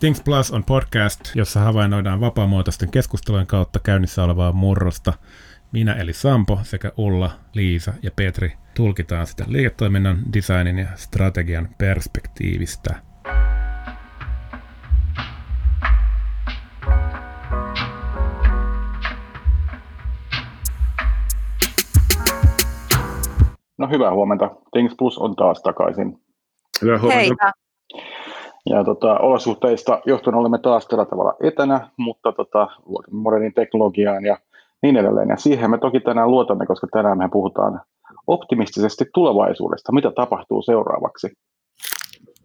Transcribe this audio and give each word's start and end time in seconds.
Things 0.00 0.22
Plus 0.22 0.50
on 0.50 0.64
podcast, 0.64 1.20
jossa 1.34 1.60
havainnoidaan 1.60 2.20
vapaamuotoisten 2.20 2.90
keskustelujen 2.90 3.46
kautta 3.46 3.78
käynnissä 3.78 4.24
olevaa 4.24 4.52
murrosta. 4.52 5.12
Minä 5.72 5.92
eli 5.92 6.12
Sampo 6.12 6.60
sekä 6.62 6.92
Ulla, 6.96 7.30
Liisa 7.54 7.92
ja 8.02 8.10
Petri 8.16 8.52
tulkitaan 8.76 9.26
sitä 9.26 9.44
liiketoiminnan, 9.48 10.18
designin 10.32 10.78
ja 10.78 10.88
strategian 10.94 11.68
perspektiivistä. 11.78 13.02
No 23.78 23.88
hyvää 23.90 24.12
huomenta. 24.12 24.50
Things 24.72 24.94
Plus 24.98 25.18
on 25.18 25.36
taas 25.36 25.62
takaisin. 25.62 26.20
Hyvää 26.82 26.98
huomenta. 26.98 27.20
Heipä. 27.20 27.52
Ja 28.66 28.84
tota, 28.84 29.18
olosuhteista 29.18 30.00
johtuen 30.06 30.36
olemme 30.36 30.58
taas 30.58 30.86
tällä 30.86 31.04
tavalla 31.04 31.34
etänä, 31.42 31.88
mutta 31.96 32.32
tota, 32.32 32.68
modernin 33.10 33.54
teknologiaan 33.54 34.24
ja 34.24 34.38
niin 34.82 34.96
edelleen. 34.96 35.28
Ja 35.28 35.36
siihen 35.36 35.70
me 35.70 35.78
toki 35.78 36.00
tänään 36.00 36.30
luotamme, 36.30 36.66
koska 36.66 36.86
tänään 36.92 37.18
me 37.18 37.28
puhutaan 37.32 37.80
optimistisesti 38.26 39.04
tulevaisuudesta. 39.14 39.92
Mitä 39.92 40.10
tapahtuu 40.10 40.62
seuraavaksi? 40.62 41.32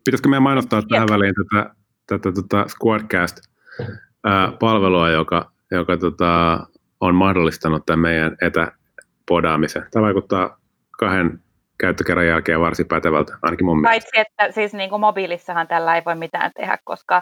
Pitäisikö 0.06 0.30
meidän 0.30 0.44
mainostaa 0.44 0.82
tähän 0.90 1.08
väliin 1.10 1.34
tätä, 1.36 1.70
tätä, 2.08 2.32
tätä 2.32 2.66
Squadcast-palvelua, 2.70 5.10
joka, 5.10 5.52
joka 5.72 5.98
tota, 5.98 6.60
on 7.02 7.16
mahdollistanut 7.16 7.86
tämän 7.86 8.00
meidän 8.00 8.38
etäpodaamisen. 8.42 9.86
Tämä 9.92 10.06
vaikuttaa 10.06 10.58
kahden 11.00 11.40
käyttökerran 11.80 12.28
jälkeen 12.28 12.60
varsin 12.60 12.88
pätevältä, 12.88 13.38
ainakin 13.42 13.66
mun 13.66 13.82
mielestä. 13.82 14.10
Paitsi, 14.16 14.20
että 14.20 14.56
siis 14.56 14.74
niin 14.74 14.90
kuin 14.90 15.00
mobiilissahan 15.00 15.68
tällä 15.68 15.96
ei 15.96 16.02
voi 16.06 16.16
mitään 16.16 16.52
tehdä, 16.56 16.78
koska 16.84 17.22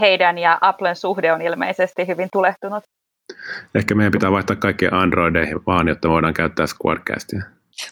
heidän 0.00 0.38
ja 0.38 0.58
Applen 0.60 0.96
suhde 0.96 1.32
on 1.32 1.42
ilmeisesti 1.42 2.06
hyvin 2.06 2.28
tulehtunut. 2.32 2.84
Ehkä 3.74 3.94
meidän 3.94 4.12
pitää 4.12 4.32
vaihtaa 4.32 4.56
kaikkia 4.56 4.90
Androideihin 4.92 5.66
vaan, 5.66 5.88
jotta 5.88 6.08
voidaan 6.08 6.34
käyttää 6.34 6.66
Squadcastia. 6.66 7.42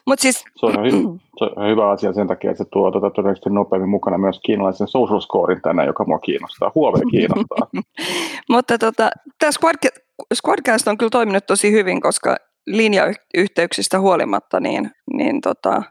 Mut 0.06 0.19
siis, 0.19 0.44
Se 0.56 0.66
on, 0.66 0.74
hy- 0.74 1.20
se 1.38 1.44
on 1.56 1.70
hyvä 1.70 1.91
asia 1.91 2.12
sen 2.12 2.27
takia, 2.27 2.50
että 2.50 2.64
se 2.64 2.70
tuo 2.72 2.91
tota, 2.91 3.11
todennäköisesti 3.11 3.50
nopeammin 3.50 3.91
mukana 3.91 4.18
myös 4.18 4.41
kiinalaisen 4.46 4.89
social 4.89 5.20
scorein 5.20 5.62
tänään, 5.62 5.86
joka 5.86 6.05
mua 6.05 6.18
kiinnostaa. 6.18 6.72
Huawei 6.74 7.02
kiinnostaa. 7.11 7.68
mutta 8.50 8.78
tota, 8.78 9.11
tämä 9.39 9.50
Squadca- 9.50 10.02
Squadcast 10.34 10.89
on 10.89 10.98
kyllä 10.98 11.11
toiminut 11.11 11.46
tosi 11.46 11.72
hyvin, 11.72 12.00
koska 12.00 12.36
linjayhteyksistä 12.66 14.00
huolimatta 14.00 14.61
niin, 14.61 14.91
niin 15.12 15.41
tota, 15.41 15.83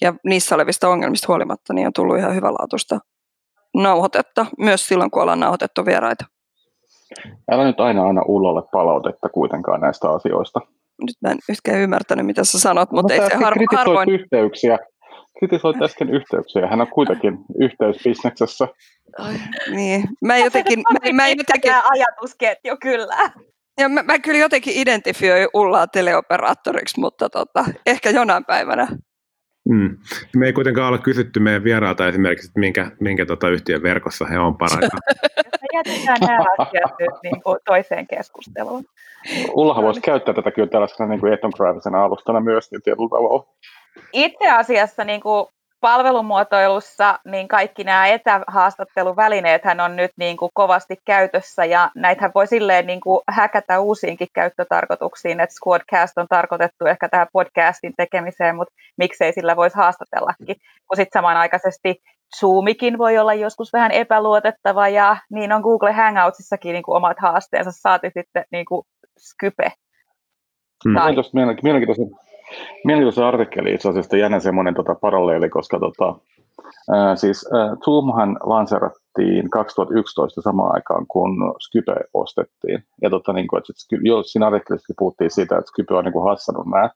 ja 0.00 0.14
niissä 0.24 0.54
olevista 0.54 0.88
ongelmista 0.88 1.26
huolimatta 1.28 1.74
niin 1.74 1.86
on 1.86 1.92
tullut 1.92 2.18
ihan 2.18 2.34
hyvälaatuista 2.34 2.98
nauhoitetta, 3.74 4.46
myös 4.58 4.86
silloin 4.86 5.10
kun 5.10 5.22
ollaan 5.22 5.40
nauhoitettu 5.40 5.86
vieraita. 5.86 6.24
Älä 7.50 7.64
nyt 7.64 7.80
aina 7.80 8.08
anna 8.08 8.22
Ullalle 8.28 8.62
palautetta 8.72 9.28
kuitenkaan 9.28 9.80
näistä 9.80 10.10
asioista. 10.10 10.60
Nyt 11.06 11.16
mä 11.22 11.30
en 11.30 11.38
yhtään 11.50 11.78
ymmärtänyt, 11.78 12.26
mitä 12.26 12.44
sä 12.44 12.58
sanot, 12.58 12.90
mutta 12.92 13.14
Mutta 13.14 13.24
ei 13.24 13.30
se 13.30 13.44
har- 13.44 13.54
kritisoit 13.54 13.86
harvoin... 13.86 14.08
yhteyksiä. 14.08 14.78
Kritisoit 15.38 15.82
äsken 15.82 16.10
yhteyksiä. 16.10 16.66
Hän 16.66 16.80
on 16.80 16.86
kuitenkin 16.86 17.38
yhteysbisneksessä. 17.60 18.68
Ai, 19.18 19.34
niin. 19.70 20.04
Mä 20.24 20.36
en 20.36 20.44
jotenkin, 20.44 20.78
mä, 20.78 21.12
mä, 21.12 21.26
en 21.26 21.38
jotenkin, 21.38 21.70
Tämä 21.70 21.82
ajatusketju 21.90 22.76
kyllä. 22.82 23.30
ja 23.80 23.88
mä, 23.88 24.02
mä 24.02 24.18
kyllä 24.18 24.38
jotenkin 24.38 24.76
identifioin 24.76 25.48
Ullaa 25.54 25.86
teleoperaattoriksi, 25.86 27.00
mutta 27.00 27.30
tota, 27.30 27.64
ehkä 27.86 28.10
jonain 28.10 28.44
päivänä. 28.44 28.88
Mm. 29.68 29.96
Me 30.36 30.46
ei 30.46 30.52
kuitenkaan 30.52 30.88
ole 30.88 30.98
kysytty 30.98 31.40
meidän 31.40 31.64
vieraalta 31.64 32.08
esimerkiksi, 32.08 32.46
että 32.48 32.60
minkä, 32.60 32.90
minkä 33.00 33.26
tota 33.26 33.48
yhtiön 33.48 33.82
verkossa 33.82 34.26
he 34.26 34.38
on 34.38 34.56
parhaillaan. 34.56 35.00
Me 35.62 35.68
jätetään 35.74 36.18
nämä 36.20 36.44
asiat 36.58 36.92
nyt 36.98 37.22
niin 37.22 37.42
kuin 37.42 37.58
toiseen 37.64 38.06
keskusteluun. 38.06 38.84
Ullahan 39.54 39.84
voisi 39.84 40.00
käyttää 40.00 40.34
tätä 40.34 40.50
kyllä 40.50 40.68
tällaisena 40.68 41.08
niin 41.08 41.20
kuin 41.20 41.32
etnograafisena 41.32 42.04
alustana 42.04 42.40
myös 42.40 42.70
niin 42.70 42.82
tietyllä 42.82 43.08
tavalla. 43.08 43.46
Itse 44.12 44.50
asiassa 44.50 45.04
niin 45.04 45.20
kuin 45.20 45.46
palvelumuotoilussa 45.80 47.18
niin 47.24 47.48
kaikki 47.48 47.84
nämä 47.84 48.06
etähaastatteluvälineethän 48.06 49.80
on 49.80 49.96
nyt 49.96 50.10
niin 50.16 50.36
kuin 50.36 50.50
kovasti 50.54 50.96
käytössä 51.04 51.64
ja 51.64 51.90
näitähän 51.94 52.30
voi 52.34 52.46
silleen 52.46 52.86
niin 52.86 53.00
kuin 53.00 53.20
häkätä 53.28 53.80
uusiinkin 53.80 54.28
käyttötarkoituksiin, 54.32 55.40
että 55.40 55.54
Squadcast 55.54 56.18
on 56.18 56.26
tarkoitettu 56.28 56.86
ehkä 56.86 57.08
tähän 57.08 57.26
podcastin 57.32 57.92
tekemiseen, 57.96 58.56
mutta 58.56 58.74
miksei 58.98 59.32
sillä 59.32 59.56
voisi 59.56 59.76
haastatellakin, 59.76 60.56
kun 60.88 60.96
sitten 60.96 61.20
samanaikaisesti 61.20 61.96
Zoomikin 62.40 62.98
voi 62.98 63.18
olla 63.18 63.34
joskus 63.34 63.72
vähän 63.72 63.90
epäluotettava 63.90 64.88
ja 64.88 65.16
niin 65.30 65.52
on 65.52 65.62
Google 65.62 65.92
Hangoutsissakin 65.92 66.72
niin 66.72 66.82
kuin 66.82 66.96
omat 66.96 67.16
haasteensa, 67.20 67.70
saati 67.72 68.10
sitten 68.14 68.44
niin 68.52 68.64
kuin 68.64 68.82
Skype. 69.18 69.72
Mm. 70.84 70.94
Tai- 70.94 70.94
Tämä 70.94 71.06
on 71.06 71.14
tuosta 71.14 71.32
mielenki- 71.34 71.62
mielenkiintoisen, 72.84 73.24
artikkeli 73.24 73.74
itse 73.74 73.88
asiassa 73.88 74.16
jännä 74.16 74.40
semmoinen 74.40 74.74
tota, 74.74 74.94
paralleeli, 74.94 75.48
koska 75.48 75.78
tota, 75.78 76.14
ää, 76.94 77.16
siis 77.16 77.46
ää, 77.52 77.76
Zoomhan 77.84 78.38
lanserattiin 78.42 79.50
2011 79.50 80.42
samaan 80.42 80.74
aikaan, 80.74 81.06
kun 81.08 81.54
Skype 81.60 82.04
ostettiin. 82.14 82.84
Ja 83.02 83.10
tota, 83.10 83.32
niin 83.32 83.46
kuin, 83.48 83.58
että 83.58 83.72
sit 83.76 83.98
jo, 84.02 84.22
siinä 84.22 84.46
artikkelissa 84.46 84.94
puhuttiin 84.98 85.30
siitä, 85.30 85.58
että 85.58 85.68
Skype 85.68 85.94
on 85.94 86.04
niin 86.04 86.12
kuin 86.12 86.30
hassannut 86.30 86.66
nämä 86.66 86.90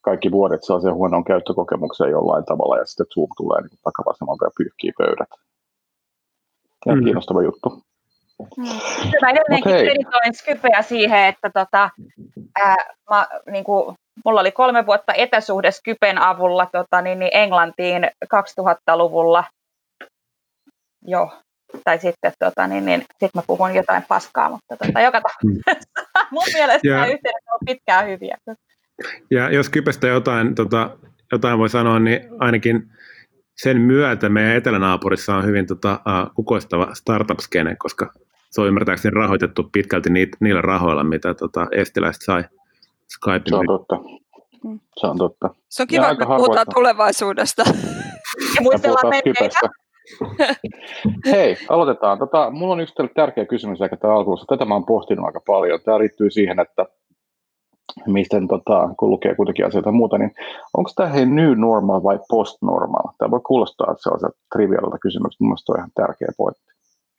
kaikki 0.00 0.30
vuodet 0.30 0.64
sellaisen 0.64 0.94
huonon 0.94 1.24
käyttökokemuksen 1.24 2.10
jollain 2.10 2.44
tavalla, 2.44 2.76
ja 2.78 2.84
sitten 2.86 3.06
Zoom 3.14 3.28
tulee 3.36 3.60
niin 3.60 3.78
takavasemmalta 3.84 4.44
ja 4.44 4.50
pyyhkii 4.58 4.92
pöydät. 4.98 5.28
Ja 6.86 6.94
Mm. 6.94 7.04
kiinnostava 7.04 7.42
juttu. 7.42 7.82
Mm. 8.56 8.64
Mä 9.22 9.30
edelleenkin 9.30 9.72
Okei. 9.72 9.88
editoin 9.88 10.34
Skypeä 10.34 10.82
siihen, 10.82 11.24
että 11.24 11.50
tota, 11.50 11.90
ää, 12.60 12.76
mä, 13.10 13.26
niin 13.50 13.64
kuin, 13.64 13.96
mulla 14.24 14.40
oli 14.40 14.52
kolme 14.52 14.86
vuotta 14.86 15.14
etäsuhde 15.14 15.70
Skypen 15.70 16.18
avulla 16.18 16.66
tota, 16.72 17.02
niin, 17.02 17.18
niin 17.18 17.30
Englantiin 17.34 18.10
2000-luvulla. 18.34 19.44
Joo. 21.06 21.32
Tai 21.84 21.98
sitten 21.98 22.32
tota, 22.38 22.66
niin, 22.66 22.84
niin, 22.84 23.04
sit 23.18 23.34
mä 23.34 23.42
puhun 23.46 23.74
jotain 23.74 24.02
paskaa, 24.08 24.48
mutta 24.50 24.76
tota, 24.76 25.00
joka 25.00 25.20
tapauksessa 25.20 26.30
mun 26.30 26.44
mielestä 26.52 26.88
nämä 26.88 27.06
yhteydet 27.06 27.44
on 27.52 27.58
pitkään 27.66 28.06
hyviä. 28.06 28.36
Ja 29.30 29.50
jos 29.50 29.68
Kypestä 29.68 30.06
jotain, 30.06 30.54
tota, 30.54 30.96
jotain 31.32 31.58
voi 31.58 31.68
sanoa, 31.68 31.98
niin 31.98 32.20
ainakin 32.38 32.90
sen 33.56 33.80
myötä 33.80 34.28
meidän 34.28 34.56
etelänaapurissa 34.56 35.36
on 35.36 35.46
hyvin 35.46 35.66
tota, 35.66 35.92
uh, 35.92 36.34
kukoistava 36.34 36.94
startup-skene, 36.94 37.76
koska 37.78 38.12
se 38.50 38.60
on 38.60 38.66
ymmärtääkseni 38.66 39.14
rahoitettu 39.14 39.68
pitkälti 39.72 40.10
niitä, 40.10 40.36
niillä 40.40 40.62
rahoilla, 40.62 41.04
mitä 41.04 41.34
tota, 41.34 41.66
estiläiset 41.72 42.22
sai 42.22 42.44
Skypein. 43.08 43.48
Se 43.48 43.56
on 43.56 43.66
totta. 43.66 43.96
Mm. 44.64 44.80
Se 44.96 45.06
on 45.06 45.18
totta. 45.18 45.50
Se 45.68 45.82
on 45.82 45.86
Ja 45.86 45.86
kiva, 45.86 46.06
aika 46.06 46.22
että 46.22 46.34
me 46.34 46.36
puhutaan 46.36 46.66
tulevaisuudesta. 46.74 47.62
Ja 47.66 47.74
Ja 48.54 48.62
muistellaan 48.62 49.08
menneitä. 49.08 49.60
Hei, 51.32 51.56
aloitetaan. 51.68 52.18
Tota, 52.18 52.50
mulla 52.50 52.72
on 52.72 52.80
yksi 52.80 52.94
tärkeä 53.14 53.46
kysymys 53.46 53.82
aika 53.82 53.96
tämä 53.96 54.14
alkuun. 54.14 54.38
Tätä 54.48 54.64
mä 54.64 54.74
oon 54.74 54.86
pohtinut 54.86 55.26
aika 55.26 55.40
paljon. 55.46 55.80
Tämä 55.84 55.98
liittyy 55.98 56.30
siihen, 56.30 56.60
että 56.60 56.86
miten, 58.06 58.48
tota, 58.48 58.88
kun 58.98 59.10
lukee 59.10 59.34
kuitenkin 59.34 59.66
asioita 59.66 59.88
ja 59.88 59.92
muuta, 59.92 60.18
niin 60.18 60.34
onko 60.74 60.90
tämä 60.96 61.08
hei 61.08 61.26
new 61.26 61.52
normal 61.56 62.02
vai 62.02 62.18
post 62.28 62.58
normal? 62.62 63.12
Tämä 63.18 63.30
voi 63.30 63.40
kuulostaa 63.46 63.94
sellaiselta 63.96 64.38
trivialilta 64.54 64.98
kysymykseltä. 64.98 65.44
Mun 65.44 65.48
mielestä 65.48 65.66
se 65.66 65.72
on 65.72 65.78
ihan 65.78 65.90
tärkeä 65.94 66.28
pointti. 66.36 66.62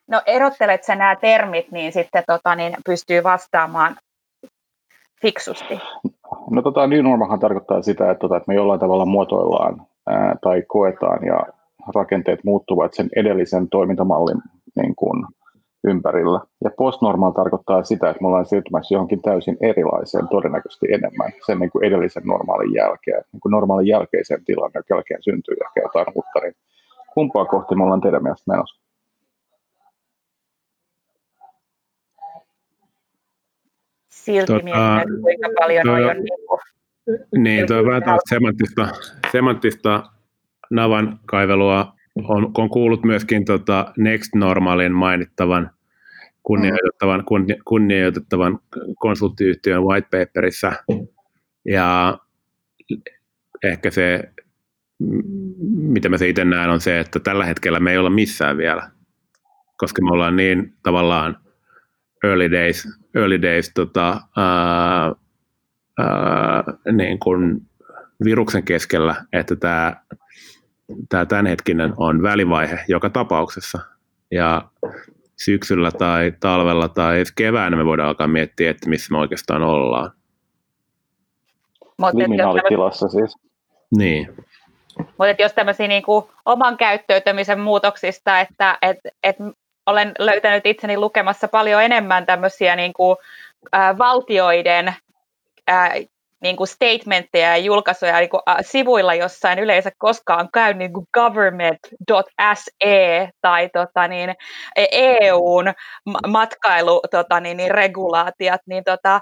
No 0.08 0.22
erottelet 0.26 0.84
sä 0.84 0.96
nämä 0.96 1.16
termit, 1.16 1.72
niin 1.72 1.92
sitten 1.92 2.24
tota, 2.28 2.56
niin 2.56 2.78
pystyy 2.86 3.24
vastaamaan 3.24 3.98
fiksusti. 5.22 5.80
No 6.50 6.62
tota, 6.62 6.88
new 6.88 7.04
normalhan 7.04 7.40
tarkoittaa 7.40 7.82
sitä, 7.82 8.12
että, 8.12 8.20
tota, 8.20 8.38
että 8.38 8.48
me 8.48 8.56
jollain 8.56 8.80
tavalla 8.80 9.06
muotoillaan 9.06 9.82
ää, 10.08 10.36
tai 10.42 10.62
koetaan 10.62 11.26
ja 11.26 11.40
rakenteet 11.96 12.40
muuttuvat 12.44 12.94
sen 12.94 13.10
edellisen 13.16 13.70
toimintamallin 13.70 14.38
niin 14.76 14.96
kuin, 14.96 15.26
ympärillä. 15.84 16.40
Ja 16.64 16.72
postnormal 16.78 17.32
tarkoittaa 17.32 17.84
sitä, 17.84 18.10
että 18.10 18.22
me 18.22 18.28
ollaan 18.28 18.46
siirtymässä 18.46 18.96
johonkin 18.96 19.22
täysin 19.22 19.58
erilaiseen 19.62 20.28
todennäköisesti 20.28 20.86
enemmän 20.90 21.32
sen 21.46 21.60
niin 21.60 21.72
kuin 21.72 21.86
edellisen 21.86 22.24
normaalin 22.26 22.74
jälkeen. 22.74 23.24
Niin 23.34 23.42
kuin 23.42 23.52
normaalin 23.52 23.88
jälkeisen 23.88 24.46
tilan, 24.46 24.72
jonka 24.74 24.96
jälkeen 24.96 25.24
syntyy 25.24 25.56
ehkä 25.66 25.82
jotain 25.82 26.08
uutta, 26.16 26.40
niin 26.40 26.54
kumpaa 27.14 27.46
kohti 27.46 27.76
me 27.76 27.84
ollaan 27.84 28.02
teidän 28.02 28.24
mielestä 28.24 28.52
menossa? 28.52 28.79
Silti 34.24 34.46
Tota, 34.48 34.64
mietin, 34.64 35.00
että 35.00 35.22
kuinka 35.22 35.48
paljon 35.60 35.86
joo. 35.86 36.10
on 36.10 36.18
niin 36.18 36.48
kuin, 36.48 36.60
Niin, 37.44 37.68
tuo 37.68 37.86
vähän 37.86 38.04
tällaista 38.04 38.30
semanttista, 38.36 38.88
semanttista 39.32 40.04
navan 40.72 41.20
kaivelua 41.26 41.94
on, 42.24 42.52
on 42.58 42.70
kuullut 42.70 43.04
myöskin 43.04 43.46
tota 43.46 43.94
Next 43.98 44.36
Normalin 44.36 44.92
mainittavan 44.92 45.72
kunnioitettavan, 46.44 47.24
kunni- 47.26 47.62
kunnioitettavan 47.66 48.60
konsulttiyhtiön 49.00 49.84
white 49.84 50.08
paperissa. 50.12 50.72
Ja 51.66 52.18
ehkä 53.64 53.92
se, 53.92 54.24
mitä 55.68 56.10
mä 56.10 56.18
se 56.18 56.28
itse 56.28 56.46
näen, 56.46 56.70
on 56.70 56.82
se, 56.82 57.00
että 57.00 57.20
tällä 57.20 57.46
hetkellä 57.46 57.80
me 57.80 57.92
ei 57.92 57.98
olla 57.98 58.10
missään 58.10 58.58
vielä. 58.58 58.90
koska 59.78 60.02
me 60.02 60.12
ollaan 60.12 60.36
niin 60.36 60.74
tavallaan 60.84 61.38
early 62.24 62.52
days, 62.52 62.88
early 63.16 63.42
days 63.42 63.72
tota, 63.74 64.22
ää, 64.38 65.12
ää, 65.98 66.64
niin 66.92 67.20
kuin 67.20 67.62
viruksen 68.24 68.64
keskellä, 68.64 69.16
että 69.34 69.56
tämä, 69.56 69.96
tämä 71.10 71.26
tämänhetkinen 71.26 71.94
on 71.98 72.22
välivaihe 72.22 72.80
joka 72.88 73.10
tapauksessa. 73.10 73.80
Ja 74.32 74.70
syksyllä 75.36 75.92
tai 75.92 76.34
talvella 76.40 76.88
tai 76.88 77.18
edes 77.18 77.32
keväänä 77.32 77.78
me 77.78 77.86
voidaan 77.86 78.08
alkaa 78.08 78.28
miettiä, 78.28 78.72
että 78.72 78.90
missä 78.90 79.12
me 79.12 79.18
oikeastaan 79.18 79.62
ollaan. 79.62 80.12
Liminaalitilassa 82.14 83.08
siis. 83.08 83.38
Niin. 83.98 84.36
Mutta 84.98 85.42
jos 85.42 85.54
tämmöisiä 85.54 85.88
niin 85.88 86.04
kuin 86.04 86.26
oman 86.46 86.78
käyttäytymisen 86.78 87.60
muutoksista, 87.60 88.40
että 88.40 88.78
et, 88.82 88.98
et 89.24 89.36
olen 89.90 90.12
löytänyt 90.20 90.66
itseni 90.66 90.98
lukemassa 90.98 91.48
paljon 91.48 91.84
enemmän 91.84 92.26
tämmöisiä 92.26 92.76
niin 92.76 92.94
kuin, 92.94 93.18
ä, 93.76 93.98
valtioiden 93.98 94.96
ä, 95.70 95.90
niin 96.42 96.56
kuin 96.56 96.68
statementteja 96.68 97.50
ja 97.50 97.58
julkaisuja 97.58 98.20
niin 98.20 98.30
kuin, 98.30 98.42
ä, 98.50 98.56
sivuilla 98.62 99.14
jossain 99.14 99.60
yleensä 99.60 99.92
koskaan 99.98 100.50
käy 100.54 100.74
niin 100.74 100.94
kuin 100.94 101.06
government.se 101.14 103.30
tai 103.42 103.70
tota, 103.74 104.08
niin, 104.08 104.36
EUn 104.92 105.74
matkailu 106.28 107.02
tota, 107.12 107.40
niin, 107.40 107.58
niin, 107.58 107.72
regulaatiot, 107.72 108.62
niin 108.66 108.84
tota, 108.84 109.22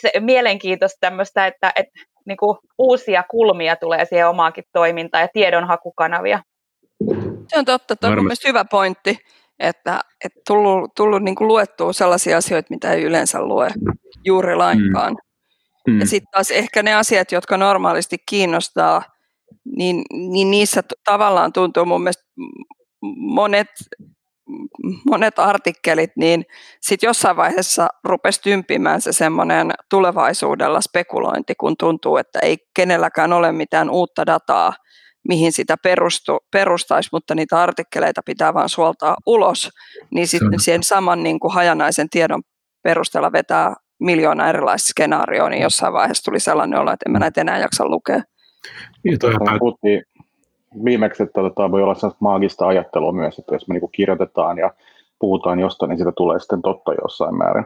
se, 0.00 0.10
mielenkiintoista 0.20 0.98
tämmöistä, 1.00 1.46
että, 1.46 1.72
että 1.76 2.00
niin 2.26 2.36
kuin 2.36 2.58
uusia 2.78 3.24
kulmia 3.30 3.76
tulee 3.76 4.04
siihen 4.04 4.28
omaankin 4.28 4.64
toimintaan 4.72 5.22
ja 5.22 5.28
tiedonhakukanavia. 5.32 6.42
Se 7.48 7.58
on 7.58 7.64
totta, 7.64 7.96
tuo 7.96 8.10
on 8.10 8.16
mielestäni 8.16 8.48
hyvä 8.48 8.64
pointti, 8.64 9.18
että, 9.60 10.00
että 10.24 10.40
tullut, 10.46 10.94
tullut 10.94 11.22
niin 11.22 11.34
kuin 11.34 11.48
luettua 11.48 11.92
sellaisia 11.92 12.36
asioita, 12.36 12.66
mitä 12.70 12.92
ei 12.92 13.02
yleensä 13.02 13.42
lue 13.42 13.68
juuri 14.24 14.56
lainkaan. 14.56 15.12
Mm. 15.12 15.92
Mm. 15.92 16.00
Ja 16.00 16.06
sitten 16.06 16.30
taas 16.30 16.50
ehkä 16.50 16.82
ne 16.82 16.94
asiat, 16.94 17.32
jotka 17.32 17.56
normaalisti 17.56 18.16
kiinnostaa, 18.28 19.02
niin, 19.76 20.02
niin 20.10 20.50
niissä 20.50 20.82
tavallaan 21.04 21.52
tuntuu 21.52 21.84
mun 21.84 22.02
mielestä 22.02 22.24
monet 23.16 23.68
monet 25.10 25.38
artikkelit, 25.38 26.10
niin 26.16 26.44
sitten 26.80 27.08
jossain 27.08 27.36
vaiheessa 27.36 27.88
rupesi 28.04 28.42
tympimään 28.42 29.00
se 29.00 29.12
semmoinen 29.12 29.72
tulevaisuudella 29.90 30.80
spekulointi, 30.80 31.54
kun 31.54 31.76
tuntuu, 31.76 32.16
että 32.16 32.38
ei 32.42 32.56
kenelläkään 32.74 33.32
ole 33.32 33.52
mitään 33.52 33.90
uutta 33.90 34.26
dataa, 34.26 34.72
mihin 35.28 35.52
sitä 35.52 35.76
perustu, 35.82 36.38
perustaisi, 36.50 37.08
mutta 37.12 37.34
niitä 37.34 37.62
artikkeleita 37.62 38.20
pitää 38.26 38.54
vaan 38.54 38.68
suoltaa 38.68 39.16
ulos, 39.26 39.70
niin 40.10 40.28
sitten 40.28 40.60
sen 40.60 40.82
saman 40.82 41.22
niin 41.22 41.40
kuin 41.40 41.54
hajanaisen 41.54 42.10
tiedon 42.10 42.42
perusteella 42.82 43.32
vetää 43.32 43.74
miljoona 44.00 44.48
erilaista 44.48 44.88
skenaarioa, 44.88 45.48
niin 45.48 45.62
jossain 45.62 45.92
vaiheessa 45.92 46.24
tuli 46.24 46.40
sellainen 46.40 46.78
olo, 46.78 46.92
että 46.92 47.04
en 47.06 47.12
mä 47.12 47.18
näitä 47.18 47.40
enää 47.40 47.58
jaksa 47.58 47.88
lukea. 47.88 48.22
Niin, 49.04 49.18
puhuttiin, 49.58 50.02
viimeksi, 50.84 51.22
että 51.22 51.40
tota, 51.40 51.70
voi 51.70 51.82
olla 51.82 51.94
sellaista 51.94 52.18
maagista 52.20 52.66
ajattelua 52.66 53.12
myös, 53.12 53.38
että 53.38 53.54
jos 53.54 53.68
me 53.68 53.74
niin 53.74 53.90
kirjoitetaan 53.92 54.58
ja 54.58 54.74
puhutaan 55.18 55.60
jostain, 55.60 55.88
niin 55.88 55.98
siitä 55.98 56.12
tulee 56.16 56.40
sitten 56.40 56.62
totta 56.62 56.92
jossain 57.02 57.34
määrin. 57.34 57.64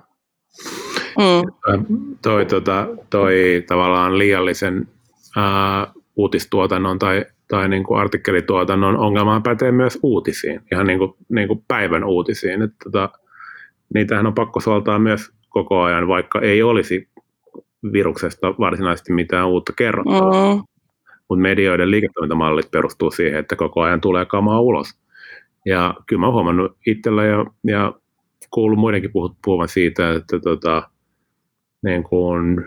Mm. 1.19 2.17
Toi, 2.23 2.47
tota, 2.47 2.87
toi 3.11 3.65
tavallaan 3.69 4.19
liiallisen 4.19 4.89
ää, 5.37 5.87
uutistuotannon 6.17 6.99
tai, 6.99 7.25
tai 7.49 7.69
niin 7.69 7.85
kuin 7.85 8.01
artikkelituotannon 8.01 8.97
ongelmaan 8.97 9.43
pätee 9.43 9.73
myös 9.73 9.99
uutisiin, 10.03 10.61
ihan 10.73 10.87
niin 10.87 10.99
kuin, 10.99 11.13
niin 11.29 11.49
kuin 11.49 11.65
päivän 11.69 12.05
uutisiin. 12.05 12.63
Että, 12.63 12.77
tota, 12.85 13.09
niitähän 13.95 14.27
on 14.27 14.35
pakko 14.35 14.61
suoltaa 14.61 14.99
myös 14.99 15.33
koko 15.49 15.83
ajan, 15.83 16.09
vaikka 16.09 16.41
ei 16.41 16.63
olisi 16.63 17.09
viruksesta 17.93 18.55
varsinaisesti 18.59 19.13
mitään 19.13 19.49
uutta 19.49 19.73
kerrottavaa. 19.77 20.55
Mm 20.55 20.63
mutta 21.29 21.43
medioiden 21.43 21.91
liiketoimintamallit 21.91 22.71
perustuu 22.71 23.11
siihen, 23.11 23.39
että 23.39 23.57
koko 23.57 23.81
ajan 23.81 24.01
tulee 24.01 24.25
kamaa 24.25 24.61
ulos. 24.61 24.99
Ja 25.67 25.95
kyllä 26.07 26.21
mä 26.21 26.27
oon 26.27 26.35
huomannut 26.35 26.77
itsellä 26.87 27.25
ja, 27.25 27.45
ja 27.65 27.93
kuullut 28.51 28.79
muidenkin 28.79 29.11
puhuvan 29.45 29.69
siitä, 29.69 30.13
että 30.13 30.41
tota, 30.41 30.91
niin 31.83 32.03
kun 32.03 32.65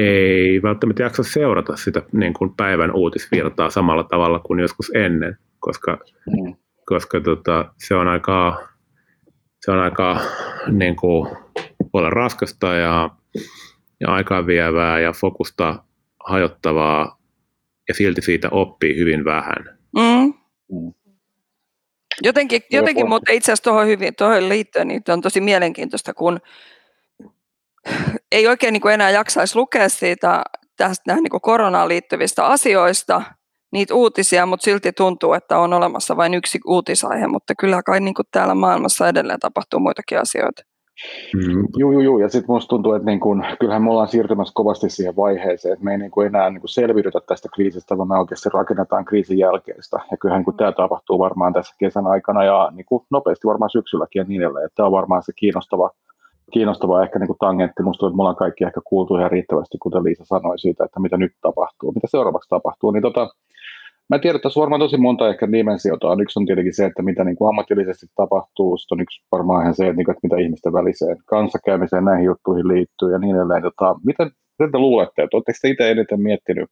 ei 0.00 0.62
välttämättä 0.62 1.02
jaksa 1.02 1.22
seurata 1.22 1.76
sitä 1.76 2.02
niin 2.12 2.34
kun 2.34 2.56
päivän 2.56 2.94
uutisvirtaa 2.94 3.70
samalla 3.70 4.04
tavalla 4.04 4.38
kuin 4.38 4.60
joskus 4.60 4.90
ennen, 4.94 5.38
koska, 5.58 5.98
mm. 6.26 6.54
koska 6.86 7.20
tota, 7.20 7.74
se 7.78 7.94
on 7.94 8.08
aika, 8.08 8.66
se 9.60 9.70
on 9.70 9.78
aika 9.78 10.20
niin 10.72 10.96
kuin, 10.96 11.28
olla 11.92 12.10
raskasta 12.10 12.74
ja, 12.74 13.10
ja 14.00 14.08
aikaa 14.08 14.46
vievää 14.46 15.00
ja 15.00 15.12
fokusta 15.12 15.84
hajottavaa 16.28 17.20
ja 17.88 17.94
silti 17.94 18.22
siitä 18.22 18.48
oppii 18.50 18.96
hyvin 18.98 19.24
vähän. 19.24 19.78
Mm. 19.96 20.34
Mm. 20.72 20.92
Jotenkin, 22.22 22.62
jotenkin 22.70 23.08
mutta 23.08 23.32
itse 23.32 23.52
asiassa 23.52 23.70
tuohon, 23.70 23.86
hyvin, 23.86 24.14
tuohon 24.14 24.48
liittyen 24.48 24.88
niin 24.88 25.02
on 25.08 25.20
tosi 25.20 25.40
mielenkiintoista, 25.40 26.14
kun 26.14 26.40
ei 28.32 28.46
oikein 28.46 28.72
niin 28.72 28.80
kuin 28.80 28.94
enää 28.94 29.10
jaksaisi 29.10 29.56
lukea 29.56 29.88
siitä 29.88 30.42
tästä 30.76 31.14
niin 31.14 31.30
kuin 31.30 31.40
koronaan 31.40 31.88
liittyvistä 31.88 32.46
asioista, 32.46 33.22
niitä 33.72 33.94
uutisia, 33.94 34.46
mutta 34.46 34.64
silti 34.64 34.92
tuntuu, 34.92 35.32
että 35.32 35.58
on 35.58 35.72
olemassa 35.72 36.16
vain 36.16 36.34
yksi 36.34 36.58
uutisaihe, 36.66 37.26
mutta 37.26 37.54
kyllä 37.54 37.82
kai 37.82 38.00
niin 38.00 38.14
kuin 38.14 38.26
täällä 38.32 38.54
maailmassa 38.54 39.08
edelleen 39.08 39.40
tapahtuu 39.40 39.80
muitakin 39.80 40.20
asioita. 40.20 40.62
Mm. 41.34 41.64
Joo, 41.76 41.92
joo, 41.92 42.00
joo. 42.00 42.18
Ja 42.18 42.28
sitten 42.28 42.54
musta 42.54 42.68
tuntuu, 42.68 42.92
että 42.92 43.06
niin 43.06 43.20
kun, 43.20 43.44
kyllähän 43.60 43.82
me 43.82 43.90
ollaan 43.90 44.08
siirtymässä 44.08 44.52
kovasti 44.54 44.90
siihen 44.90 45.16
vaiheeseen, 45.16 45.72
että 45.72 45.84
me 45.84 45.92
ei 45.92 45.98
niin 45.98 46.10
kun 46.10 46.26
enää 46.26 46.50
niin 46.50 46.60
kun 46.60 46.68
selviydytä 46.68 47.20
tästä 47.26 47.48
kriisistä, 47.54 47.98
vaan 47.98 48.08
me 48.08 48.18
oikeasti 48.18 48.48
rakennetaan 48.54 49.04
kriisin 49.04 49.38
jälkeistä. 49.38 50.00
Ja 50.10 50.16
kyllähän 50.16 50.44
kun 50.44 50.56
tämä 50.56 50.72
tapahtuu 50.72 51.18
varmaan 51.18 51.52
tässä 51.52 51.74
kesän 51.78 52.06
aikana 52.06 52.44
ja 52.44 52.70
niin 52.74 52.86
kun 52.86 53.06
nopeasti 53.10 53.46
varmaan 53.46 53.70
syksylläkin 53.70 54.20
ja 54.20 54.24
niin 54.24 54.42
edelleen. 54.42 54.70
Tämä 54.74 54.86
on 54.86 54.92
varmaan 54.92 55.22
se 55.22 55.32
kiinnostava, 55.32 55.90
kiinnostava 56.50 57.02
ehkä 57.02 57.18
niin 57.18 57.26
kuin 57.26 57.38
tangentti. 57.38 57.82
Musta 57.82 58.06
että 58.06 58.16
me 58.16 58.22
ollaan 58.22 58.36
kaikki 58.36 58.64
ehkä 58.64 58.80
kuultu 58.84 59.16
ihan 59.16 59.30
riittävästi, 59.30 59.78
kuten 59.78 60.04
Liisa 60.04 60.24
sanoi 60.24 60.58
siitä, 60.58 60.84
että 60.84 61.00
mitä 61.00 61.16
nyt 61.16 61.32
tapahtuu, 61.40 61.92
mitä 61.92 62.06
seuraavaksi 62.10 62.48
tapahtuu. 62.48 62.90
Niin 62.90 63.02
tota, 63.02 63.28
Mä 64.10 64.18
tiedän, 64.18 64.36
että 64.36 64.42
tässä 64.42 64.60
on 64.60 64.62
varmaan 64.62 64.80
tosi 64.80 64.96
monta 64.96 65.28
ehkä 65.28 65.52
dimensiota. 65.52 66.16
Yksi 66.22 66.38
on 66.38 66.46
tietenkin 66.46 66.74
se, 66.74 66.86
että 66.86 67.02
mitä 67.02 67.24
niin 67.24 67.36
kuin 67.36 67.48
ammatillisesti 67.48 68.06
tapahtuu. 68.16 68.76
Sitten 68.76 68.96
on 68.96 69.02
yksi 69.02 69.22
varmaan 69.32 69.62
ihan 69.62 69.74
se, 69.74 69.86
että, 69.86 69.96
niin 69.96 70.10
että 70.10 70.20
mitä 70.22 70.36
ihmisten 70.36 70.72
väliseen 70.72 71.16
kanssakäymiseen 71.26 72.04
näihin 72.04 72.24
juttuihin 72.24 72.68
liittyy 72.68 73.12
ja 73.12 73.18
niin 73.18 73.36
edelleen. 73.36 73.62
Tota, 73.62 73.96
miten, 74.04 74.30
miten 74.58 74.72
te 74.72 74.78
luulette, 74.78 75.22
että 75.22 75.36
oletteko 75.36 75.58
te 75.62 75.68
itse 75.68 75.90
eniten 75.90 76.20
miettinyt 76.20 76.70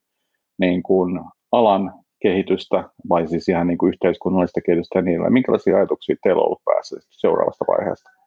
niin 0.59 0.83
kuin 0.83 1.21
alan 1.52 1.93
kehitystä 2.23 2.85
vai 3.09 3.26
siis 3.26 3.49
ihan 3.49 3.67
niin 3.67 3.79
kuin 3.79 3.93
yhteiskunnallista 3.93 4.61
kehitystä 4.61 4.99
ja 4.99 5.02
niin 5.02 5.14
edelleen? 5.14 5.33
Minkälaisia 5.33 5.76
ajatuksia 5.76 6.17
teillä 6.23 6.41
on 6.41 6.47
ollut 6.47 6.64
päässä 6.64 6.97
seuraavasta 7.11 7.64
vaiheesta? 7.69 8.18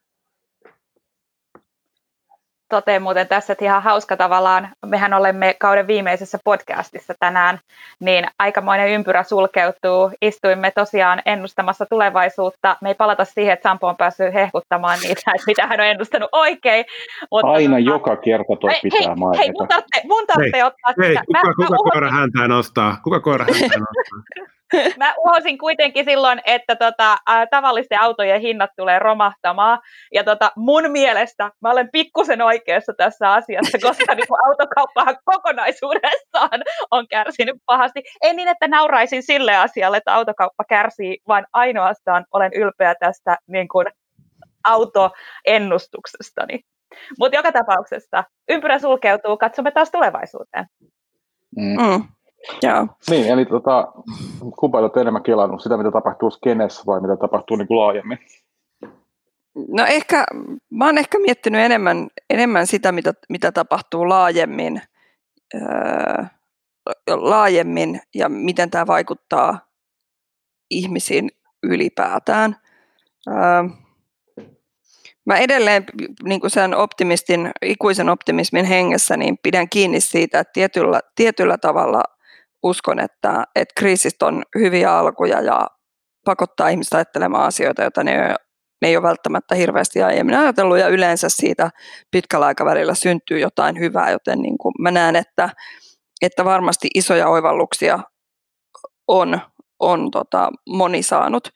Totean 2.72 3.02
muuten 3.02 3.28
tässä, 3.28 3.54
että 3.54 3.66
ihan 3.66 3.84
hauska 3.84 4.18
tavallaan, 4.18 4.70
mehän 4.86 5.14
olemme 5.14 5.56
kauden 5.60 5.88
viimeisessä 5.88 6.38
podcastissa 6.44 7.14
tänään, 7.20 7.60
niin 8.00 8.26
aikamoinen 8.40 8.90
ympyrä 8.90 9.24
sulkeutuu. 9.24 10.12
Istuimme 10.22 10.72
tosiaan 10.72 11.22
ennustamassa 11.26 11.86
tulevaisuutta. 11.86 12.78
Me 12.82 12.90
ei 12.90 12.96
palata 12.96 13.26
siihen, 13.26 13.54
että 13.54 13.70
Sampo 13.70 13.88
on 13.88 13.98
päässyt 13.98 14.34
hehkuttamaan 14.34 15.00
niitä, 15.00 15.32
että 15.36 15.44
mitä 15.48 15.68
hän 15.68 15.80
on 15.80 15.86
ennustanut 15.86 16.30
oikein. 16.32 16.86
Mutta 17.32 17.52
Aina 17.52 17.78
tota, 17.78 17.90
joka 17.90 18.16
kerta 18.16 18.56
tuo 18.60 18.70
pitää 18.84 19.16
mainita. 19.16 19.44
Hei, 19.44 19.52
mun 19.52 19.68
tarvitsee, 19.68 20.02
mun 20.06 20.28
tarvitsee 20.28 20.66
ottaa 20.66 20.94
hei, 21.02 21.10
sitä. 21.10 21.24
Kuka, 21.28 21.42
kuka, 21.42 21.68
kuka 21.68 21.90
koira 21.92 22.12
häntää 22.12 22.48
nostaa? 22.48 22.98
Kuka 23.04 23.20
koira 23.20 23.46
häntää 23.46 23.80
nostaa? 23.80 24.52
Mä 24.98 25.14
uhosin 25.18 25.58
kuitenkin 25.58 26.06
silloin, 26.06 26.42
että 26.46 26.76
tota, 26.76 27.18
ä, 27.30 27.48
tavallisten 27.48 28.02
autojen 28.02 28.42
hinnat 28.42 28.70
tulee 28.78 29.00
romahtamaan. 29.00 29.80
Ja 30.14 30.24
tota, 30.24 30.52
mun 30.56 30.92
mielestä 30.92 31.52
mä 31.62 31.72
olen 31.72 31.90
pikkusen 31.92 32.42
oikeassa 32.42 32.94
tässä 32.98 33.34
asiassa, 33.34 33.78
koska 33.82 34.14
niin 34.16 34.28
autokauppahan 34.50 35.18
kokonaisuudessaan 35.26 36.62
on 36.92 37.08
kärsinyt 37.08 37.56
pahasti. 37.66 38.04
Ei 38.22 38.34
niin, 38.34 38.48
että 38.48 38.68
nauraisin 38.68 39.24
sille 39.24 39.56
asialle, 39.56 39.98
että 39.98 40.14
autokauppa 40.14 40.64
kärsii, 40.70 41.18
vaan 41.28 41.46
ainoastaan 41.54 42.26
olen 42.34 42.52
ylpeä 42.54 42.96
tästä 43.00 43.38
niin 43.48 43.68
kuin, 43.68 43.88
autoennustuksestani. 44.68 46.60
Mutta 47.20 47.38
joka 47.38 47.52
tapauksessa 47.52 48.24
ympyrä 48.50 48.80
sulkeutuu, 48.80 49.38
katsomme 49.38 49.72
taas 49.72 49.92
tulevaisuuteen. 49.92 50.66
Mm. 51.58 51.82
Mm. 51.82 52.04
Joo. 52.62 52.88
Niin, 53.10 53.28
eli 53.28 53.46
tota, 53.46 53.92
kumpa 54.60 54.80
olet 54.80 54.98
enemmän 54.98 55.24
kelannut 55.24 55.62
sitä, 55.62 55.78
mitä 55.78 55.92
tapahtuu 55.92 56.32
skenessä 56.32 56.84
vai 56.86 57.02
mitä 57.02 57.18
tapahtuu 57.18 57.58
niin 57.58 57.68
kuin 57.68 57.80
laajemmin? 57.80 58.20
No 59.68 59.86
ehkä, 59.86 60.26
mä 60.70 60.86
oon 60.86 60.98
ehkä 60.98 61.20
miettinyt 61.20 61.62
enemmän, 61.62 62.08
enemmän 62.30 62.68
sitä, 62.68 62.92
mitä, 62.92 63.14
mitä 63.30 63.52
tapahtuu 63.52 64.10
laajemmin, 64.10 64.82
öö, 65.56 66.24
laajemmin 67.08 68.02
ja 68.16 68.30
miten 68.30 68.70
tämä 68.70 68.88
vaikuttaa 68.88 69.60
ihmisiin 70.70 71.30
ylipäätään. 71.64 72.56
Ää, 73.28 73.64
mä 75.26 75.38
edelleen 75.38 75.84
niin 76.24 76.42
kuin 76.42 76.52
sen 76.52 76.76
optimistin, 76.76 77.52
ikuisen 77.62 78.10
optimismin 78.10 78.66
hengessä 78.66 79.18
niin 79.18 79.38
pidän 79.44 79.70
kiinni 79.70 80.02
siitä, 80.02 80.40
että 80.40 80.54
tietyllä, 80.54 81.00
tietyllä 81.16 81.58
tavalla 81.58 82.04
uskon, 82.64 83.00
että, 83.00 83.44
että 83.56 83.74
kriisistä 83.80 84.26
on 84.26 84.44
hyviä 84.60 84.98
alkuja 84.98 85.42
ja 85.42 85.68
pakottaa 86.26 86.70
ihmistä 86.70 86.98
ajattelemaan 86.98 87.46
asioita, 87.46 87.82
joita 87.82 88.04
ne, 88.04 88.36
ne 88.82 88.88
ei 88.88 88.98
ole 88.98 89.08
välttämättä 89.08 89.56
hirveästi 89.56 90.04
aiemmin 90.04 90.38
ajatellut 90.38 90.78
ja 90.78 90.88
yleensä 90.88 91.30
siitä 91.30 91.70
pitkällä 92.12 92.46
aikavälillä 92.46 92.96
syntyy 92.96 93.40
jotain 93.40 93.80
hyvää, 93.80 94.12
joten 94.12 94.40
niin 94.40 94.58
kuin 94.58 94.74
mä 94.80 94.92
näen, 94.92 95.16
että, 95.16 95.50
että 96.22 96.46
varmasti 96.46 96.88
isoja 96.96 97.28
oivalluksia 97.28 98.00
on, 99.08 99.40
on 99.80 100.12
tota, 100.12 100.50
moni 100.70 101.04
saanut. 101.04 101.50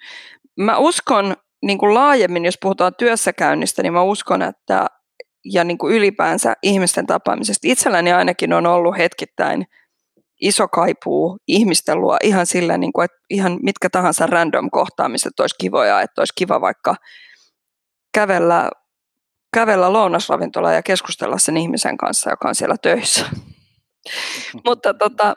Mä 0.60 0.78
uskon 0.78 1.36
niin 1.66 1.78
kuin 1.78 1.94
laajemmin, 1.94 2.46
jos 2.46 2.58
puhutaan 2.62 2.94
työssäkäynnistä, 2.98 3.84
niin 3.84 3.94
mä 3.94 4.02
uskon, 4.02 4.42
että 4.42 4.88
ja 5.54 5.64
niin 5.64 5.78
kuin 5.78 5.96
ylipäänsä 5.96 6.54
ihmisten 6.64 7.06
tapaamisesta. 7.06 7.68
Itselläni 7.68 8.14
ainakin 8.14 8.54
on 8.54 8.66
ollut 8.66 8.98
hetkittäin 8.98 9.66
iso 10.42 10.68
kaipuu 10.68 11.38
ihmisten 11.48 12.02
luo 12.02 12.18
ihan 12.24 12.46
sillä, 12.46 12.78
niin 12.78 12.94
kuin, 12.94 13.06
että 13.06 13.18
ihan 13.30 13.60
mitkä 13.64 13.90
tahansa 13.90 14.28
random 14.28 14.70
kohtaamiset 14.72 15.40
olisi 15.40 15.56
kivoja, 15.60 16.02
että 16.02 16.22
olisi 16.22 16.34
kiva 16.38 16.62
vaikka 16.62 16.96
kävellä, 18.14 18.70
kävellä 19.54 19.94
lounasravintola 19.94 20.74
ja 20.74 20.84
keskustella 20.84 21.38
sen 21.38 21.58
ihmisen 21.58 21.98
kanssa, 21.98 22.30
joka 22.30 22.48
on 22.50 22.56
siellä 22.56 22.76
töissä. 22.82 23.26
Mutta 24.66 24.94
tota, 24.94 25.36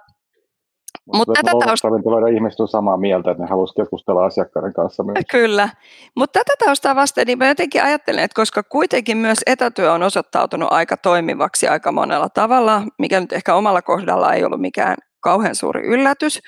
mutta 1.14 1.32
tätä 1.32 1.50
taustaa... 1.66 1.90
ihmiset 2.34 2.60
on 2.60 2.68
samaa 2.68 2.96
mieltä, 2.96 3.30
että 3.30 3.42
ne 3.42 3.48
haluaisivat 3.48 3.76
keskustella 3.76 4.24
asiakkaiden 4.24 4.72
kanssa 4.72 5.02
myös. 5.02 5.18
Kyllä, 5.30 5.68
mutta 6.16 6.40
tätä 6.40 6.64
taustaa 6.64 6.96
vasten 6.96 7.26
niin 7.26 7.38
mä 7.38 7.48
jotenkin 7.48 7.82
ajattelen, 7.82 8.24
että 8.24 8.34
koska 8.34 8.62
kuitenkin 8.62 9.16
myös 9.16 9.38
etätyö 9.46 9.92
on 9.92 10.02
osoittautunut 10.02 10.72
aika 10.72 10.96
toimivaksi 10.96 11.68
aika 11.68 11.92
monella 11.92 12.28
tavalla, 12.28 12.82
mikä 12.98 13.20
nyt 13.20 13.32
ehkä 13.32 13.54
omalla 13.54 13.82
kohdalla 13.82 14.34
ei 14.34 14.44
ollut 14.44 14.60
mikään 14.60 14.96
kauhean 15.20 15.54
suuri 15.54 15.82
yllätys, 15.82 16.40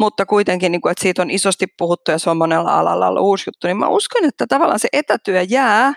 mutta 0.00 0.26
kuitenkin, 0.26 0.72
niin 0.72 0.80
kuin, 0.80 0.90
että 0.90 1.02
siitä 1.02 1.22
on 1.22 1.30
isosti 1.30 1.66
puhuttu 1.78 2.10
ja 2.10 2.18
se 2.18 2.30
on 2.30 2.36
monella 2.36 2.78
alalla 2.78 3.08
ollut 3.08 3.22
uusi 3.22 3.44
juttu, 3.48 3.66
niin 3.66 3.76
mä 3.76 3.88
uskon, 3.88 4.24
että 4.24 4.46
tavallaan 4.48 4.78
se 4.78 4.88
etätyö 4.92 5.42
jää 5.48 5.92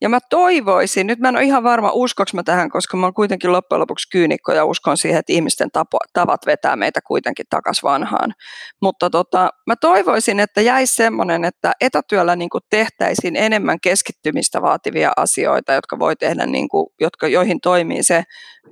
ja 0.00 0.08
mä 0.08 0.18
toivoisin, 0.30 1.06
nyt 1.06 1.18
mä 1.18 1.28
en 1.28 1.36
ole 1.36 1.44
ihan 1.44 1.62
varma 1.62 1.90
uskoks 1.92 2.34
mä 2.34 2.42
tähän, 2.42 2.70
koska 2.70 2.96
mä 2.96 3.06
oon 3.06 3.14
kuitenkin 3.14 3.52
loppujen 3.52 3.80
lopuksi 3.80 4.10
kyynikko 4.10 4.52
ja 4.52 4.64
uskon 4.64 4.96
siihen, 4.96 5.18
että 5.18 5.32
ihmisten 5.32 5.70
tapo, 5.70 5.98
tavat 6.12 6.46
vetää 6.46 6.76
meitä 6.76 7.00
kuitenkin 7.06 7.46
takas 7.50 7.82
vanhaan. 7.82 8.34
Mutta 8.82 9.10
tota, 9.10 9.50
mä 9.66 9.76
toivoisin, 9.80 10.40
että 10.40 10.60
jäisi 10.60 10.94
semmoinen, 10.94 11.44
että 11.44 11.72
etätyöllä 11.80 12.36
niin 12.36 12.50
kuin 12.50 12.62
tehtäisiin 12.70 13.36
enemmän 13.36 13.78
keskittymistä 13.82 14.62
vaativia 14.62 15.12
asioita, 15.16 15.72
jotka 15.72 15.98
voi 15.98 16.16
tehdä, 16.16 16.46
niin 16.46 16.68
kuin, 16.68 16.86
jotka, 17.00 17.28
joihin 17.28 17.60
toimii 17.60 18.02
se 18.02 18.22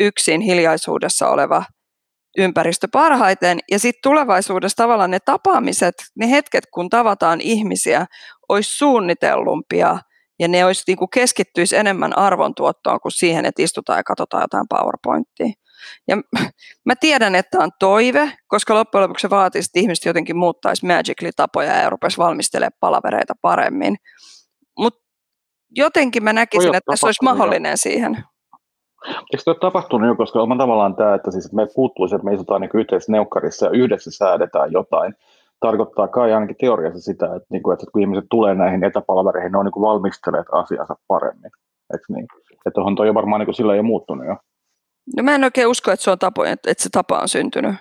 yksin 0.00 0.40
hiljaisuudessa 0.40 1.28
oleva 1.28 1.64
ympäristö 2.38 2.88
parhaiten. 2.92 3.58
Ja 3.70 3.78
sitten 3.78 4.02
tulevaisuudessa 4.02 4.76
tavallaan 4.76 5.10
ne 5.10 5.18
tapaamiset, 5.24 5.94
ne 6.16 6.30
hetket, 6.30 6.64
kun 6.74 6.90
tavataan 6.90 7.40
ihmisiä, 7.40 8.06
olisi 8.48 8.76
suunnitellumpia– 8.76 9.98
ja 10.38 10.48
ne 10.48 10.64
olisi, 10.64 10.82
niin 10.86 10.96
kuin 10.96 11.10
keskittyisi 11.14 11.76
enemmän 11.76 12.18
arvontuottoon 12.18 13.00
kuin 13.00 13.12
siihen, 13.12 13.46
että 13.46 13.62
istutaan 13.62 13.98
ja 13.98 14.02
katsotaan 14.02 14.42
jotain 14.42 14.66
PowerPointia. 14.68 15.54
Ja 16.08 16.16
mä 16.86 16.94
tiedän, 17.00 17.34
että 17.34 17.58
on 17.58 17.70
toive, 17.78 18.32
koska 18.46 18.74
loppujen 18.74 19.02
lopuksi 19.02 19.22
se 19.22 19.30
vaatisi, 19.30 19.68
että 19.68 19.80
ihmiset 19.80 20.04
jotenkin 20.04 20.36
muuttaisi 20.36 20.86
Magically-tapoja 20.86 21.72
ja 21.72 21.90
rupesi 21.90 22.18
valmistelemaan 22.18 22.78
palavereita 22.80 23.34
paremmin. 23.42 23.96
Mutta 24.78 25.00
jotenkin 25.70 26.24
mä 26.24 26.32
näkisin, 26.32 26.74
että 26.74 26.96
se 26.96 27.06
olisi 27.06 27.24
mahdollinen 27.24 27.70
jo. 27.70 27.76
siihen. 27.76 28.24
Eikö 29.08 29.42
se 29.42 29.50
ole 29.50 29.56
tapahtunut 29.60 30.08
jo, 30.08 30.16
koska 30.16 30.42
on 30.42 30.58
tavallaan 30.58 30.96
tämä, 30.96 31.14
että 31.14 31.30
siis 31.30 31.52
me 31.52 31.66
puuttuisi, 31.74 32.14
että 32.14 32.24
me 32.24 32.32
istutaan 32.32 32.60
niin 32.60 32.70
yhteisessä 32.74 33.12
neukkarissa 33.12 33.66
ja 33.66 33.72
yhdessä 33.72 34.10
säädetään 34.10 34.72
jotain, 34.72 35.14
tarkoittaa 35.60 36.08
kai 36.08 36.32
ainakin 36.32 36.56
teoriassa 36.60 37.00
sitä, 37.00 37.26
että, 37.26 37.46
niin 37.50 37.62
kuin, 37.62 37.74
että 37.74 37.86
kun 37.92 38.02
ihmiset 38.02 38.24
tulee 38.30 38.54
näihin 38.54 38.84
etäpalvereihin, 38.84 39.52
ne 39.52 39.58
on 39.58 39.64
niin 39.64 39.82
valmisteleet 39.82 40.46
asiansa 40.52 40.94
paremmin. 41.08 41.50
Eikö 41.92 42.04
niin? 42.08 42.26
Että 42.66 42.80
on 42.80 42.96
toi 42.96 43.14
varmaan 43.14 43.38
niin 43.38 43.46
kuin 43.46 43.54
sillä 43.54 43.74
ei 43.74 43.82
muuttunut 43.82 44.26
jo. 44.26 44.36
No 45.16 45.22
mä 45.22 45.34
en 45.34 45.44
oikein 45.44 45.68
usko, 45.68 45.90
että 45.90 46.04
se, 46.04 46.10
on 46.10 46.18
tapo, 46.18 46.44
että 46.44 46.74
se 46.78 46.88
tapa 46.92 47.18
on 47.18 47.28
syntynyt. 47.28 47.74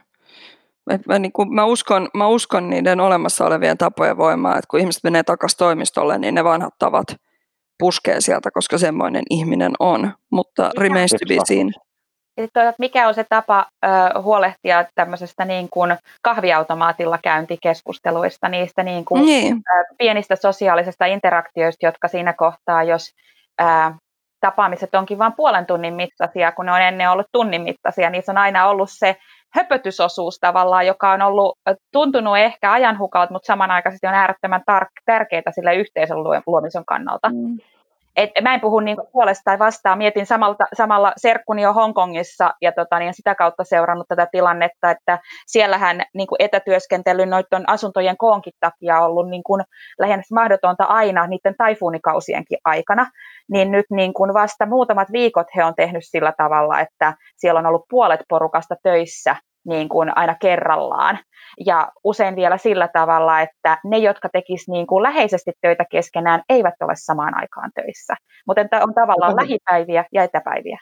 Et 0.90 1.06
mä, 1.08 1.20
niin 1.20 1.32
kuin, 1.32 1.54
mä, 1.54 1.66
uskon, 1.66 2.10
mä 2.14 2.28
uskon 2.28 2.70
niiden 2.70 3.00
olemassa 3.00 3.46
olevien 3.46 3.78
tapojen 3.78 4.18
voimaa, 4.18 4.58
että 4.58 4.68
kun 4.72 4.80
ihmiset 4.80 5.04
menee 5.04 5.24
takaisin 5.24 5.58
toimistolle, 5.58 6.18
niin 6.18 6.36
ne 6.36 6.44
vanhat 6.44 6.74
tavat 6.80 7.08
puskee 7.80 8.22
sieltä, 8.22 8.52
koska 8.52 8.78
semmoinen 8.78 9.24
ihminen 9.30 9.72
on. 9.80 10.12
Mutta 10.32 10.72
remains 10.78 11.12
to 11.12 11.26
be 11.28 11.38
seen. 11.46 11.72
Sitten 12.42 12.74
mikä 12.80 13.08
on 13.08 13.14
se 13.14 13.26
tapa 13.30 13.66
ö, 13.86 13.88
huolehtia 14.22 14.86
tämmöisestä 14.96 15.46
niin 15.46 15.70
kuin 15.70 15.98
kahviautomaatilla 16.22 17.20
käyntikeskusteluista, 17.24 18.50
niistä 18.50 18.84
niin 18.84 19.06
kuin, 19.06 19.26
niin. 19.26 19.54
Ö, 19.56 19.84
pienistä 19.98 20.36
sosiaalisista 20.36 21.06
interaktioista, 21.06 21.86
jotka 21.86 22.08
siinä 22.08 22.34
kohtaa, 22.34 22.84
jos 22.84 23.10
ö, 23.62 23.66
tapaamiset 24.42 24.96
onkin 24.96 25.18
vain 25.18 25.34
puolen 25.34 25.66
tunnin 25.66 25.94
mittaisia, 25.94 26.52
kun 26.52 26.66
ne 26.66 26.72
on 26.72 26.82
ennen 26.82 27.12
ollut 27.12 27.28
tunnin 27.32 27.62
mittaisia, 27.62 28.10
niin 28.10 28.24
se 28.24 28.32
on 28.32 28.38
aina 28.38 28.68
ollut 28.68 28.90
se 28.92 29.16
höpötysosuus 29.54 30.38
tavallaan, 30.40 30.88
joka 30.88 31.12
on 31.12 31.22
ollut 31.22 31.58
tuntunut 31.92 32.38
ehkä 32.38 32.72
ajanhukalta, 32.72 33.34
mutta 33.34 33.48
samanaikaisesti 33.48 34.08
on 34.08 34.14
äärettömän 34.14 34.62
tar- 34.72 35.02
tärkeää 35.06 35.52
sille 35.56 35.76
yhteisön 35.76 36.18
luomisen 36.48 36.86
kannalta. 36.86 37.30
Mm. 37.30 37.58
Et 38.16 38.30
mä 38.42 38.54
en 38.54 38.62
puhu 38.62 38.80
niin 38.80 38.98
puolesta 39.12 39.42
tai 39.46 39.60
vastaan, 39.60 39.98
mietin 39.98 40.26
samalta, 40.26 40.66
samalla 40.74 41.14
serkkuni 41.18 41.62
jo 41.62 41.74
Hongkongissa 41.74 42.54
ja 42.62 42.72
tota, 42.72 43.00
niin 43.00 43.14
sitä 43.14 43.36
kautta 43.36 43.64
seurannut 43.64 44.08
tätä 44.08 44.28
tilannetta, 44.32 44.92
että 44.92 45.20
siellähän 45.48 46.02
niin 46.14 46.28
etätyöskentely 46.40 47.26
noiden 47.26 47.70
asuntojen 47.70 48.18
koonkin 48.18 48.54
takia 48.60 49.00
on 49.00 49.06
ollut 49.06 49.30
niin 49.30 49.44
lähes 50.00 50.32
mahdotonta 50.32 50.84
aina 50.84 51.28
niiden 51.28 51.56
taifuunikausienkin 51.58 52.58
aikana, 52.66 53.06
niin 53.52 53.72
nyt 53.72 53.86
niin 53.90 54.14
kuin 54.14 54.34
vasta 54.34 54.66
muutamat 54.66 55.12
viikot 55.12 55.48
he 55.56 55.64
on 55.64 55.76
tehnyt 55.76 56.04
sillä 56.06 56.34
tavalla, 56.38 56.80
että 56.80 57.14
siellä 57.36 57.60
on 57.60 57.66
ollut 57.66 57.86
puolet 57.90 58.22
porukasta 58.30 58.76
töissä 58.84 59.36
niin 59.66 59.90
kuin 59.90 60.18
aina 60.18 60.36
kerrallaan. 60.36 61.20
Ja 61.66 61.92
usein 62.04 62.36
vielä 62.36 62.58
sillä 62.58 62.88
tavalla, 62.88 63.42
että 63.42 63.78
ne, 63.84 63.98
jotka 63.98 64.30
tekisivät 64.30 64.74
niin 64.74 64.88
kuin 64.88 65.04
läheisesti 65.04 65.52
töitä 65.62 65.86
keskenään, 65.92 66.42
eivät 66.50 66.76
ole 66.82 66.94
samaan 66.96 67.38
aikaan 67.38 67.72
töissä. 67.76 68.16
Mutta 68.48 68.62
on 68.62 68.94
tavallaan 68.94 69.36
lähipäiviä 69.36 70.06
ja 70.12 70.24
etäpäiviä. 70.24 70.80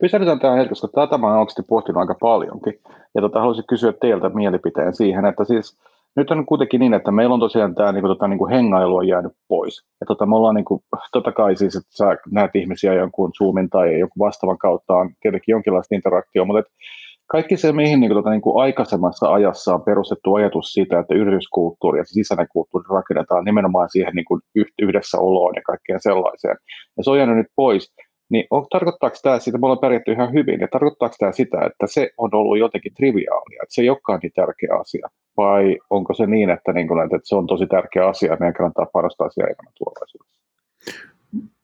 Pysähdytään 0.00 0.40
tähän 0.40 0.58
hetki, 0.58 0.68
koska 0.68 0.88
tätä 0.88 1.18
mä 1.18 1.26
olen 1.26 1.38
oikeasti 1.38 1.62
pohtinut 1.68 2.00
aika 2.00 2.14
paljonkin. 2.20 2.74
Ja 3.14 3.20
tota, 3.20 3.40
haluaisin 3.40 3.66
kysyä 3.68 3.92
teiltä 3.92 4.28
mielipiteen 4.28 4.94
siihen, 4.94 5.24
että 5.24 5.44
siis 5.44 5.78
nyt 6.16 6.30
on 6.30 6.46
kuitenkin 6.46 6.80
niin, 6.80 6.94
että 6.94 7.10
meillä 7.10 7.34
on 7.34 7.40
tosiaan 7.40 7.74
tämä 7.74 7.92
niin 7.92 8.02
kuin, 8.02 8.10
tota, 8.10 8.28
niin 8.28 8.38
kuin 8.38 8.52
hengailu 8.52 8.96
on 8.96 9.08
jäänyt 9.08 9.32
pois. 9.48 9.84
Ja 10.00 10.06
tota, 10.06 10.26
me 10.26 10.36
ollaan 10.36 10.54
niin 10.54 10.64
kuin, 10.64 10.80
totta 11.12 11.32
kai 11.32 11.56
siis, 11.56 11.76
että 11.76 11.96
sä 11.96 12.16
näet 12.30 12.56
ihmisiä 12.56 12.94
jonkun 12.94 13.32
Zoomin 13.38 13.70
tai 13.70 13.98
jonkun 13.98 14.26
vastaavan 14.26 14.58
kautta 14.58 14.94
on 14.94 15.10
tietenkin 15.20 15.52
jonkinlaista 15.52 15.94
interaktioa, 15.94 16.44
mutta 16.46 16.60
et, 16.60 16.66
kaikki 17.26 17.56
se, 17.56 17.72
mihin 17.72 18.00
niin 18.00 18.10
kuin, 18.10 18.18
tota, 18.18 18.30
niin 18.30 18.40
kuin 18.40 18.62
aikaisemmassa 18.62 19.32
ajassa 19.32 19.74
on 19.74 19.82
perustettu 19.82 20.34
ajatus 20.34 20.72
siitä, 20.72 20.98
että 20.98 21.14
yrityskulttuuri 21.14 22.00
ja 22.00 22.04
sisäinen 22.04 22.46
kulttuuri 22.52 22.86
rakennetaan 22.90 23.44
nimenomaan 23.44 23.90
siihen 23.90 24.14
niin 24.14 24.24
kuin 24.24 24.40
yhdessäoloon 24.82 25.54
ja 25.56 25.62
kaikkeen 25.62 26.00
sellaiseen. 26.00 26.56
Ja 26.96 27.04
se 27.04 27.10
on 27.10 27.18
jäänyt 27.18 27.36
nyt 27.36 27.52
pois. 27.56 27.94
Niin 28.30 28.46
on, 28.50 28.66
tarkoittaako 28.70 29.16
tämä 29.22 29.38
sitä, 29.38 29.58
me 29.58 29.66
ollaan 29.66 29.78
pärjätty 29.78 30.12
ihan 30.12 30.32
hyvin, 30.32 30.60
ja 30.60 30.68
tarkoittaako 30.68 31.14
tämä 31.18 31.32
sitä, 31.32 31.60
että 31.66 31.86
se 31.86 32.10
on 32.18 32.30
ollut 32.32 32.58
jotenkin 32.58 32.94
triviaalia, 32.94 33.62
että 33.62 33.74
se 33.74 33.82
ei 33.82 33.90
olekaan 33.90 34.20
niin 34.22 34.32
tärkeä 34.34 34.76
asia? 34.80 35.08
Vai 35.36 35.78
onko 35.90 36.14
se 36.14 36.26
niin, 36.26 36.50
että, 36.50 36.72
niin 36.72 36.88
kuin, 36.88 37.04
että 37.04 37.18
se 37.24 37.36
on 37.36 37.46
tosi 37.46 37.66
tärkeä 37.66 38.06
asia, 38.06 38.32
ja 38.32 38.36
meidän 38.40 38.54
kannattaa 38.54 38.86
panostaa 38.92 39.30
siihen 39.30 39.48
enemmän 39.50 39.72
tulevaisuudessa? 39.78 40.36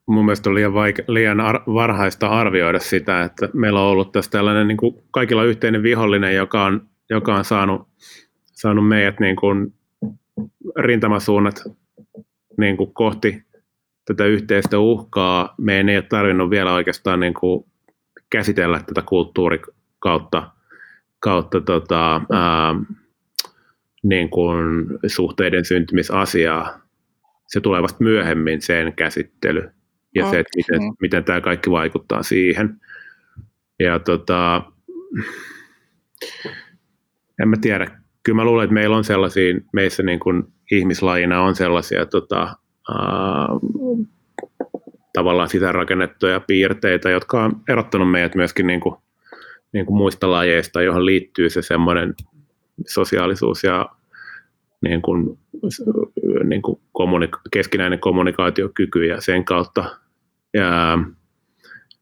Mun 0.07 0.25
mielestä 0.25 0.51
on 0.51 0.55
liian, 0.55 0.73
vaike- 0.73 1.05
liian 1.09 1.41
ar- 1.41 1.63
varhaista 1.67 2.29
arvioida 2.29 2.79
sitä, 2.79 3.23
että 3.23 3.49
meillä 3.53 3.81
on 3.81 3.87
ollut 3.87 4.13
tässä 4.13 4.31
tällainen 4.31 4.69
niin 4.69 4.77
kuin 4.77 4.95
kaikilla 5.11 5.45
yhteinen 5.45 5.83
vihollinen, 5.83 6.35
joka 6.35 6.65
on, 6.65 6.89
joka 7.11 7.35
on 7.35 7.45
saanut, 7.45 7.89
saanut 8.53 8.89
meidät 8.89 9.21
niin 9.21 9.37
kuin 9.37 9.75
rintamasuunnat 10.79 11.63
niin 12.59 12.77
kuin 12.77 12.95
kohti 12.95 13.43
tätä 14.05 14.25
yhteistä 14.25 14.79
uhkaa. 14.79 15.55
Meidän 15.59 15.89
ei 15.89 15.97
ole 15.97 16.03
tarvinnut 16.09 16.51
vielä 16.51 16.75
oikeastaan 16.75 17.21
niin 17.21 17.35
kuin 17.35 17.65
käsitellä 18.31 18.81
tätä 18.87 19.03
kulttuurikautta 19.03 20.51
kautta 21.21 21.61
tota, 21.61 22.15
ää, 22.33 22.75
niin 24.03 24.31
kuin 24.31 24.87
suhteiden 25.07 25.65
syntymisasiaa. 25.65 26.81
Se 27.47 27.61
tulee 27.61 27.83
vasta 27.83 28.05
myöhemmin 28.05 28.63
sen 28.63 28.93
käsittely 28.93 29.71
ja 30.15 30.31
se, 30.31 30.39
että 30.39 30.57
miten, 30.57 30.83
mm. 30.83 30.97
miten 31.01 31.25
tämä 31.25 31.41
kaikki 31.41 31.71
vaikuttaa 31.71 32.23
siihen. 32.23 32.81
Ja 33.79 33.99
tota, 33.99 34.63
en 37.43 37.49
mä 37.49 37.57
tiedä, 37.61 37.87
kyllä 38.23 38.37
mä 38.37 38.45
luulen, 38.45 38.65
että 38.65 38.75
meillä 38.75 38.97
on 38.97 39.05
sellaisia, 39.05 39.55
meissä 39.73 40.03
niin 40.03 40.21
kuin 40.21 40.45
ihmislajina 40.73 41.43
on 41.43 41.55
sellaisia 41.55 42.07
tota, 42.07 42.57
tavallaan 45.13 45.49
sisäänrakennettuja 45.49 46.41
piirteitä, 46.41 47.11
jotka 47.11 47.45
on 47.45 47.53
erottanut 47.69 48.11
meidät 48.11 48.35
myöskin 48.35 48.67
niin 48.67 48.81
kuin, 48.81 48.95
niin 49.73 49.87
kuin 49.87 49.97
muista 49.97 50.31
lajeista, 50.31 50.83
johon 50.83 51.07
liittyy 51.07 51.51
se 51.51 51.63
semmoinen 51.63 52.15
sosiaalisuus 52.89 53.65
ja 53.65 53.89
niin 54.81 55.03
kuin, 55.03 55.39
niin 56.45 56.63
kuin 56.63 56.81
kommunika- 56.93 57.41
keskinäinen 57.51 57.99
kommunikaatiokyky 57.99 59.05
ja 59.05 59.21
sen 59.21 59.45
kautta 59.45 60.02
ja, 60.55 60.99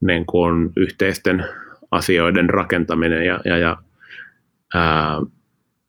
niin 0.00 0.26
kuin 0.26 0.72
yhteisten 0.76 1.44
asioiden 1.90 2.50
rakentaminen 2.50 3.26
ja, 3.26 3.40
ja, 3.44 3.58
ja 3.58 3.76
ää, 4.74 5.20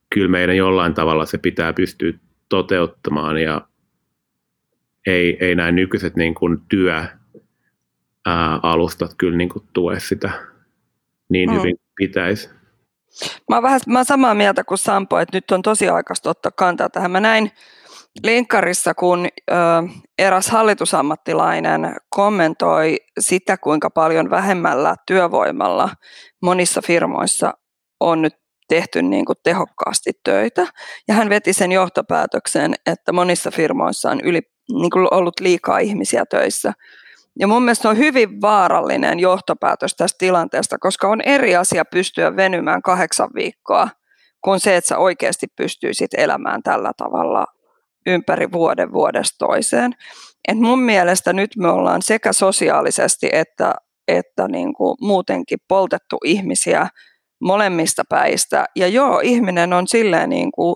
kyllä 0.09 0.27
meidän 0.27 0.57
jollain 0.57 0.93
tavalla 0.93 1.25
se 1.25 1.37
pitää 1.37 1.73
pystyä 1.73 2.13
toteuttamaan 2.49 3.37
ja 3.37 3.67
ei, 5.07 5.37
ei 5.45 5.55
näin 5.55 5.75
nykyiset 5.75 6.15
niin 6.15 6.35
kuin 6.35 6.61
työalustat 8.23 9.13
kyllä 9.17 9.37
niin 9.37 9.49
kuin 9.49 9.65
tue 9.73 9.99
sitä 9.99 10.31
niin 11.29 11.49
mm. 11.49 11.55
hyvin 11.55 11.75
pitäisi. 11.95 12.49
Mä 13.49 13.55
oon, 13.55 13.63
vähän, 13.63 13.81
mä 13.87 13.99
oon 13.99 14.05
samaa 14.05 14.35
mieltä 14.35 14.63
kuin 14.63 14.77
Sampo, 14.77 15.19
että 15.19 15.37
nyt 15.37 15.51
on 15.51 15.61
tosi 15.61 15.89
aikaista 15.89 16.29
ottaa 16.29 16.51
kantaa 16.55 16.89
tähän. 16.89 17.11
Mä 17.11 17.19
näin 17.19 17.51
linkkarissa, 18.23 18.93
kun 18.93 19.27
ö, 19.51 19.55
eräs 20.19 20.47
hallitusammattilainen 20.47 21.95
kommentoi 22.09 22.97
sitä, 23.19 23.57
kuinka 23.57 23.89
paljon 23.89 24.29
vähemmällä 24.29 24.95
työvoimalla 25.07 25.89
monissa 26.41 26.81
firmoissa 26.81 27.53
on 27.99 28.21
nyt 28.21 28.33
tehty 28.67 29.01
niin 29.01 29.25
kuin 29.25 29.37
tehokkaasti 29.43 30.11
töitä. 30.23 30.67
Ja 31.07 31.13
hän 31.13 31.29
veti 31.29 31.53
sen 31.53 31.71
johtopäätöksen, 31.71 32.75
että 32.85 33.11
monissa 33.11 33.51
firmoissa 33.51 34.11
on 34.11 34.21
yli, 34.23 34.41
niin 34.71 34.89
kuin 34.89 35.07
ollut 35.11 35.39
liikaa 35.39 35.79
ihmisiä 35.79 36.23
töissä. 36.25 36.73
Ja 37.39 37.47
mun 37.47 37.63
mielestä 37.63 37.89
on 37.89 37.97
hyvin 37.97 38.41
vaarallinen 38.41 39.19
johtopäätös 39.19 39.95
tästä 39.95 40.17
tilanteesta, 40.17 40.77
koska 40.77 41.07
on 41.07 41.21
eri 41.21 41.55
asia 41.55 41.85
pystyä 41.85 42.35
venymään 42.35 42.81
kahdeksan 42.81 43.29
viikkoa 43.35 43.89
kuin 44.43 44.59
se, 44.59 44.77
että 44.77 44.87
sä 44.87 44.97
oikeasti 44.97 45.47
pystyisit 45.55 46.13
elämään 46.17 46.63
tällä 46.63 46.91
tavalla 46.97 47.45
ympäri 48.05 48.51
vuoden 48.51 48.91
vuodesta 48.91 49.45
toiseen. 49.47 49.91
Et 50.47 50.57
mun 50.57 50.79
mielestä 50.79 51.33
nyt 51.33 51.51
me 51.57 51.69
ollaan 51.69 52.01
sekä 52.01 52.33
sosiaalisesti 52.33 53.29
että, 53.31 53.73
että 54.07 54.47
niin 54.47 54.73
kuin 54.73 54.97
muutenkin 55.01 55.59
poltettu 55.67 56.17
ihmisiä 56.25 56.87
molemmista 57.41 58.03
päistä. 58.09 58.65
Ja 58.75 58.87
joo, 58.87 59.19
ihminen 59.23 59.73
on 59.73 59.87
silleen 59.87 60.29
niin 60.29 60.51
kuin 60.51 60.75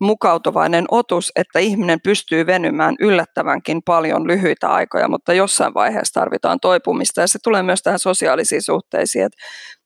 mukautuvainen 0.00 0.84
otus, 0.90 1.32
että 1.36 1.58
ihminen 1.58 2.00
pystyy 2.04 2.46
venymään 2.46 2.94
yllättävänkin 3.00 3.82
paljon 3.82 4.26
lyhyitä 4.26 4.68
aikoja, 4.68 5.08
mutta 5.08 5.32
jossain 5.32 5.74
vaiheessa 5.74 6.20
tarvitaan 6.20 6.60
toipumista 6.60 7.20
ja 7.20 7.26
se 7.26 7.38
tulee 7.44 7.62
myös 7.62 7.82
tähän 7.82 7.98
sosiaalisiin 7.98 8.62
suhteisiin. 8.62 9.24
Että 9.24 9.38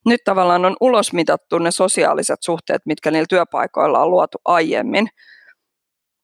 nyt 0.07 0.21
tavallaan 0.25 0.64
on 0.64 0.76
ulosmitattu 0.80 1.59
ne 1.59 1.71
sosiaaliset 1.71 2.38
suhteet, 2.42 2.83
mitkä 2.87 3.11
niillä 3.11 3.26
työpaikoilla 3.28 4.02
on 4.02 4.11
luotu 4.11 4.38
aiemmin. 4.45 5.09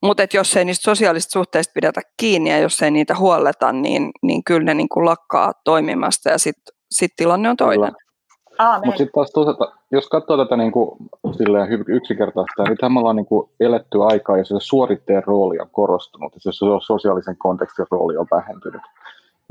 Mutta 0.04 0.23
jos 0.34 0.56
ei 0.56 0.64
niistä 0.64 0.82
sosiaalisista 0.82 1.32
suhteista 1.32 1.73
pidetä 1.75 2.00
kiinni 2.16 2.50
ja 2.50 2.58
jos 2.58 2.82
ei 2.82 2.90
niitä 2.90 3.16
huolleta, 3.18 3.73
niin, 3.73 4.11
niin 4.23 4.44
kyllä 4.44 4.64
ne 4.64 4.75
niin 4.75 4.88
kuin 4.88 5.04
lakkaa 5.04 5.52
toimimasta 5.64 6.28
ja 6.30 6.38
sitten 6.38 6.75
sit 6.90 7.11
tilanne 7.16 7.50
on 7.50 7.56
toinen. 7.56 7.92
Mutta 8.84 8.99
sitten 8.99 9.12
taas 9.14 9.30
toisaalta, 9.30 9.73
jos 9.92 10.08
katsoo 10.08 10.37
tätä 10.37 10.56
niin 10.56 10.73
kuin, 10.73 10.96
silleen 11.37 11.68
yksinkertaista, 11.88 12.62
niin 12.62 12.70
nythän 12.70 12.92
me 12.92 12.99
ollaan 12.99 13.16
niin 13.16 13.26
kuin 13.26 13.50
eletty 13.61 14.02
aikaa, 14.02 14.38
jossa 14.38 14.58
se 14.58 14.64
suoritteen 14.64 15.23
rooli 15.26 15.58
on 15.61 15.70
korostunut, 15.73 16.34
ja 16.34 16.40
se 16.40 16.50
sosiaalisen 16.87 17.37
kontekstin 17.38 17.87
rooli 17.90 18.16
on 18.16 18.26
vähentynyt. 18.30 18.82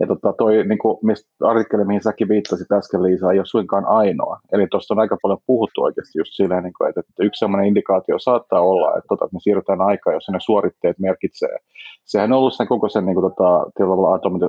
Ja 0.03 0.07
tota, 0.07 0.33
toi, 0.37 0.63
niin 0.67 0.77
kuin, 0.77 0.97
mistä 1.03 1.29
artikkeli, 1.41 1.85
mihin 1.85 2.03
säkin 2.03 2.29
viittasit 2.29 2.71
äsken, 2.71 3.03
Liisa, 3.03 3.31
ei 3.31 3.39
ole 3.39 3.45
suinkaan 3.45 3.85
ainoa. 3.85 4.39
Eli 4.51 4.67
tuosta 4.67 4.93
on 4.93 4.99
aika 4.99 5.17
paljon 5.21 5.39
puhuttu 5.47 5.81
oikeasti 5.81 6.19
just 6.19 6.31
silleen, 6.33 6.63
niin 6.63 6.73
kuin, 6.77 6.89
että, 6.89 7.01
yksi 7.19 7.39
sellainen 7.39 7.67
indikaatio 7.67 8.19
saattaa 8.19 8.61
olla, 8.61 8.89
että, 8.89 9.07
tota, 9.07 9.25
että 9.25 9.35
me 9.35 9.39
siirrytään 9.39 9.81
aikaan, 9.81 10.13
jossa 10.13 10.31
ne 10.31 10.39
suoritteet 10.41 10.99
merkitsee. 10.99 11.57
Sehän 12.05 12.33
on 12.33 12.39
ollut 12.39 12.53
sen 12.53 12.67
koko 12.67 12.89
sen 12.89 13.05
niin 13.05 13.15
kuin, 13.15 13.31
tota, 13.31 13.65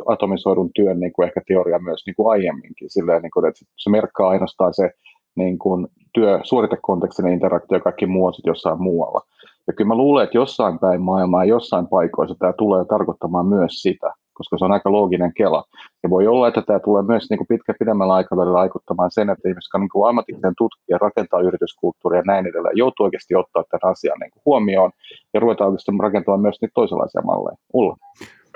atomisoidun 0.06 0.70
työn 0.74 1.00
niin 1.00 1.12
kuin 1.12 1.26
ehkä 1.26 1.40
teoria 1.48 1.78
myös 1.78 2.02
niin 2.06 2.16
kuin 2.16 2.30
aiemminkin. 2.30 2.90
Silleen, 2.90 3.22
niin 3.22 3.30
kuin, 3.34 3.46
että 3.46 3.60
se 3.76 3.90
merkkaa 3.90 4.28
ainoastaan 4.28 4.74
se 4.74 4.90
niin 5.36 5.58
kuin, 5.58 5.86
työ, 6.14 6.40
suoritekontekstinen 6.42 7.32
interaktio 7.32 7.76
ja 7.76 7.82
kaikki 7.82 8.06
muu 8.06 8.26
on 8.26 8.32
jossain 8.44 8.82
muualla. 8.82 9.20
Ja 9.66 9.72
kyllä 9.72 9.88
mä 9.88 9.96
luulen, 9.96 10.24
että 10.24 10.38
jossain 10.38 10.78
päin 10.78 11.02
maailmaa, 11.02 11.44
jossain 11.44 11.86
paikoissa 11.86 12.36
tämä 12.38 12.52
tulee 12.52 12.84
tarkoittamaan 12.84 13.46
myös 13.46 13.82
sitä, 13.82 14.12
koska 14.34 14.58
se 14.58 14.64
on 14.64 14.72
aika 14.72 14.92
looginen 14.92 15.32
kela. 15.36 15.64
Ja 16.02 16.10
voi 16.10 16.26
olla, 16.26 16.48
että 16.48 16.62
tämä 16.62 16.78
tulee 16.78 17.02
myös 17.02 17.30
niin 17.30 17.38
kuin 17.38 17.48
pitkä 17.48 17.74
pidemmällä 17.78 18.14
aikavälillä 18.14 18.58
vaikuttamaan 18.58 19.10
sen, 19.10 19.30
että 19.30 19.48
ihmiset, 19.48 19.68
jotka 19.68 19.78
niin 19.78 20.08
ammatillisen 20.08 20.54
tutkija, 20.58 20.98
rakentaa 20.98 21.40
yrityskulttuuria 21.40 22.18
ja 22.18 22.24
näin 22.26 22.46
edelleen, 22.46 22.76
joutuu 22.76 23.04
oikeasti 23.04 23.34
ottaa 23.34 23.64
tämän 23.70 23.92
asian 23.92 24.18
niin 24.20 24.30
kuin 24.30 24.42
huomioon 24.46 24.90
ja 25.34 25.40
ruvetaan 25.40 25.70
oikeasti 25.70 25.92
rakentamaan 26.00 26.40
myös 26.40 26.58
niitä 26.60 26.72
toisenlaisia 26.74 27.22
malleja. 27.22 27.56
Ulla. 27.72 27.96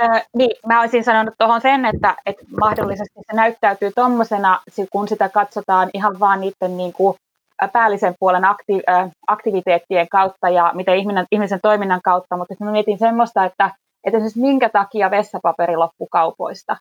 Äh, 0.03 0.23
niin, 0.37 0.51
mä 0.67 0.81
olisin 0.81 1.05
sanonut 1.05 1.35
tuohon 1.39 1.61
sen, 1.61 1.85
että, 1.85 2.17
että 2.27 2.45
mahdollisesti 2.61 3.21
se 3.31 3.37
näyttäytyy 3.37 3.91
tuommoisena, 3.95 4.61
kun 4.93 5.09
sitä 5.09 5.29
katsotaan 5.29 5.91
ihan 5.95 6.21
vaan 6.21 6.41
niiden 6.41 6.77
niin 6.77 6.93
kuin 6.93 7.17
päällisen 7.73 8.15
puolen 8.21 8.45
akti, 8.45 8.83
äh, 8.89 9.11
aktiviteettien 9.27 10.09
kautta 10.09 10.49
ja 10.49 10.73
miten 10.75 10.97
ihminen, 10.97 11.27
ihmisen 11.33 11.59
toiminnan 11.63 12.01
kautta, 12.05 12.37
mutta 12.37 12.55
mä 12.65 12.71
mietin 12.71 12.99
semmoista, 12.99 13.45
että 13.45 13.71
että 14.05 14.17
esimerkiksi 14.17 14.41
minkä 14.41 14.69
takia 14.69 15.11
vessapaperi 15.11 15.77
loppui 15.77 16.07
kaupoista. 16.11 16.77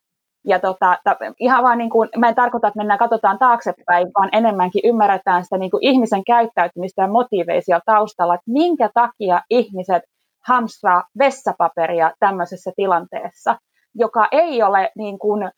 Ja 0.46 0.58
tota, 0.58 0.98
ta, 1.04 1.16
ihan 1.40 1.64
vaan 1.64 1.78
niin 1.78 1.90
kuin, 1.90 2.08
mä 2.16 2.28
en 2.28 2.34
tarkoita, 2.34 2.68
että 2.68 2.78
mennään 2.78 2.98
katsotaan 2.98 3.38
taaksepäin, 3.38 4.10
vaan 4.18 4.28
enemmänkin 4.32 4.82
ymmärretään 4.84 5.44
sitä 5.44 5.58
niin 5.58 5.70
kuin 5.70 5.84
ihmisen 5.84 6.24
käyttäytymistä 6.24 7.02
ja 7.02 7.08
motiiveisia 7.08 7.80
taustalla, 7.86 8.34
että 8.34 8.50
minkä 8.50 8.90
takia 8.94 9.42
ihmiset 9.50 10.02
hamstraa 10.46 11.02
vessapaperia 11.18 12.12
tämmöisessä 12.20 12.70
tilanteessa, 12.76 13.56
joka 13.94 14.28
ei 14.32 14.62
ole 14.62 14.90
niin 14.96 15.18
kuin, 15.18 15.50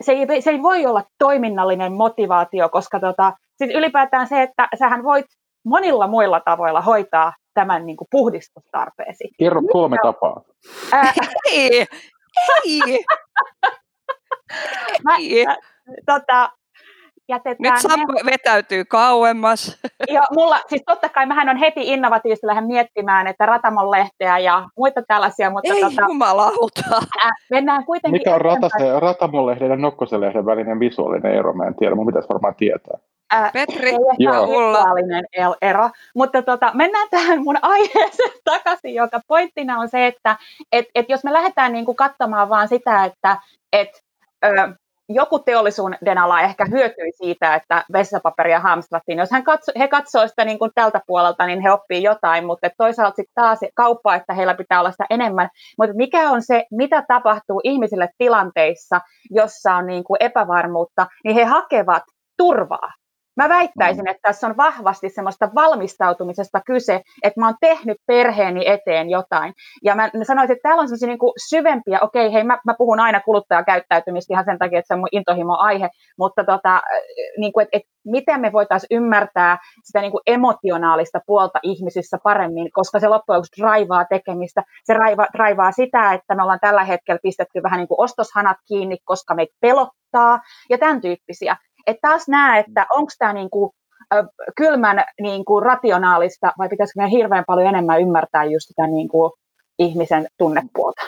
se, 0.00 0.12
ei, 0.12 0.42
se 0.42 0.50
ei 0.50 0.62
voi 0.62 0.86
olla 0.86 1.02
toiminnallinen 1.18 1.92
motivaatio, 1.92 2.68
koska 2.68 3.00
tota, 3.00 3.32
siis 3.56 3.70
ylipäätään 3.74 4.26
se, 4.26 4.42
että 4.42 4.68
sähän 4.78 5.04
voit 5.04 5.26
monilla 5.64 6.06
muilla 6.06 6.40
tavoilla 6.40 6.80
hoitaa 6.80 7.32
tämän 7.54 7.86
niin 7.86 7.96
kuin 7.96 8.08
puhdistustarpeesi. 8.10 9.24
Kerro 9.38 9.62
kolme 9.72 9.94
Mitä? 9.94 10.02
tapaa. 10.02 10.42
Ää, 10.92 11.12
ei, 11.52 11.86
ei. 12.64 13.04
Mä, 15.04 15.12
äh, 15.48 15.56
tota, 16.06 16.50
jätetään 17.28 17.56
Nyt 17.58 17.80
Sampo 17.80 18.12
ne. 18.12 18.30
vetäytyy 18.30 18.84
kauemmas. 18.84 19.80
Ja 20.12 20.22
mulla, 20.34 20.60
siis 20.68 20.82
totta 20.86 21.08
kai 21.08 21.26
mähän 21.26 21.48
on 21.48 21.56
heti 21.56 21.80
innovatiivisesti 21.92 22.46
lähden 22.46 22.66
miettimään, 22.66 23.26
että 23.26 23.46
Ratamon 23.46 23.90
lehteä 23.90 24.38
ja 24.38 24.68
muita 24.76 25.02
tällaisia, 25.08 25.50
mutta 25.50 25.74
Ei 25.74 25.80
tota, 25.80 26.02
jumalauta. 26.08 26.82
Äh, 27.24 27.32
mennään 27.50 27.84
kuitenkin 27.84 28.20
Mikä 28.20 28.34
on 28.34 28.40
Ratase, 28.40 29.00
Ratamon 29.00 29.46
lehden 29.46 29.70
ja 29.70 29.76
Nokkosen 29.76 30.20
lehden 30.20 30.46
välinen 30.46 30.80
visuaalinen 30.80 31.34
ero? 31.34 31.52
Mä 31.52 31.66
en 31.66 31.74
tiedä, 31.74 31.94
mun 31.94 32.06
pitäisi 32.06 32.28
varmaan 32.28 32.54
tietää. 32.54 32.98
Petri, 33.52 33.90
ei 35.32 35.44
ero. 35.62 35.90
Mutta 36.14 36.42
tota, 36.42 36.70
mennään 36.74 37.08
tähän 37.10 37.42
mun 37.42 37.58
aiheeseen 37.72 38.40
takaisin, 38.44 38.94
joka 38.94 39.20
pointtina 39.26 39.78
on 39.78 39.88
se, 39.88 40.06
että 40.06 40.36
et, 40.72 40.86
et 40.94 41.08
jos 41.08 41.24
me 41.24 41.32
lähdetään 41.32 41.72
niinku 41.72 41.94
katsomaan 41.94 42.48
vaan 42.48 42.68
sitä, 42.68 43.04
että 43.04 43.36
et, 43.72 43.88
ö, 44.44 44.48
joku 45.08 45.38
teollisuuden 45.38 46.18
ala 46.18 46.40
ehkä 46.40 46.64
hyötyi 46.70 47.12
siitä, 47.12 47.54
että 47.54 47.84
vessapaperia 47.92 48.60
hamstrattiin. 48.60 49.18
Jos 49.18 49.30
hän 49.30 49.44
katso, 49.44 49.72
he 49.78 49.88
katsoo 49.88 50.28
sitä 50.28 50.44
niin 50.44 50.58
kuin 50.58 50.70
tältä 50.74 51.00
puolelta, 51.06 51.46
niin 51.46 51.60
he 51.60 51.70
oppii 51.70 52.02
jotain, 52.02 52.46
mutta 52.46 52.68
toisaalta 52.78 53.16
sitten 53.16 53.34
taas 53.34 53.58
kauppa, 53.74 54.14
että 54.14 54.34
heillä 54.34 54.54
pitää 54.54 54.80
olla 54.80 54.90
sitä 54.90 55.06
enemmän. 55.10 55.48
Mutta 55.78 55.96
mikä 55.96 56.30
on 56.30 56.42
se, 56.42 56.64
mitä 56.70 57.04
tapahtuu 57.08 57.60
ihmisille 57.64 58.08
tilanteissa, 58.18 59.00
jossa 59.30 59.74
on 59.74 59.86
niin 59.86 60.04
kuin 60.04 60.16
epävarmuutta, 60.20 61.06
niin 61.24 61.34
he 61.34 61.44
hakevat 61.44 62.02
turvaa. 62.36 62.92
Mä 63.36 63.48
väittäisin, 63.48 64.04
mm. 64.04 64.10
että 64.10 64.20
tässä 64.22 64.46
on 64.46 64.56
vahvasti 64.56 65.08
semmoista 65.08 65.50
valmistautumisesta 65.54 66.60
kyse, 66.66 67.00
että 67.22 67.40
mä 67.40 67.46
oon 67.46 67.56
tehnyt 67.60 67.96
perheeni 68.06 68.68
eteen 68.68 69.10
jotain. 69.10 69.52
Ja 69.84 69.94
mä 69.94 70.10
sanoisin, 70.22 70.52
että 70.52 70.68
täällä 70.68 70.80
on 70.80 70.88
semmoisia 70.88 71.08
niin 71.08 71.18
syvempiä, 71.48 71.98
okei, 72.02 72.32
hei, 72.32 72.44
mä, 72.44 72.58
mä 72.66 72.74
puhun 72.78 73.00
aina 73.00 73.20
kuluttajakäyttäytymistä 73.20 74.34
ihan 74.34 74.44
sen 74.44 74.58
takia, 74.58 74.78
että 74.78 74.86
se 74.88 74.94
on 74.94 75.00
mun 75.00 75.08
intohimo 75.12 75.56
aihe, 75.58 75.88
mutta 76.18 76.44
tota, 76.44 76.82
niin 77.38 77.52
kuin, 77.52 77.64
että, 77.64 77.76
että 77.76 77.92
miten 78.04 78.40
me 78.40 78.52
voitaisiin 78.52 78.96
ymmärtää 78.96 79.58
sitä 79.84 80.00
niin 80.00 80.12
kuin 80.12 80.22
emotionaalista 80.26 81.20
puolta 81.26 81.58
ihmisissä 81.62 82.18
paremmin, 82.24 82.72
koska 82.72 83.00
se 83.00 83.08
loppujen 83.08 83.36
lopuksi 83.36 83.62
raivaa 83.62 84.04
tekemistä. 84.04 84.62
Se 84.84 84.94
raiva, 84.94 85.26
raivaa 85.34 85.72
sitä, 85.72 86.12
että 86.12 86.34
me 86.34 86.42
ollaan 86.42 86.60
tällä 86.60 86.84
hetkellä 86.84 87.18
pistetty 87.22 87.62
vähän 87.62 87.78
niin 87.78 87.88
kuin 87.88 88.00
ostoshanat 88.00 88.56
kiinni, 88.68 88.96
koska 89.04 89.34
meitä 89.34 89.54
pelottaa 89.60 90.40
ja 90.70 90.78
tämän 90.78 91.00
tyyppisiä. 91.00 91.56
Että 91.86 92.08
taas 92.08 92.28
näe, 92.28 92.60
että 92.60 92.86
onko 92.94 93.10
tämä 93.18 93.32
niinku, 93.32 93.74
kylmän 94.56 95.04
niinku, 95.20 95.60
rationaalista 95.60 96.52
vai 96.58 96.68
pitäisikö 96.68 96.96
meidän 96.96 97.10
hirveän 97.10 97.44
paljon 97.46 97.68
enemmän 97.68 98.00
ymmärtää 98.00 98.44
just 98.44 98.68
sitä 98.68 98.86
niinku, 98.86 99.32
ihmisen 99.78 100.26
tunnepuolta. 100.38 101.02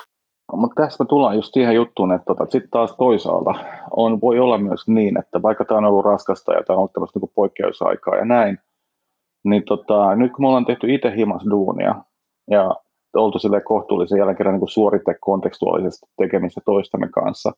mutta 0.52 0.82
tässä 0.82 1.04
me 1.04 1.08
tullaan 1.08 1.37
just 1.37 1.54
siihen 1.54 1.74
juttuun, 1.74 2.12
että 2.12 2.24
tota, 2.24 2.46
sitten 2.50 2.70
taas 2.70 2.96
toisaalta 2.96 3.54
on, 3.96 4.20
voi 4.20 4.38
olla 4.38 4.58
myös 4.58 4.88
niin, 4.88 5.18
että 5.18 5.42
vaikka 5.42 5.64
tämä 5.64 5.78
on 5.78 5.84
ollut 5.84 6.04
raskasta 6.04 6.52
ja 6.52 6.62
tämä 6.62 6.74
on 6.74 6.78
ollut 6.78 6.92
tämmöistä 6.92 7.18
niin 7.18 7.30
poikkeusaikaa 7.34 8.16
ja 8.16 8.24
näin, 8.24 8.58
niin 9.44 9.62
tota, 9.64 10.16
nyt 10.16 10.32
kun 10.32 10.44
me 10.44 10.48
ollaan 10.48 10.66
tehty 10.66 10.94
itse 10.94 11.12
himas 11.16 11.42
duunia 11.50 11.94
ja 12.50 12.76
oltu 13.14 13.38
sille 13.38 13.60
kohtuullisen 13.60 14.37
kerran 14.37 14.58
niin 14.58 14.68
suorite 14.68 15.14
kontekstuaalisesti 15.20 16.06
tekemistä 16.16 16.60
toistemme 16.64 17.08
kanssa, 17.08 17.52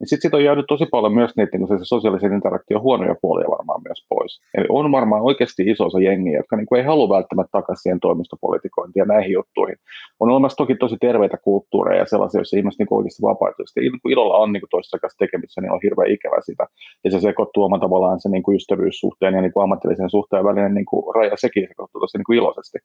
niin 0.00 0.08
sitten 0.08 0.22
siitä 0.22 0.36
on 0.36 0.44
jäänyt 0.44 0.66
tosi 0.68 0.86
paljon 0.86 1.14
myös 1.14 1.32
niitä 1.36 1.58
niin 1.58 1.68
se 1.68 1.74
sosiaalisen 1.82 2.32
interaktion 2.32 2.82
huonoja 2.82 3.14
puolia 3.22 3.54
varmaan 3.56 3.82
myös 3.88 4.06
pois. 4.08 4.40
Eli 4.54 4.66
on 4.68 4.92
varmaan 4.92 5.22
oikeasti 5.22 5.62
iso 5.66 5.84
osa 5.86 6.00
jengiä, 6.00 6.38
jotka 6.38 6.56
niin 6.56 6.66
kuin 6.66 6.78
ei 6.78 6.86
halua 6.86 7.08
välttämättä 7.16 7.50
takaisin 7.52 7.82
siihen 7.82 8.00
toimistopolitikointiin 8.00 9.00
ja 9.00 9.12
näihin 9.14 9.32
juttuihin. 9.32 9.76
On 10.20 10.30
olemassa 10.30 10.56
toki 10.56 10.74
tosi 10.74 10.96
terveitä 11.00 11.36
kulttuureja 11.44 12.00
ja 12.02 12.06
sellaisia, 12.06 12.38
joissa 12.38 12.56
ihmiset 12.56 12.78
niin 12.78 12.98
oikeasti 12.98 13.22
vapaaehtoisesti 13.22 13.80
niin 13.80 14.12
ilolla 14.14 14.36
on 14.36 14.52
niin 14.52 14.62
toisessa 14.70 14.98
kanssa 14.98 15.18
tekemisissä, 15.18 15.60
niin 15.60 15.72
on 15.72 15.80
hirveän 15.82 16.10
ikävä 16.10 16.40
sitä. 16.40 16.66
Ja 17.04 17.10
se 17.10 17.20
sekoittuu 17.20 17.64
oman 17.64 17.80
tavallaan 17.80 18.20
se 18.20 18.28
niin 18.28 18.42
kuin 18.42 18.56
ystävyyssuhteen 18.56 19.34
ja 19.34 19.40
niin 19.40 19.52
kuin 19.52 19.62
ammatillisen 19.64 20.10
suhteen 20.10 20.44
välinen 20.44 20.74
niin 20.74 20.86
kuin 20.90 21.14
raja, 21.14 21.36
sekin 21.36 21.68
sekoittuu 21.68 22.00
tosi 22.00 22.18
niin 22.18 22.28
kuin 22.28 22.38
iloisesti. 22.38 22.78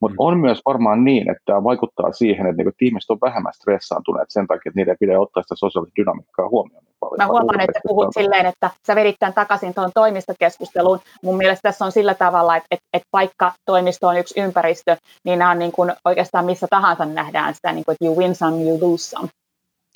Mutta 0.00 0.14
mm. 0.14 0.26
on 0.28 0.40
myös 0.40 0.60
varmaan 0.66 1.04
niin, 1.04 1.30
että 1.30 1.42
tämä 1.44 1.64
vaikuttaa 1.64 2.12
siihen, 2.12 2.46
että 2.46 2.62
niin 2.62 2.72
tiimistä 2.78 3.12
on 3.12 3.18
vähemmän 3.22 3.52
stressaantuneet 3.60 4.28
sen 4.28 4.46
takia, 4.46 4.70
että 4.70 4.80
niiden 4.80 4.96
pidä 5.00 5.20
ottaa 5.20 5.42
sitä 5.42 5.54
sosiaalista 5.56 6.00
dynamiikkaa 6.00 6.48
huomioon. 6.56 6.84
Niin 6.84 6.94
paljon. 7.00 7.16
Mä 7.18 7.26
huomaan, 7.26 7.60
että 7.60 7.80
puhut 7.86 8.08
silleen, 8.14 8.46
että 8.46 8.70
sä 8.86 8.94
vedit 8.94 9.16
tämän 9.18 9.34
takaisin 9.34 9.74
tuohon 9.74 9.90
toimistokeskusteluun. 9.94 11.00
Mun 11.22 11.36
mielestä 11.36 11.68
tässä 11.68 11.84
on 11.84 11.92
sillä 11.92 12.14
tavalla, 12.14 12.56
että, 12.56 12.66
että, 12.70 12.86
että 12.92 13.08
vaikka 13.12 13.52
toimisto 13.66 14.08
on 14.08 14.16
yksi 14.16 14.40
ympäristö, 14.40 14.96
niin 15.24 15.38
nämä 15.38 15.50
on 15.50 15.58
niin 15.58 15.72
kuin 15.72 15.92
oikeastaan 16.04 16.44
missä 16.44 16.66
tahansa 16.70 17.04
nähdään 17.04 17.54
sitä, 17.54 17.72
niin 17.72 17.84
kuin, 17.84 17.92
että 17.92 18.04
you 18.04 18.16
win 18.16 18.34
some, 18.34 18.62
you 18.62 18.78
lose 18.80 19.04
some. 19.04 19.28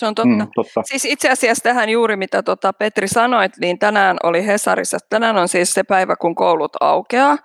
Se 0.00 0.06
on 0.06 0.14
totta. 0.14 0.44
Mm, 0.44 0.48
totta. 0.54 0.82
Siis 0.84 1.04
itse 1.04 1.30
asiassa 1.30 1.62
tähän 1.62 1.88
juuri 1.88 2.16
mitä 2.16 2.42
tota 2.42 2.72
Petri 2.72 3.08
sanoit, 3.08 3.52
niin 3.60 3.78
tänään 3.78 4.16
oli 4.22 4.46
Hesarissa, 4.46 4.98
tänään 5.10 5.36
on 5.36 5.48
siis 5.48 5.74
se 5.74 5.82
päivä, 5.82 6.16
kun 6.16 6.34
koulut 6.34 6.72
aukeaa 6.80 7.38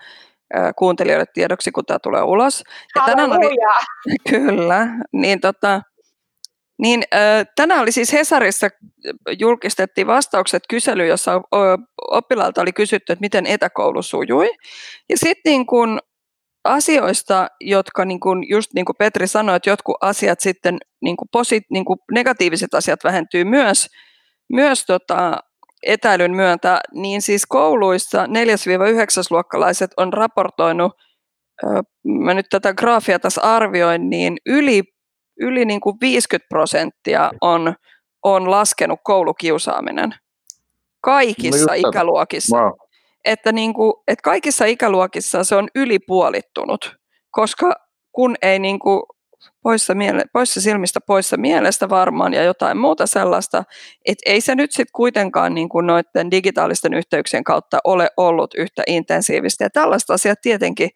kuuntelijoille 0.75 1.25
tiedoksi, 1.34 1.71
kun 1.71 1.86
tämä 1.86 1.99
tulee 1.99 2.21
ulos. 2.21 2.63
Ja 2.95 3.01
tänään 3.06 3.32
oli, 3.32 3.56
kyllä, 4.30 4.88
niin 5.12 5.41
tota, 5.41 5.82
niin, 6.81 7.03
tänään 7.55 7.81
oli 7.81 7.91
siis 7.91 8.13
Hesarissa 8.13 8.69
julkistettiin 9.39 10.07
vastaukset 10.07 10.63
kysely, 10.69 11.07
jossa 11.07 11.41
oppilailta 12.11 12.61
oli 12.61 12.73
kysytty, 12.73 13.13
että 13.13 13.21
miten 13.21 13.45
etäkoulu 13.45 14.01
sujui. 14.01 14.49
Ja 15.09 15.17
sitten 15.17 15.51
niin 15.51 15.65
kun 15.65 15.99
asioista, 16.63 17.47
jotka 17.61 18.05
niin 18.05 18.19
kun, 18.19 18.49
just 18.49 18.73
niin 18.73 18.85
kuin 18.85 18.95
Petri 18.99 19.27
sanoi, 19.27 19.55
että 19.55 19.69
jotkut 19.69 19.95
asiat 20.01 20.39
sitten, 20.39 20.77
niin 21.01 21.17
kuin 21.17 21.29
posit, 21.31 21.63
niin 21.71 21.85
kuin 21.85 21.99
negatiiviset 22.11 22.73
asiat 22.73 23.03
vähentyy 23.03 23.43
myös, 23.43 23.88
myös 24.53 24.85
tota, 24.85 25.38
etäilyn 25.83 26.35
myöntä, 26.35 26.81
niin 26.93 27.21
siis 27.21 27.45
kouluissa 27.45 28.25
4-9-luokkalaiset 28.25 29.91
on 29.97 30.13
raportoinut, 30.13 30.91
mä 32.23 32.33
nyt 32.33 32.45
tätä 32.49 32.73
graafia 32.73 33.19
tässä 33.19 33.41
arvioin, 33.41 34.09
niin 34.09 34.38
yli 34.45 34.83
yli 35.39 35.65
niin 35.65 35.82
kuin 35.82 35.98
50 36.02 36.50
prosenttia 36.50 37.32
on, 37.41 37.74
on 38.24 38.52
laskenut 38.52 39.00
koulukiusaaminen 39.04 40.15
kaikissa 41.02 41.71
no 41.71 41.89
ikäluokissa. 41.89 42.58
Wow. 42.58 42.71
Että, 43.26 43.52
niin 43.52 43.74
kuin, 43.74 43.93
että 44.08 44.24
kaikissa 44.24 44.65
ikäluokissa 44.65 45.43
se 45.43 45.56
on 45.56 45.67
ylipuolittunut, 45.76 46.95
koska 47.32 47.74
kun 48.12 48.36
ei 48.41 48.60
niin 48.60 48.80
kuin 48.80 49.02
poissa, 49.63 49.93
miele- 49.93 50.26
poissa 50.34 50.62
silmistä, 50.62 51.00
poissa 51.08 51.38
mielestä 51.38 51.89
varmaan 51.89 52.34
ja 52.34 52.43
jotain 52.43 52.78
muuta 52.78 53.08
sellaista, 53.08 53.63
että 54.06 54.24
ei 54.26 54.41
se 54.41 54.56
nyt 54.56 54.71
sitten 54.71 54.93
kuitenkaan 54.95 55.54
niin 55.54 55.69
kuin 55.69 55.88
noiden 55.88 56.32
digitaalisten 56.32 56.93
yhteyksien 56.93 57.43
kautta 57.43 57.80
ole 57.84 58.10
ollut 58.17 58.54
yhtä 58.58 58.84
intensiivistä. 58.88 59.63
Ja 59.63 59.69
tällaista 59.69 60.13
asiat 60.13 60.39
tietenkin 60.41 60.89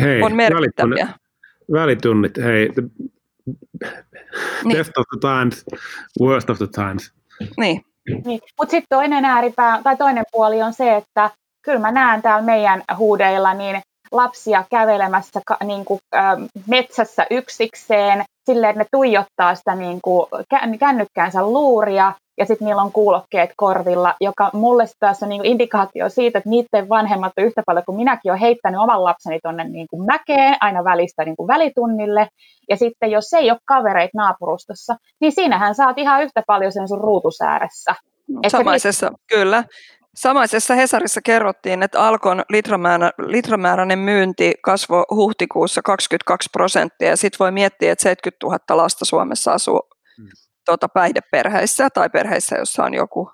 Hei, 0.00 0.22
on 0.22 0.36
merkittäviä. 0.36 1.08
Välitunnit, 1.72 2.36
hei, 2.36 2.68
niin. 4.64 4.76
Best 4.76 4.98
of 4.98 5.04
the 5.10 5.20
times, 5.20 5.64
worst 6.20 6.50
of 6.50 6.58
the 6.58 6.66
times. 6.66 7.12
Niin. 7.56 7.84
niin. 8.24 8.40
Mutta 8.58 8.70
sitten 8.70 8.98
toinen 8.98 9.24
ääripää, 9.24 9.80
tai 9.82 9.96
toinen 9.96 10.24
puoli 10.32 10.62
on 10.62 10.72
se, 10.72 10.96
että 10.96 11.30
kyllä 11.62 11.78
mä 11.78 11.92
näen 11.92 12.22
täällä 12.22 12.44
meidän 12.44 12.82
huudeilla 12.96 13.54
niin 13.54 13.82
lapsia 14.12 14.64
kävelemässä 14.70 15.40
niin 15.64 15.84
kuin, 15.84 16.00
äh, 16.14 16.36
metsässä 16.66 17.26
yksikseen, 17.30 18.24
silleen, 18.46 18.70
että 18.70 18.80
ne 18.82 18.86
tuijottaa 18.92 19.54
sitä 19.54 19.74
niin 19.74 19.98
kuin, 20.02 20.26
kännykkäänsä 20.78 21.42
luuria, 21.42 22.12
ja 22.38 22.46
sitten 22.46 22.66
niillä 22.66 22.82
on 22.82 22.92
kuulokkeet 22.92 23.50
korvilla, 23.56 24.14
joka 24.20 24.50
mulle 24.52 24.84
taas 25.00 25.22
on 25.22 25.28
niin 25.28 25.44
indikaatio 25.44 26.08
siitä, 26.08 26.38
että 26.38 26.50
niiden 26.50 26.88
vanhemmat 26.88 27.32
on 27.38 27.44
yhtä 27.44 27.62
paljon 27.66 27.84
kuin 27.84 27.96
minäkin 27.96 28.32
olen 28.32 28.40
heittänyt 28.40 28.80
oman 28.80 29.04
lapseni 29.04 29.38
tuonne 29.42 29.64
niin 29.64 29.86
mäkeen 30.06 30.56
aina 30.60 30.84
välistä 30.84 31.24
niin 31.24 31.36
kuin 31.36 31.48
välitunnille. 31.48 32.28
Ja 32.68 32.76
sitten 32.76 33.10
jos 33.10 33.32
ei 33.32 33.50
ole 33.50 33.58
kavereit 33.64 34.10
naapurustossa, 34.14 34.96
niin 35.20 35.32
siinähän 35.32 35.74
saat 35.74 35.98
ihan 35.98 36.22
yhtä 36.22 36.42
paljon 36.46 36.72
sen 36.72 36.88
sun 36.88 37.00
ruutusääressä. 37.00 37.94
Samaisessa, 38.48 39.08
niin... 39.08 39.16
kyllä. 39.28 39.64
Samaisessa 40.14 40.74
Hesarissa 40.74 41.20
kerrottiin, 41.22 41.82
että 41.82 42.00
Alkon 42.00 42.42
litramäärä, 42.50 43.10
litramääräinen 43.26 43.98
myynti 43.98 44.54
kasvoi 44.62 45.04
huhtikuussa 45.10 45.82
22 45.82 46.48
prosenttia 46.52 47.08
ja 47.08 47.16
sitten 47.16 47.38
voi 47.38 47.52
miettiä, 47.52 47.92
että 47.92 48.02
70 48.02 48.46
000 48.46 48.82
lasta 48.82 49.04
Suomessa 49.04 49.52
asuu 49.52 49.80
mm 50.18 50.28
tuota, 50.66 50.88
päihdeperheissä 50.88 51.90
tai 51.90 52.10
perheissä, 52.10 52.56
jossa 52.56 52.84
on 52.84 52.94
joku 52.94 53.30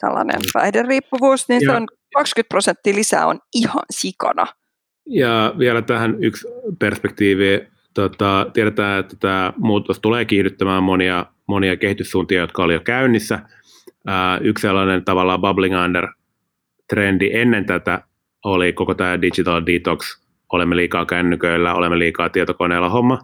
tällainen 0.00 0.36
mm. 0.36 0.50
päihderiippuvuus, 0.52 1.48
niin 1.48 1.62
ja, 1.62 1.70
se 1.70 1.76
on 1.76 1.86
20 2.14 2.48
prosenttia 2.48 2.94
lisää 2.94 3.26
on 3.26 3.38
ihan 3.54 3.82
sikana. 3.90 4.46
Ja 5.06 5.54
vielä 5.58 5.82
tähän 5.82 6.24
yksi 6.24 6.48
perspektiivi. 6.78 7.68
Tota, 7.94 8.46
tiedetään, 8.52 9.00
että 9.00 9.16
tämä 9.20 9.52
muutos 9.56 10.00
tulee 10.00 10.24
kiihdyttämään 10.24 10.82
monia, 10.82 11.26
monia 11.46 11.76
kehityssuuntia, 11.76 12.40
jotka 12.40 12.62
oli 12.62 12.74
jo 12.74 12.80
käynnissä. 12.80 13.38
Yksi 14.40 14.62
sellainen 14.62 15.04
tavallaan 15.04 15.40
bubbling 15.40 15.84
under 15.84 16.08
trendi 16.90 17.30
ennen 17.32 17.66
tätä 17.66 18.02
oli 18.44 18.72
koko 18.72 18.94
tämä 18.94 19.22
digital 19.22 19.62
detox, 19.66 20.20
olemme 20.52 20.76
liikaa 20.76 21.06
kännyköillä, 21.06 21.74
olemme 21.74 21.98
liikaa 21.98 22.28
tietokoneella 22.28 22.88
homma. 22.88 23.18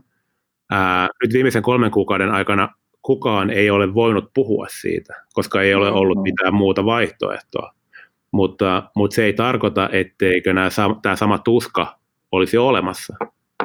Ää, 0.70 1.08
nyt 1.22 1.32
viimeisen 1.32 1.62
kolmen 1.62 1.90
kuukauden 1.90 2.30
aikana 2.30 2.68
kukaan 3.02 3.50
ei 3.50 3.70
ole 3.70 3.94
voinut 3.94 4.30
puhua 4.34 4.66
siitä, 4.70 5.14
koska 5.32 5.62
ei 5.62 5.74
ole 5.74 5.90
ollut 5.90 6.22
mitään 6.22 6.54
muuta 6.54 6.84
vaihtoehtoa. 6.84 7.72
Mutta, 8.32 8.82
mutta 8.96 9.14
se 9.14 9.24
ei 9.24 9.32
tarkoita, 9.32 9.88
etteikö 9.92 10.52
nämä, 10.52 10.68
tämä 11.02 11.16
sama 11.16 11.38
tuska 11.38 11.98
olisi 12.32 12.58
olemassa 12.58 13.16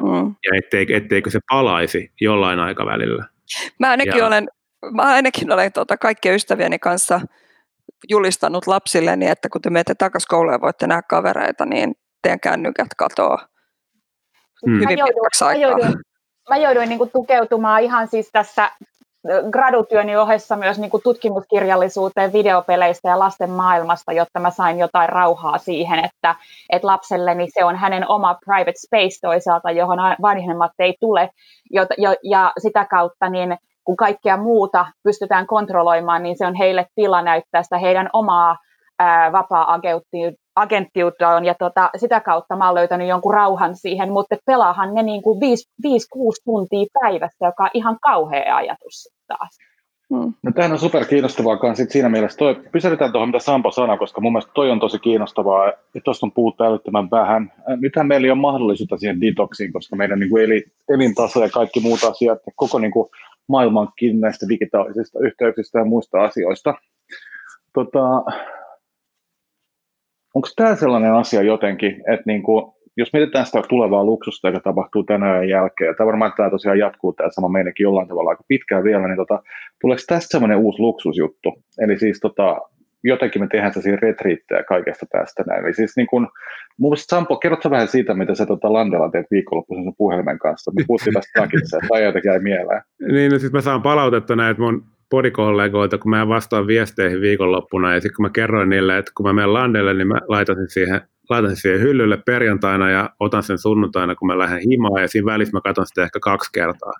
mm. 0.02 0.34
ja 0.44 0.58
etteikö, 0.58 0.96
etteikö 0.96 1.30
se 1.30 1.38
palaisi 1.50 2.12
jollain 2.20 2.58
aikavälillä. 2.58 3.26
Mä 3.78 3.90
ainakin 3.90 4.18
ja, 4.18 4.26
olen, 4.26 4.48
mä 4.90 5.02
ainakin 5.02 5.52
olen 5.52 5.72
tuota, 5.72 5.96
kaikkien 5.96 6.34
ystävieni 6.34 6.78
kanssa 6.78 7.20
julistanut 8.08 8.66
lapsilleni, 8.66 9.28
että 9.28 9.48
kun 9.48 9.62
te 9.62 9.70
menette 9.70 9.94
takaisin 9.94 10.28
kouluun 10.28 10.52
ja 10.52 10.60
voitte 10.60 10.86
nähdä 10.86 11.02
kavereita, 11.02 11.66
niin 11.66 11.94
teidän 12.22 12.40
kännykät 12.40 12.88
katoaa 12.96 13.46
mm. 14.66 14.74
hyvin 14.74 14.98
pitkäksi 15.04 15.44
aikaa. 15.44 15.70
Mä 15.70 15.78
jouduin, 15.78 16.00
mä 16.48 16.56
jouduin 16.56 16.88
niin 16.88 17.10
tukeutumaan 17.12 17.82
ihan 17.82 18.08
siis 18.08 18.30
tässä 18.32 18.70
gradutyöni 19.50 20.16
ohessa 20.16 20.56
myös 20.56 20.78
niin 20.78 20.90
kuin 20.90 21.02
tutkimuskirjallisuuteen 21.02 22.32
videopeleistä 22.32 23.08
ja 23.08 23.18
lasten 23.18 23.50
maailmasta, 23.50 24.12
jotta 24.12 24.40
mä 24.40 24.50
sain 24.50 24.78
jotain 24.78 25.08
rauhaa 25.08 25.58
siihen, 25.58 25.98
että, 25.98 26.34
että 26.70 26.86
lapselleni 26.86 27.50
se 27.50 27.64
on 27.64 27.76
hänen 27.76 28.08
oma 28.08 28.38
private 28.44 28.78
space 28.86 29.20
toisaalta, 29.20 29.70
johon 29.70 29.98
vanhemmat 30.22 30.72
ei 30.78 30.94
tule, 31.00 31.30
jo, 31.70 31.86
jo, 31.98 32.14
ja 32.22 32.52
sitä 32.58 32.84
kautta 32.84 33.28
niin 33.28 33.56
kun 33.84 33.96
kaikkea 33.96 34.36
muuta 34.36 34.86
pystytään 35.02 35.46
kontrolloimaan, 35.46 36.22
niin 36.22 36.38
se 36.38 36.46
on 36.46 36.54
heille 36.54 36.86
tila 36.94 37.22
näyttää 37.22 37.62
sitä 37.62 37.78
heidän 37.78 38.10
omaa 38.12 38.56
vapaa-agenttiuttaan 39.32 41.44
ja 41.44 41.54
tota, 41.58 41.90
sitä 41.96 42.20
kautta 42.20 42.56
mä 42.56 42.66
oon 42.66 42.74
löytänyt 42.74 43.08
jonkun 43.08 43.34
rauhan 43.34 43.76
siihen, 43.76 44.12
mutta 44.12 44.36
pelaahan 44.46 44.94
ne 44.94 45.02
niin 45.02 45.22
kuin 45.22 45.40
5-6 45.42 45.44
tuntia 46.44 46.86
päivässä, 47.02 47.46
joka 47.46 47.62
on 47.62 47.70
ihan 47.74 47.98
kauhea 48.00 48.56
ajatus 48.56 49.08
taas. 49.28 49.58
Hmm. 50.14 50.32
No 50.42 50.52
tämähän 50.52 50.72
on 50.72 50.78
super 50.78 51.04
kiinnostavaa 51.04 51.56
kanssa 51.56 51.84
siinä 51.88 52.08
mielessä. 52.08 52.38
Toi, 52.38 52.62
pysäytetään 52.72 53.12
tuohon, 53.12 53.28
mitä 53.28 53.38
Sampo 53.38 53.70
sanoi, 53.70 53.98
koska 53.98 54.20
mun 54.20 54.32
mielestä 54.32 54.52
toi 54.54 54.70
on 54.70 54.80
tosi 54.80 54.98
kiinnostavaa, 54.98 55.68
että 55.68 56.00
tuosta 56.04 56.26
on 56.26 56.32
puhuttu 56.32 56.64
älyttömän 56.64 57.10
vähän. 57.10 57.52
Nythän 57.76 58.06
meillä 58.06 58.24
ei 58.24 58.30
ole 58.30 58.38
mahdollisuutta 58.38 58.96
siihen 58.96 59.20
detoksiin, 59.20 59.72
koska 59.72 59.96
meidän 59.96 60.18
niin 60.18 60.30
kuin 60.30 60.62
elintaso 60.88 61.42
ja 61.42 61.48
kaikki 61.48 61.80
muut 61.80 62.04
asiat, 62.04 62.38
koko 62.56 62.78
niin 62.78 62.92
kuin 62.92 63.08
maailmankin 63.52 64.20
näistä 64.20 64.46
digitaalisista 64.48 65.18
yhteyksistä 65.28 65.78
ja 65.78 65.84
muista 65.84 66.22
asioista. 66.22 66.74
Tota, 67.74 68.04
onko 70.34 70.48
tämä 70.56 70.76
sellainen 70.76 71.12
asia 71.12 71.42
jotenkin, 71.42 71.92
että 72.12 72.22
niinku, 72.26 72.76
jos 72.96 73.12
mietitään 73.12 73.46
sitä 73.46 73.62
tulevaa 73.68 74.04
luksusta, 74.04 74.48
joka 74.48 74.60
tapahtuu 74.60 75.02
tänään 75.02 75.48
jälkeen, 75.48 75.88
ja 75.88 75.94
tämä 75.94 76.06
varmaan 76.06 76.32
tämä 76.36 76.50
tosiaan 76.50 76.78
jatkuu 76.78 77.12
tämä 77.12 77.28
sama 77.30 77.48
meidänkin 77.48 77.84
jollain 77.84 78.08
tavalla 78.08 78.30
aika 78.30 78.44
pitkään 78.48 78.84
vielä, 78.84 79.08
niin 79.08 79.16
tota, 79.16 79.42
tuleeko 79.80 80.02
tästä 80.06 80.30
semmoinen 80.30 80.58
uusi 80.58 80.82
luksusjuttu? 80.82 81.52
Eli 81.78 81.98
siis 81.98 82.20
tota, 82.20 82.60
jotenkin 83.04 83.42
me 83.42 83.48
tehdään 83.48 83.72
sellaisia 83.72 83.98
retriittejä 84.02 84.62
kaikesta 84.62 85.06
tästä 85.12 85.44
näin. 85.46 85.64
Eli 85.64 85.74
siis 85.74 85.96
niin 85.96 86.06
kun, 86.06 86.28
mun 86.78 86.90
mielestä 86.90 87.16
Sampo, 87.16 87.36
kerrotko 87.36 87.70
vähän 87.70 87.88
siitä, 87.88 88.14
mitä 88.14 88.34
sä 88.34 88.46
tota 88.46 88.72
Landella 88.72 89.10
teet 89.10 89.26
viikonloppuisen 89.30 89.84
sun 89.84 89.94
puhelimen 89.98 90.38
kanssa? 90.38 90.72
Me 90.76 90.84
puhuttiin 90.86 91.14
tästä 91.14 91.40
takissa, 91.40 91.78
tai 91.88 92.04
jotenkin 92.04 92.28
jäi 92.28 92.40
mieleen. 92.40 92.82
Niin, 93.12 93.32
no 93.32 93.38
siis 93.38 93.52
mä 93.52 93.60
saan 93.60 93.82
palautetta 93.82 94.36
näitä 94.36 94.60
mun 94.60 94.84
podikollegoilta, 95.10 95.98
kun 95.98 96.10
mä 96.10 96.28
vastaan 96.28 96.66
viesteihin 96.66 97.20
viikonloppuna, 97.20 97.94
ja 97.94 98.00
sitten 98.00 98.16
kun 98.16 98.24
mä 98.24 98.30
kerroin 98.30 98.68
niille, 98.68 98.98
että 98.98 99.12
kun 99.16 99.26
mä 99.26 99.32
menen 99.32 99.52
Landelle, 99.52 99.94
niin 99.94 100.08
mä 100.08 100.18
laitan 100.28 100.56
sen 100.56 100.68
siihen, 100.68 101.00
laitan 101.30 101.50
sen 101.50 101.56
siihen 101.56 101.80
hyllylle 101.80 102.16
perjantaina 102.26 102.90
ja 102.90 103.10
otan 103.20 103.42
sen 103.42 103.58
sunnuntaina, 103.58 104.14
kun 104.14 104.26
mä 104.26 104.38
lähden 104.38 104.60
himaan, 104.70 105.02
ja 105.02 105.08
siinä 105.08 105.32
välissä 105.32 105.56
mä 105.56 105.60
katson 105.60 105.86
sitä 105.86 106.02
ehkä 106.02 106.18
kaksi 106.20 106.50
kertaa. 106.52 106.92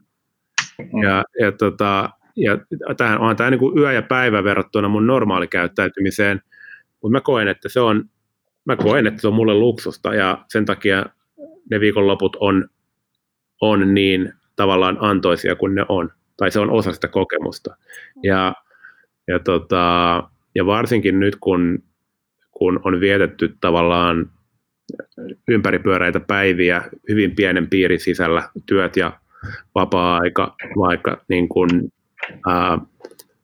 Mm. 0.78 1.02
Ja, 1.02 1.24
ja 1.40 1.52
tota, 1.52 2.10
ja 2.36 2.58
tähän 2.96 3.18
on 3.18 3.36
tämä 3.36 3.50
niin 3.50 3.58
kuin 3.58 3.78
yö 3.78 3.92
ja 3.92 4.02
päivä 4.02 4.44
verrattuna 4.44 4.88
mun 4.88 5.06
normaalikäyttäytymiseen, 5.06 6.42
mutta 7.02 7.12
mä 7.12 7.20
koen, 7.20 7.48
että 7.48 7.68
se 7.68 7.80
on, 7.80 8.04
mä 8.64 8.76
koen, 8.76 9.06
että 9.06 9.20
se 9.20 9.28
on 9.28 9.34
mulle 9.34 9.54
luksusta 9.54 10.14
ja 10.14 10.44
sen 10.48 10.64
takia 10.64 11.06
ne 11.70 11.80
viikonloput 11.80 12.36
on, 12.40 12.68
on 13.60 13.94
niin 13.94 14.32
tavallaan 14.56 14.96
antoisia 15.00 15.56
kuin 15.56 15.74
ne 15.74 15.84
on, 15.88 16.10
tai 16.36 16.50
se 16.50 16.60
on 16.60 16.70
osa 16.70 16.92
sitä 16.92 17.08
kokemusta. 17.08 17.76
Ja, 18.22 18.54
ja, 19.28 19.38
tota, 19.38 20.22
ja 20.54 20.66
varsinkin 20.66 21.20
nyt, 21.20 21.36
kun, 21.40 21.82
kun 22.50 22.80
on 22.84 23.00
vietetty 23.00 23.56
tavallaan 23.60 24.30
ympäripyöreitä 25.48 26.20
päiviä 26.20 26.82
hyvin 27.08 27.34
pienen 27.34 27.70
piirin 27.70 28.00
sisällä, 28.00 28.48
työt 28.66 28.96
ja 28.96 29.12
vapaa-aika, 29.74 30.56
vaikka 30.76 31.24
niin 31.28 31.48
kuin 31.48 31.92
ää, 32.48 32.78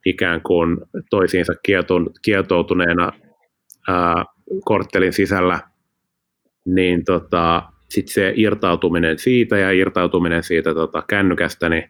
ikään 0.05 0.41
kuin 0.41 0.77
toisiinsa 1.09 1.53
kietoutuneena 2.21 3.11
ää, 3.87 4.25
korttelin 4.65 5.13
sisällä, 5.13 5.59
niin 6.65 7.05
tota, 7.05 7.63
sitten 7.89 8.13
se 8.13 8.33
irtautuminen 8.35 9.19
siitä 9.19 9.57
ja 9.57 9.71
irtautuminen 9.71 10.43
siitä 10.43 10.73
tota, 10.73 11.03
kännykästä, 11.07 11.69
niin 11.69 11.89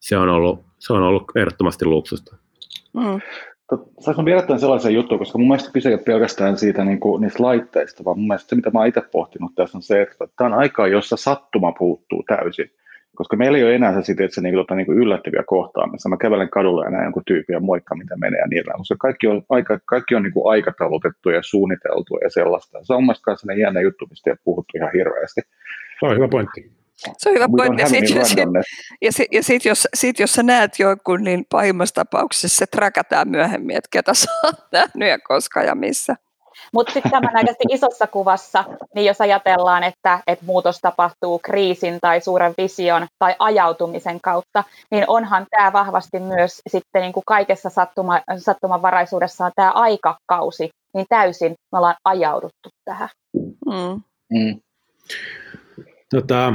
se 0.00 0.16
on 0.16 0.28
ollut, 0.28 0.64
se 0.78 0.92
on 0.92 1.02
ollut 1.02 1.24
ehdottomasti 1.36 1.84
luksusta. 1.84 2.36
Mm. 2.94 3.20
Saanko 4.00 4.24
vielä 4.24 4.42
tämän 4.42 4.60
sellaisen 4.60 4.94
jutun, 4.94 5.18
koska 5.18 5.38
mun 5.38 5.48
mielestä 5.48 5.72
kyse 5.72 5.88
ei 5.88 5.94
ole 5.94 6.02
pelkästään 6.02 6.56
siitä 6.56 6.84
niin 6.84 7.00
kuin, 7.00 7.22
niistä 7.22 7.42
laitteista, 7.42 8.04
vaan 8.04 8.18
mun 8.18 8.28
mielestä 8.28 8.48
se, 8.48 8.56
mitä 8.56 8.70
mä 8.70 8.78
oon 8.78 8.88
itse 8.88 9.02
pohtinut 9.12 9.54
tässä 9.54 9.78
on 9.78 9.82
se, 9.82 10.02
että 10.02 10.28
tämä 10.36 10.54
on 10.54 10.60
aikaa, 10.60 10.88
jossa 10.88 11.16
sattuma 11.16 11.72
puuttuu 11.72 12.22
täysin 12.28 12.70
koska 13.18 13.36
meillä 13.36 13.58
ei 13.58 13.64
ole 13.64 13.74
enää 13.74 13.94
se, 13.94 14.02
sit, 14.02 14.20
että 14.20 14.34
se 14.34 14.40
niin, 14.40 14.54
tota, 14.54 14.74
niin 14.74 14.98
yllättäviä 15.02 15.42
kohtaamisia. 15.46 16.08
Mä 16.08 16.16
kävelen 16.16 16.50
kadulla 16.50 16.84
ja 16.84 16.90
näen 16.90 17.04
jonkun 17.04 17.22
tyypin 17.26 17.54
ja 17.54 17.60
moikka, 17.60 17.96
mitä 17.96 18.16
menee 18.16 18.40
ja 18.40 18.46
niillä, 18.46 18.74
koska 18.76 18.96
kaikki 18.98 19.26
on, 19.26 19.42
aika, 19.48 19.78
kaikki 19.84 20.14
on 20.14 20.22
niin 20.22 20.32
kuin 20.32 20.50
aikataulutettu 20.52 21.30
ja 21.30 21.42
suunniteltu 21.42 22.18
ja 22.22 22.30
sellaista. 22.30 22.78
Se 22.82 22.92
on 22.92 23.04
mun 23.04 23.14
mielestä 23.26 23.52
jännä 23.60 23.80
juttu, 23.80 24.06
mistä 24.10 24.30
ei 24.30 24.32
ole 24.32 24.38
puhuttu 24.44 24.72
ihan 24.76 24.90
hirveästi. 24.94 25.40
Se 26.00 26.06
on 26.06 26.16
hyvä 26.16 26.28
pointti. 26.28 26.70
Se 27.18 27.28
on 27.28 27.34
hyvä 27.34 27.46
pointti. 27.56 27.82
Ja 27.82 27.88
sitten 27.88 28.26
sit, 28.26 28.38
ja 29.02 29.12
sit, 29.12 29.26
ja 29.32 29.42
sit, 29.42 29.64
jos, 29.64 29.88
sit, 29.94 30.18
jos 30.18 30.32
sä 30.32 30.42
näet 30.42 30.78
jonkun, 30.78 31.24
niin 31.24 31.46
pahimmassa 31.50 31.94
tapauksessa 31.94 32.58
se 32.58 32.66
trakataan 32.66 33.28
myöhemmin, 33.28 33.76
että 33.76 33.88
ketä 33.92 34.14
sä 34.14 34.30
oot 34.44 34.54
nähnyt 34.72 35.08
ja 35.08 35.18
koska 35.18 35.62
ja 35.62 35.74
missä. 35.74 36.16
Mutta 36.72 36.92
sitten 36.92 37.10
samanaikaisesti 37.10 37.64
isossa 37.70 38.06
kuvassa, 38.06 38.64
niin 38.94 39.06
jos 39.06 39.20
ajatellaan, 39.20 39.84
että, 39.84 40.20
että 40.26 40.44
muutos 40.44 40.78
tapahtuu 40.80 41.38
kriisin 41.38 41.98
tai 42.00 42.20
suuren 42.20 42.54
vision 42.58 43.06
tai 43.18 43.36
ajautumisen 43.38 44.20
kautta, 44.20 44.64
niin 44.90 45.04
onhan 45.06 45.46
tämä 45.50 45.72
vahvasti 45.72 46.20
myös 46.20 46.62
sitten 46.68 47.02
niin 47.02 47.12
kuin 47.12 47.24
kaikessa 47.26 47.70
sattuma, 47.70 48.20
sattumanvaraisuudessaan 48.38 49.52
tämä 49.56 49.70
aikakausi, 49.70 50.70
niin 50.94 51.06
täysin 51.08 51.54
me 51.72 51.78
ollaan 51.78 51.96
ajauduttu 52.04 52.68
tähän. 52.84 53.08
Mm. 53.66 54.02
Mm. 54.32 54.60
Tota, 56.10 56.54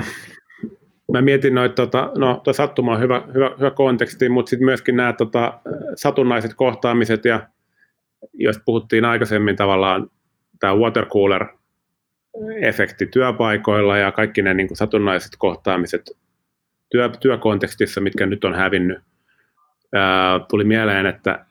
mä 1.12 1.22
mietin 1.22 1.56
noita, 1.56 1.76
tota, 1.76 2.12
no 2.18 2.42
tuo 2.44 2.54
sattuma 2.54 2.92
on 2.92 3.00
hyvä, 3.00 3.22
hyvä, 3.34 3.52
hyvä 3.60 3.72
konteksti, 3.72 4.30
mutta 4.30 4.50
sitten 4.50 4.66
myöskin 4.66 4.96
nämä 4.98 5.14
tota, 5.14 5.60
satunnaiset 5.96 6.54
kohtaamiset 6.54 7.26
ja 7.26 7.48
josta 8.34 8.64
puhuttiin 8.66 9.06
aikaisemmin 9.06 9.56
tavallaan 9.56 10.10
tämä 10.60 10.76
watercooler 10.76 11.46
efekti 12.62 13.06
työpaikoilla 13.06 13.98
ja 13.98 14.12
kaikki 14.12 14.42
ne 14.42 14.54
niin 14.54 14.68
kuin 14.68 14.78
satunnaiset 14.78 15.32
kohtaamiset 15.38 16.12
työ, 16.92 17.10
työkontekstissa, 17.20 18.02
mitkä 18.02 18.26
nyt 18.26 18.44
on 18.44 18.56
hävinnyt. 18.56 18.98
Ää, 19.94 20.40
tuli 20.50 20.64
mieleen, 20.64 21.06
että 21.06 21.46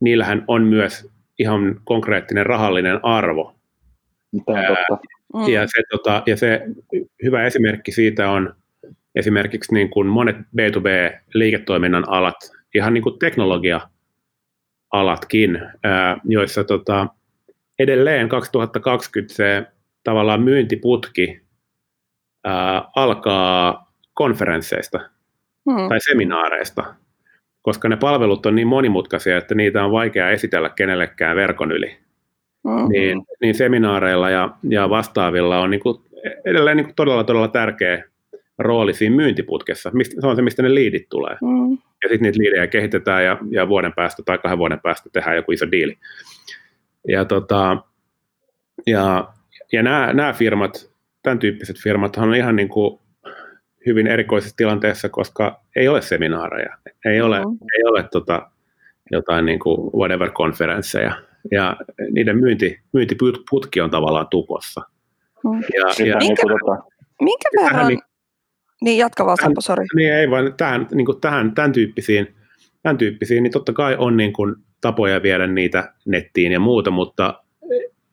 niillähän 0.00 0.44
on 0.48 0.62
myös 0.62 1.10
ihan 1.38 1.80
konkreettinen 1.84 2.46
rahallinen 2.46 3.00
arvo. 3.02 3.54
Ää, 4.54 4.76
mm. 5.34 5.48
ja, 5.48 5.66
se, 5.66 5.82
tota, 5.90 6.22
ja 6.26 6.36
se 6.36 6.62
hyvä 7.22 7.44
esimerkki 7.44 7.92
siitä 7.92 8.30
on 8.30 8.54
esimerkiksi 9.14 9.74
niin 9.74 9.90
kuin 9.90 10.06
monet 10.06 10.36
B2B-liiketoiminnan 10.36 12.04
alat, 12.08 12.36
ihan 12.74 12.94
niin 12.94 13.02
kuin 13.02 13.18
teknologia 13.18 13.80
alatkin, 14.92 15.60
joissa 16.24 16.64
tota, 16.64 17.06
edelleen 17.78 18.28
2020 18.28 19.34
se 19.34 19.66
tavallaan 20.04 20.42
myyntiputki 20.42 21.40
ää, 22.44 22.84
alkaa 22.96 23.92
konferensseista 24.14 24.98
hmm. 25.70 25.88
tai 25.88 26.00
seminaareista, 26.00 26.94
koska 27.62 27.88
ne 27.88 27.96
palvelut 27.96 28.46
on 28.46 28.54
niin 28.54 28.68
monimutkaisia, 28.68 29.38
että 29.38 29.54
niitä 29.54 29.84
on 29.84 29.92
vaikea 29.92 30.30
esitellä 30.30 30.68
kenellekään 30.68 31.36
verkon 31.36 31.72
yli. 31.72 31.96
Hmm. 32.68 32.88
Niin, 32.88 33.22
niin 33.40 33.54
seminaareilla 33.54 34.30
ja, 34.30 34.50
ja 34.68 34.90
vastaavilla 34.90 35.60
on 35.60 35.70
niin 35.70 35.80
kuin 35.80 35.98
edelleen 36.44 36.76
niin 36.76 36.84
kuin 36.84 36.94
todella, 36.94 37.24
todella 37.24 37.48
tärkeä 37.48 38.04
rooli 38.58 38.94
siinä 38.94 39.16
myyntiputkessa. 39.16 39.90
Se 40.20 40.26
on 40.26 40.36
se, 40.36 40.42
mistä 40.42 40.62
ne 40.62 40.74
liidit 40.74 41.08
tulee. 41.08 41.36
Mm. 41.42 41.78
Ja 42.02 42.08
sitten 42.08 42.22
niitä 42.22 42.38
liidejä 42.38 42.66
kehitetään 42.66 43.24
ja, 43.24 43.38
ja 43.50 43.68
vuoden 43.68 43.92
päästä 43.96 44.22
tai 44.26 44.38
kahden 44.38 44.58
vuoden 44.58 44.80
päästä 44.80 45.10
tehdään 45.12 45.36
joku 45.36 45.52
iso 45.52 45.70
diili. 45.70 45.98
Ja, 47.08 47.24
tota, 47.24 47.76
ja, 48.86 49.28
ja 49.72 49.82
nämä, 49.82 50.12
nämä 50.12 50.32
firmat, 50.32 50.90
tämän 51.22 51.38
tyyppiset 51.38 51.76
firmat 51.78 52.16
on 52.16 52.34
ihan 52.34 52.56
niin 52.56 52.68
kuin 52.68 53.00
hyvin 53.86 54.06
erikoisessa 54.06 54.56
tilanteessa, 54.56 55.08
koska 55.08 55.60
ei 55.76 55.88
ole 55.88 56.02
seminaareja, 56.02 56.76
ei 57.04 57.20
ole, 57.20 57.38
mm. 57.38 57.58
ei 57.78 57.84
ole 57.84 58.02
tota, 58.02 58.50
jotain 59.10 59.46
niin 59.46 59.58
kuin 59.58 59.90
whatever-konferensseja, 59.94 61.12
ja 61.50 61.76
niiden 62.10 62.38
myynti, 62.38 62.80
myyntiputki 62.92 63.80
on 63.80 63.90
tavallaan 63.90 64.28
tukossa. 64.30 64.80
Mm. 65.44 65.60
Ja, 65.74 66.06
ja, 66.06 66.16
minkä, 66.16 66.42
tota, 66.42 66.82
minkä 67.20 67.48
verran, 67.62 67.88
niin, 67.88 68.00
niin, 68.84 68.98
jatka 68.98 69.26
vaan 69.26 69.36
Sampo, 69.42 69.60
sori. 69.60 69.86
Niin 69.94 70.12
ei 70.12 70.30
vaan 70.30 70.54
tähän, 70.56 70.86
niin 70.94 71.06
kuin 71.06 71.20
tähän, 71.20 71.54
tämän, 71.54 71.72
tyyppisiin, 71.72 72.34
tämän 72.82 72.98
tyyppisiin, 72.98 73.42
niin 73.42 73.52
totta 73.52 73.72
kai 73.72 73.96
on 73.98 74.16
niin 74.16 74.32
kuin 74.32 74.56
tapoja 74.80 75.22
viedä 75.22 75.46
niitä 75.46 75.94
nettiin 76.06 76.52
ja 76.52 76.60
muuta, 76.60 76.90
mutta 76.90 77.42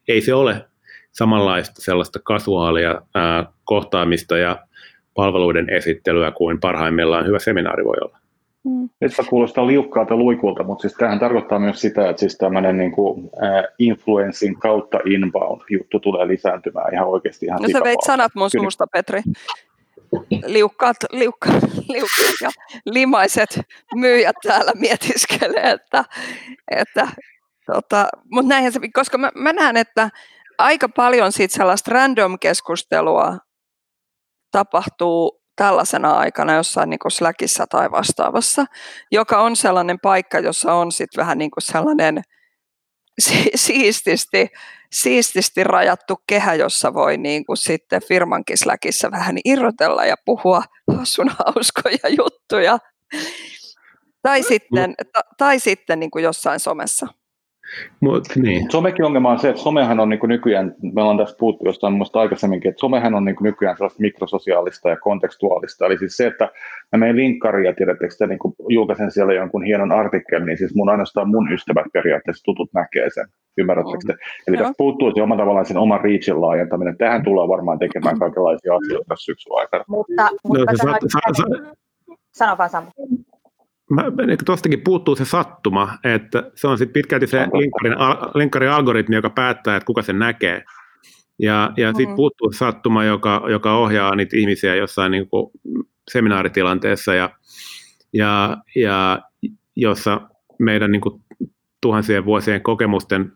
ei 0.07 0.21
se 0.21 0.33
ole 0.33 0.65
samanlaista 1.11 1.81
sellaista 1.81 2.19
kasuaalia 2.23 3.01
ää, 3.15 3.45
kohtaamista 3.63 4.37
ja 4.37 4.59
palveluiden 5.13 5.69
esittelyä 5.69 6.31
kuin 6.31 6.59
parhaimmillaan 6.59 7.25
hyvä 7.27 7.39
seminaari 7.39 7.85
voi 7.85 7.95
olla. 8.01 8.17
Mm. 8.63 8.89
Nyt 9.01 9.11
kuulostaa 9.29 9.67
liukkaalta 9.67 10.15
luikulta, 10.15 10.63
mutta 10.63 10.81
siis 10.81 10.93
tämähän 10.93 11.19
tarkoittaa 11.19 11.59
myös 11.59 11.81
sitä, 11.81 12.09
että 12.09 12.19
siis 12.19 12.37
tämmöinen 12.37 12.77
niin 12.77 12.91
kuin, 12.91 13.29
äh, 13.43 13.63
influenssin 13.79 14.59
kautta 14.59 14.99
inbound 15.05 15.61
juttu 15.69 15.99
tulee 15.99 16.27
lisääntymään 16.27 16.93
ihan 16.93 17.07
oikeasti 17.07 17.45
ihan 17.45 17.59
No 17.61 17.69
sä 17.71 17.83
veit 17.83 17.99
sanat 18.05 18.31
mun 18.35 18.49
suusta, 18.49 18.87
Petri 18.93 19.21
liukkaat, 20.45 20.97
liukkaat, 21.11 21.63
liukkaat 21.89 22.35
ja 22.41 22.49
limaiset 22.85 23.59
myyjät 23.95 24.35
täällä 24.43 24.71
mietiskelee, 24.75 25.71
että, 25.71 26.05
että 26.71 27.07
tota, 27.65 28.07
mutta 28.31 28.49
näinhän 28.49 28.73
se, 28.73 28.79
koska 28.93 29.17
mä, 29.17 29.31
mä 29.35 29.53
näen, 29.53 29.77
että 29.77 30.09
aika 30.57 30.89
paljon 30.89 31.31
siitä 31.31 31.55
sellaista 31.55 31.91
random-keskustelua 31.91 33.37
tapahtuu 34.51 35.41
tällaisena 35.55 36.11
aikana 36.11 36.53
jossain 36.53 36.89
niin 36.89 36.99
Slackissa 37.09 37.67
tai 37.67 37.91
vastaavassa, 37.91 38.65
joka 39.11 39.41
on 39.41 39.55
sellainen 39.55 39.99
paikka, 39.99 40.39
jossa 40.39 40.73
on 40.73 40.91
sitten 40.91 41.21
vähän 41.21 41.37
niin 41.37 41.51
kuin 41.51 41.63
sellainen– 41.63 42.21
siististi, 43.55 44.47
siististi 44.91 45.63
rajattu 45.63 46.15
kehä, 46.27 46.55
jossa 46.55 46.93
voi 46.93 47.17
niin 47.17 47.45
kuin 47.45 47.57
sitten 47.57 48.01
firmankin 48.07 48.57
släkissä 48.57 49.11
vähän 49.11 49.37
irrotella 49.45 50.05
ja 50.05 50.15
puhua 50.25 50.61
hassun 50.97 51.29
hauskoja 51.39 52.15
juttuja. 52.19 52.77
Tai 54.21 54.43
sitten, 54.43 54.95
ta, 55.13 55.21
tai 55.37 55.59
sitten 55.59 55.99
niin 55.99 56.11
kuin 56.11 56.23
jossain 56.23 56.59
somessa. 56.59 57.07
Mut, 57.99 58.23
niin. 58.35 58.71
Somekin 58.71 59.05
ongelma 59.05 59.31
on 59.31 59.39
se, 59.39 59.49
että 59.49 59.61
somehan 59.61 59.99
on 59.99 60.09
niin 60.09 60.19
kuin 60.19 60.27
nykyään, 60.27 60.75
me 60.93 61.01
ollaan 61.01 61.17
tässä 61.17 61.35
puhuttu 61.39 61.65
jostain 61.65 61.93
muista 61.93 62.19
aikaisemminkin, 62.19 62.69
että 62.69 62.79
somehan 62.79 63.15
on 63.15 63.25
niin 63.25 63.35
kuin 63.35 63.45
nykyään 63.45 63.77
sellaista 63.77 64.01
mikrososiaalista 64.01 64.89
ja 64.89 64.97
kontekstuaalista. 64.97 65.85
Eli 65.85 65.97
siis 65.97 66.17
se, 66.17 66.27
että 66.27 66.49
mä 66.91 66.99
menen 66.99 67.15
linkkariin 67.15 67.65
ja 67.65 67.73
tiedättekö, 67.73 68.27
niin 68.27 68.39
kuin 68.39 68.55
julkaisen 68.69 69.11
siellä 69.11 69.33
jonkun 69.33 69.63
hienon 69.63 69.91
artikkelin, 69.91 70.45
niin 70.45 70.57
siis 70.57 70.75
mun 70.75 70.89
ainoastaan 70.89 71.29
mun 71.29 71.53
ystävät 71.53 71.85
periaatteessa 71.93 72.43
tutut 72.43 72.69
näkee 72.73 73.09
sen. 73.09 73.27
Ymmärrättekö 73.57 73.99
te? 74.07 74.13
Eli 74.47 74.57
tässä 74.57 74.73
puuttuu 74.77 75.11
se 75.15 75.21
oma 75.21 75.37
tavallaan 75.37 75.65
sen 75.65 75.77
oman 75.77 76.01
reachin 76.01 76.41
laajentaminen. 76.41 76.97
Tähän 76.97 77.23
tullaan 77.23 77.49
varmaan 77.49 77.79
tekemään 77.79 78.19
kaikenlaisia 78.19 78.75
asioita 78.75 79.05
tässä 79.07 79.25
syksyn 79.25 79.53
aikana. 79.57 79.83
Mutta, 79.87 80.29
mutta 80.43 80.59
No, 80.59 80.65
se 80.71 80.77
sanoit, 80.77 81.01
sa- 81.01 81.19
sa- 81.33 81.43
sa- 81.43 81.75
sano 82.31 82.57
vaan 82.57 82.69
Samu. 82.69 82.87
Mä, 83.91 84.03
niin 84.27 84.37
tuostakin 84.45 84.81
puuttuu 84.81 85.15
se 85.15 85.25
sattuma, 85.25 85.89
että 86.03 86.51
se 86.55 86.67
on 86.67 86.77
sitten 86.77 86.93
pitkälti 86.93 87.27
se 87.27 87.37
linkkarin, 87.53 87.97
al, 87.97 88.15
linkkarin 88.35 88.69
algoritmi, 88.69 89.15
joka 89.15 89.29
päättää, 89.29 89.75
että 89.75 89.85
kuka 89.85 90.01
sen 90.01 90.19
näkee. 90.19 90.63
Ja, 91.39 91.71
ja 91.77 91.87
sitten 91.93 92.09
Mm. 92.09 92.15
puuttuu 92.15 92.51
se 92.51 92.57
sattuma, 92.57 93.03
joka, 93.03 93.41
joka 93.49 93.77
ohjaa 93.77 94.15
niitä 94.15 94.37
ihmisiä 94.37 94.75
jossain 94.75 95.11
niin 95.11 95.29
kuin 95.29 95.51
seminaaritilanteessa 96.11 97.13
ja, 97.15 97.29
ja, 98.13 98.57
ja 98.75 99.21
jossa 99.75 100.21
meidän 100.59 100.91
niin 100.91 101.01
kuin 101.01 101.21
tuhansien 101.81 102.25
vuosien 102.25 102.61
kokemusten 102.61 103.31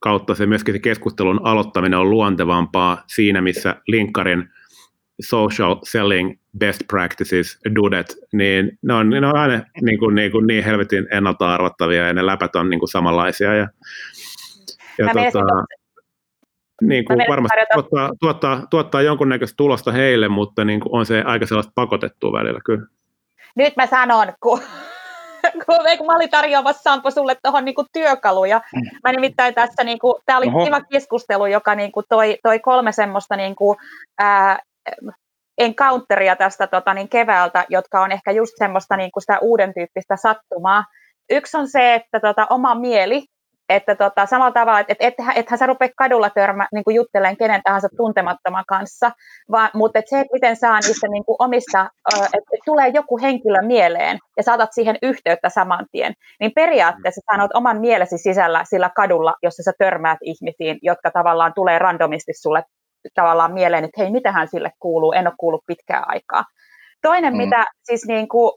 kautta 0.00 0.34
se 0.34 0.46
myöskin 0.46 0.74
se 0.74 0.78
keskustelun 0.78 1.40
aloittaminen 1.42 1.98
on 1.98 2.10
luontevampaa 2.10 3.02
siinä, 3.06 3.40
missä 3.40 3.76
linkkarin 3.88 4.50
social 5.20 5.76
selling 5.84 6.38
best 6.58 6.82
practices, 6.88 7.58
dudet, 7.74 8.16
niin 8.32 8.78
ne 8.82 8.94
on, 8.94 9.10
ne 9.10 9.26
on 9.26 9.36
aina 9.36 9.60
niin, 9.82 9.98
kuin, 9.98 10.14
niin, 10.14 10.32
kuin 10.32 10.46
niin 10.46 10.64
helvetin 10.64 11.06
ennalta 11.10 11.54
arvattavia 11.54 12.06
ja 12.06 12.12
ne 12.12 12.26
läpät 12.26 12.56
on 12.56 12.70
niin 12.70 12.80
kuin 12.80 12.90
samanlaisia. 12.90 13.54
Ja, 13.54 13.68
ja 14.98 15.04
Mä 15.04 15.12
tota, 15.12 15.44
niin 16.82 17.04
kuin 17.04 17.18
varmasti 17.28 17.56
tarjota- 17.56 17.74
tuottaa, 17.74 18.10
tuottaa, 18.20 18.66
tuottaa 18.70 19.02
jonkunnäköistä 19.02 19.56
tulosta 19.56 19.92
heille, 19.92 20.28
mutta 20.28 20.64
niin 20.64 20.80
kuin 20.80 20.94
on 20.94 21.06
se 21.06 21.22
aika 21.22 21.46
sellaista 21.46 21.72
pakotettua 21.74 22.32
välillä 22.32 22.60
kyllä. 22.64 22.86
Nyt 23.56 23.76
mä 23.76 23.86
sanon, 23.86 24.26
kun, 24.40 24.60
kun, 25.66 26.06
mä 26.06 26.16
olin 26.16 26.30
tarjoamassa 26.30 26.82
Sampo 26.82 27.10
sulle 27.10 27.36
tuohon 27.42 27.64
niinku 27.64 27.84
työkaluja. 27.92 28.60
Mä 29.04 29.12
nimittäin 29.12 29.54
tässä, 29.54 29.84
niinku, 29.84 30.20
tämä 30.26 30.38
oli 30.38 30.46
Oho. 30.48 30.64
kiva 30.64 30.80
keskustelu, 30.80 31.46
joka 31.46 31.74
niinku 31.74 32.02
toi, 32.08 32.38
toi 32.42 32.58
kolme 32.58 32.92
semmoista 32.92 33.36
niinku, 33.36 33.76
ää, 34.18 34.58
encounteria 35.58 36.36
tästä 36.36 36.66
tota, 36.66 36.94
niin 36.94 37.08
keväältä, 37.08 37.64
jotka 37.68 38.00
on 38.00 38.12
ehkä 38.12 38.30
just 38.30 38.52
semmoista 38.58 38.96
niinku 38.96 39.20
sitä 39.20 39.38
uuden 39.38 39.74
tyyppistä 39.74 40.16
sattumaa. 40.16 40.84
Yksi 41.30 41.56
on 41.56 41.68
se, 41.68 41.94
että 41.94 42.20
tota, 42.20 42.46
oma 42.50 42.74
mieli, 42.74 43.24
että 43.70 43.94
tota, 43.94 44.26
samalla 44.26 44.52
tavalla, 44.52 44.80
että 44.80 44.92
et, 44.92 44.98
ethän, 45.00 45.36
ethän 45.36 45.58
sä 45.58 45.66
rupea 45.66 45.88
kadulla 45.96 46.30
törmä 46.30 46.68
niin 46.72 46.84
kuin 46.84 46.94
juttelemaan 46.96 47.36
kenen 47.36 47.60
tahansa 47.64 47.88
tuntemattoman 47.96 48.64
kanssa, 48.68 49.10
vaan, 49.50 49.70
mutta 49.74 49.98
et 49.98 50.08
se, 50.08 50.20
että 50.20 50.32
miten 50.32 50.56
saa 50.56 50.78
niistä 50.80 51.08
niin 51.08 51.24
kuin 51.24 51.36
omista, 51.38 51.90
että 52.24 52.50
et 52.52 52.60
tulee 52.64 52.88
joku 52.88 53.18
henkilö 53.18 53.62
mieleen 53.62 54.18
ja 54.36 54.42
saatat 54.42 54.72
siihen 54.72 54.98
yhteyttä 55.02 55.48
saman 55.48 55.86
tien, 55.92 56.14
niin 56.40 56.52
periaatteessa 56.54 57.20
sä 57.36 57.42
oot 57.42 57.54
oman 57.54 57.80
mielesi 57.80 58.18
sisällä 58.18 58.64
sillä 58.64 58.90
kadulla, 58.96 59.34
jossa 59.42 59.62
sä 59.62 59.72
törmäät 59.78 60.18
ihmisiin, 60.22 60.78
jotka 60.82 61.10
tavallaan 61.10 61.52
tulee 61.54 61.78
randomisti 61.78 62.32
sulle 62.32 62.64
tavallaan 63.14 63.52
mieleen, 63.52 63.84
että 63.84 64.00
hei, 64.00 64.10
mitähän 64.10 64.48
sille 64.48 64.70
kuuluu, 64.80 65.12
en 65.12 65.26
ole 65.26 65.34
kuullut 65.38 65.64
pitkään 65.66 66.04
aikaa. 66.06 66.44
Toinen, 67.02 67.32
Mm. 67.32 67.36
mitä 67.36 67.64
siis 67.82 68.06
niin 68.06 68.28
kuin, 68.28 68.52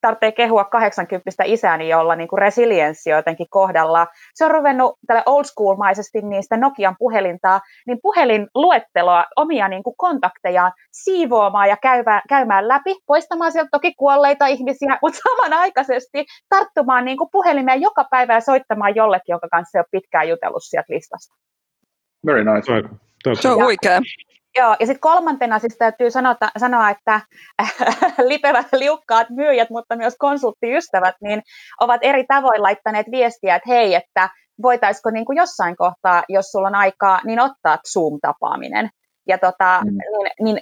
tarvitsee 0.00 0.32
kehua 0.32 0.64
80 0.64 1.44
isääni, 1.44 1.88
jolla 1.88 2.16
niin 2.16 2.28
kuin 2.28 2.38
resilienssi 2.38 3.10
jotenkin 3.10 3.46
kohdalla. 3.50 4.06
Se 4.34 4.44
on 4.44 4.50
ruvennut 4.50 4.98
tälle 5.06 5.22
old 5.26 5.44
school-maisesti 5.44 6.22
niistä 6.22 6.56
Nokian 6.56 6.96
puhelintaa, 6.98 7.60
niin 7.86 7.98
puhelinluetteloa, 8.02 9.24
omia 9.36 9.68
niin 9.68 9.82
kuin 9.82 9.96
kontaktejaan 9.96 10.72
siivoamaan 10.92 11.68
ja 11.68 11.76
käymään, 11.76 12.22
käymään 12.28 12.68
läpi, 12.68 12.94
poistamaan 13.06 13.52
sieltä 13.52 13.68
toki 13.72 13.94
kuolleita 13.94 14.46
ihmisiä, 14.46 14.98
mutta 15.02 15.20
samanaikaisesti 15.28 16.24
tarttumaan 16.48 17.04
niin 17.04 17.18
kuin 17.18 17.30
puhelimeen 17.32 17.80
joka 17.80 18.04
päivä 18.10 18.34
ja 18.34 18.40
soittamaan 18.40 18.94
jollekin, 18.94 19.32
jonka 19.32 19.48
kanssa 19.48 19.78
ei 19.78 19.80
ole 19.80 19.86
pitkään 19.90 20.28
jutellut 20.28 20.62
sieltä 20.64 20.92
listasta. 20.92 21.34
Very 22.26 22.44
nice. 22.44 22.66
Toi, 22.66 22.82
toi, 23.24 23.36
Se 23.36 23.48
on 23.48 23.64
huikea. 23.64 24.00
Joo, 24.56 24.76
ja 24.80 24.86
sitten 24.86 25.00
kolmantena 25.00 25.58
siis 25.58 25.76
täytyy 25.78 26.10
sanota, 26.10 26.48
sanoa, 26.58 26.90
että 26.90 27.20
lipevät 28.30 28.66
liukkaat 28.72 29.30
myyjät, 29.30 29.70
mutta 29.70 29.96
myös 29.96 30.14
konsulttiystävät, 30.18 31.14
niin 31.22 31.42
ovat 31.80 32.00
eri 32.04 32.24
tavoin 32.24 32.62
laittaneet 32.62 33.06
viestiä, 33.10 33.56
että 33.56 33.70
hei, 33.70 33.94
että 33.94 34.28
voitaisiko 34.62 35.10
niin 35.10 35.24
kuin 35.24 35.36
jossain 35.36 35.76
kohtaa, 35.76 36.22
jos 36.28 36.46
sulla 36.46 36.68
on 36.68 36.74
aikaa, 36.74 37.20
niin 37.24 37.40
ottaa 37.40 37.78
Zoom-tapaaminen. 37.92 38.88
Ja 39.28 39.38
tota, 39.38 39.80
Mm. 39.84 39.90
niin, 39.90 40.30
niin 40.40 40.60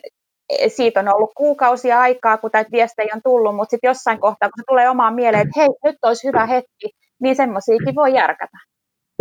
siitä 0.70 1.00
on 1.00 1.14
ollut 1.14 1.30
kuukausia 1.36 2.00
aikaa, 2.00 2.38
kun 2.38 2.50
näitä 2.52 2.70
viestejä 2.72 3.14
on 3.14 3.20
tullut, 3.24 3.56
mutta 3.56 3.70
sitten 3.70 3.88
jossain 3.88 4.20
kohtaa, 4.20 4.48
kun 4.48 4.60
se 4.60 4.64
tulee 4.68 4.88
omaan 4.90 5.14
mieleen, 5.14 5.42
että 5.46 5.60
hei, 5.60 5.68
nyt 5.84 5.96
olisi 6.02 6.28
hyvä 6.28 6.46
hetki, 6.46 6.90
niin 7.22 7.36
semmoisiakin 7.36 7.94
voi 7.94 8.14
järkätä. 8.14 8.58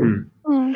Mm. 0.01 0.25
Mm. 0.47 0.75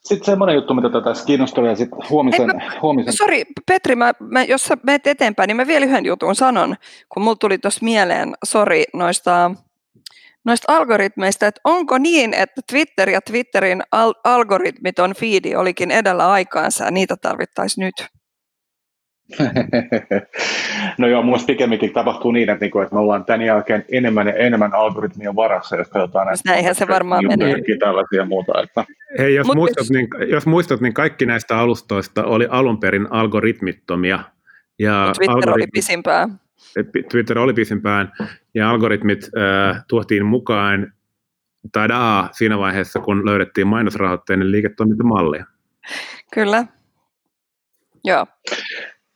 Sitten 0.00 0.24
semmoinen 0.24 0.54
juttu, 0.54 0.74
mitä 0.74 0.88
tätä 0.88 1.04
tässä 1.04 1.24
kiinnostaa, 1.24 1.66
ja 1.66 1.76
sitten 1.76 1.98
huomisen, 2.10 2.62
huomisen 2.82 3.12
Sori, 3.12 3.44
Petri, 3.66 3.96
mä, 3.96 4.12
mä, 4.20 4.44
jos 4.44 4.64
sä 4.64 4.76
menet 4.82 5.06
eteenpäin, 5.06 5.48
niin 5.48 5.56
mä 5.56 5.66
vielä 5.66 5.86
yhden 5.86 6.04
jutun 6.04 6.34
sanon, 6.34 6.76
kun 7.08 7.22
mulla 7.22 7.36
tuli 7.36 7.58
tuossa 7.58 7.84
mieleen, 7.84 8.34
sori, 8.44 8.84
noista, 8.94 9.50
noista 10.44 10.76
algoritmeista, 10.76 11.46
että 11.46 11.60
onko 11.64 11.98
niin, 11.98 12.34
että 12.34 12.60
Twitter 12.70 13.10
ja 13.10 13.20
Twitterin 13.20 13.82
al- 13.92 14.14
algoritmiton 14.24 15.14
feedi 15.14 15.56
olikin 15.56 15.90
edellä 15.90 16.30
aikaansa 16.30 16.84
ja 16.84 16.90
niitä 16.90 17.16
tarvittaisiin 17.16 17.84
nyt? 17.84 18.17
No 20.98 21.08
joo, 21.08 21.22
mun 21.22 21.38
pikemminkin 21.46 21.92
tapahtuu 21.92 22.30
niin, 22.32 22.50
että, 22.50 22.64
niinku, 22.64 22.80
että 22.80 22.94
me 22.94 23.00
ollaan 23.00 23.24
tämän 23.24 23.42
jälkeen 23.42 23.84
enemmän 23.92 24.26
ja 24.26 24.32
enemmän 24.32 24.74
algoritmien 24.74 25.36
varassa, 25.36 25.76
jos 25.76 25.88
katsotaan 25.88 26.26
näitä 26.26 26.42
Näinhän 26.44 26.74
se 26.74 26.88
varmaan 26.88 27.26
menee. 27.26 27.54
tällaisia 27.78 28.24
muuta. 28.24 28.62
Että, 28.62 28.84
Hei, 29.18 29.34
jos, 29.34 29.46
Mut 29.46 29.56
muistat, 29.56 29.78
jos- 29.78 29.90
niin, 29.90 30.08
jos 30.28 30.46
muistat, 30.46 30.80
niin 30.80 30.94
kaikki 30.94 31.26
näistä 31.26 31.58
alustoista 31.58 32.24
oli 32.24 32.46
alun 32.50 32.80
perin 32.80 33.06
algoritmittomia. 33.12 34.18
Ja 34.78 35.12
Twitter 35.16 35.36
oli 35.36 35.42
algoritmit- 35.62 35.70
pisimpään. 35.72 36.40
Twitter 37.10 37.38
oli 37.38 37.54
pisimpään, 37.54 38.12
ja 38.54 38.70
algoritmit 38.70 39.20
äh, 39.24 39.84
tuotiin 39.88 40.26
mukaan 40.26 40.92
tadaa 41.72 42.28
siinä 42.32 42.58
vaiheessa, 42.58 43.00
kun 43.00 43.26
löydettiin 43.26 43.66
mainosrahoitteinen 43.66 44.50
liiketoimintamalli. 44.52 45.40
Kyllä. 46.34 46.64
Joo. 48.04 48.26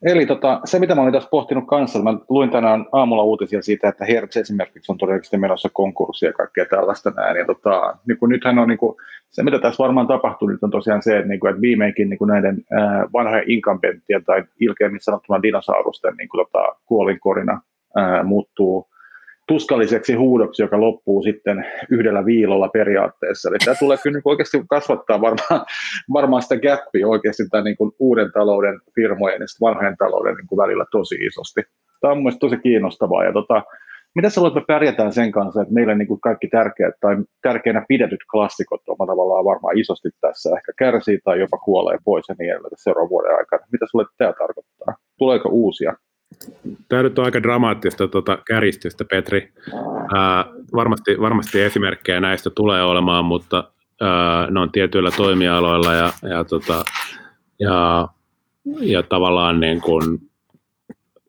Eli 0.03 0.27
tota, 0.27 0.61
se, 0.65 0.79
mitä 0.79 0.95
mä 0.95 1.03
olin 1.03 1.13
tässä 1.13 1.29
pohtinut 1.31 1.65
kanssa, 1.67 2.03
mä 2.03 2.15
luin 2.29 2.51
tänään 2.51 2.87
aamulla 2.93 3.23
uutisia 3.23 3.63
siitä, 3.63 3.89
että 3.89 4.05
Hertz 4.05 4.37
esimerkiksi 4.37 4.93
on 4.93 4.99
todennäköisesti 4.99 5.37
menossa 5.37 5.69
konkurssia 5.73 6.29
ja 6.29 6.33
kaikkea 6.33 6.65
tällaista 6.65 7.11
näin. 7.11 7.37
Ja 7.37 7.45
tota, 7.45 7.97
niin 8.09 8.19
kuin 8.19 8.29
nythän 8.31 8.59
on 8.59 8.69
niin 8.69 8.79
kuin, 8.79 8.97
se, 9.31 9.43
mitä 9.43 9.59
tässä 9.59 9.83
varmaan 9.83 10.07
tapahtuu 10.07 10.49
nyt 10.49 10.63
on 10.63 10.71
tosiaan 10.71 11.03
se, 11.03 11.17
että, 11.17 11.29
niin 11.29 11.41
kuin, 11.41 11.51
että 11.51 11.61
viimeinkin 11.61 12.11
niin 12.11 12.19
kuin 12.19 12.29
näiden 12.29 12.57
ää, 12.73 13.07
vanhojen 13.13 13.51
inkampenttien 13.51 14.25
tai 14.25 14.45
ilkeämmin 14.61 15.01
sanottuna 15.01 15.43
dinosaurusten 15.43 16.15
niin 16.19 16.29
kuin, 16.29 16.47
tota, 16.47 16.77
kuolinkorina 16.87 17.61
ää, 17.97 18.23
muuttuu 18.23 18.92
tuskalliseksi 19.49 20.15
huudoksi, 20.15 20.63
joka 20.63 20.81
loppuu 20.81 21.23
sitten 21.23 21.67
yhdellä 21.91 22.25
viilolla 22.25 22.69
periaatteessa. 22.69 23.49
Eli 23.49 23.59
tämä 23.65 23.75
tulee 23.79 23.99
kyllä 24.03 24.21
oikeasti 24.25 24.63
kasvattaa 24.71 25.21
varmaan, 25.21 25.67
varmaan 26.13 26.43
sitä 26.43 26.57
gappia 26.57 27.09
oikeasti 27.09 27.49
tämän 27.51 27.65
niin 27.65 27.77
kuin 27.77 27.93
uuden 27.99 28.33
talouden 28.33 28.81
firmojen 28.95 29.41
ja 29.41 29.47
vanhojen 29.61 29.97
talouden 29.97 30.35
niin 30.35 30.47
kuin 30.47 30.57
välillä 30.57 30.85
tosi 30.91 31.15
isosti. 31.15 31.63
Tämä 32.01 32.13
on 32.13 32.19
mielestäni 32.19 32.51
tosi 32.51 32.63
kiinnostavaa. 32.63 33.25
Ja 33.25 33.33
tota, 33.33 33.63
mitä 34.15 34.31
sä 34.31 34.41
luulet, 34.41 34.55
me 34.55 34.65
pärjätään 34.67 35.13
sen 35.13 35.33
kanssa, 35.33 35.63
että 35.63 35.75
meillä 35.75 35.95
niin 35.95 36.09
kuin 36.09 36.21
kaikki 36.21 36.49
tärkeät 36.49 36.95
tai 37.01 37.17
tärkeänä 37.43 37.85
pidetyt 37.89 38.21
klassikot 38.31 38.81
on 38.89 39.07
tavallaan 39.07 39.45
varmaan 39.45 39.79
isosti 39.79 40.09
tässä 40.21 40.51
ehkä 40.57 40.73
kärsii 40.79 41.19
tai 41.25 41.41
jopa 41.41 41.59
kuolee 41.59 41.99
pois 42.05 42.29
ja 42.29 42.35
niin 42.39 42.51
edelleen 42.51 42.73
seuraavan 42.77 43.11
vuoden 43.11 43.37
aikana. 43.37 43.67
Mitä 43.73 43.87
sulle 43.91 44.05
tämä 44.19 44.33
tarkoittaa? 44.33 44.95
Tuleeko 45.19 45.49
uusia? 45.49 45.95
Tämä 46.89 47.03
nyt 47.03 47.19
on 47.19 47.25
aika 47.25 47.43
dramaattista 47.43 48.09
tota, 48.09 48.39
käristystä, 48.47 49.05
Petri. 49.05 49.53
Ää, 50.15 50.45
varmasti, 50.75 51.21
varmasti 51.21 51.61
esimerkkejä 51.61 52.21
näistä 52.21 52.51
tulee 52.51 52.83
olemaan, 52.83 53.25
mutta 53.25 53.71
ää, 54.01 54.51
ne 54.51 54.61
on 54.61 54.73
tietyillä 54.73 55.11
toimialoilla 55.11 55.93
ja, 55.93 56.13
ja, 56.23 56.45
tota, 56.45 56.85
ja, 57.59 58.09
ja 58.81 59.03
tavallaan, 59.03 59.61
niin 59.61 59.81
kuin, 59.81 60.31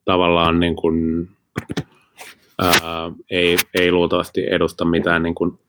tavallaan 0.06 0.60
niin 0.60 0.76
kuin, 0.76 1.30
ää, 2.62 3.12
ei, 3.30 3.58
ei 3.74 3.92
luultavasti 3.92 4.46
edusta 4.50 4.86
mitään 4.86 5.24
niin 5.24 5.36
kuin 5.36 5.60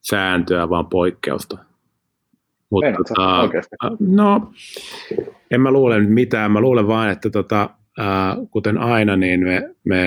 sääntöä, 0.00 0.70
vaan 0.70 0.86
poikkeusta. 0.86 1.58
Mutta, 2.70 3.14
sä 3.16 3.40
oikeasti? 3.40 3.76
no, 4.00 4.52
en 5.50 5.60
mä 5.60 5.70
luule 5.70 6.00
nyt 6.00 6.10
mitään. 6.10 6.52
Mä 6.52 6.60
luulen 6.60 6.86
vaan, 6.86 7.10
että 7.10 7.30
tota, 7.30 7.70
kuten 8.50 8.78
aina, 8.78 9.16
niin 9.16 9.44
me, 9.44 9.74
me 9.84 10.00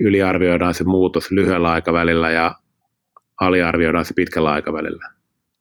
yliarvioidaan 0.00 0.74
se 0.74 0.84
muutos 0.84 1.30
lyhyellä 1.30 1.70
aikavälillä 1.70 2.30
ja 2.30 2.54
aliarvioidaan 3.40 4.04
se 4.04 4.14
pitkällä 4.14 4.52
aikavälillä. 4.52 5.10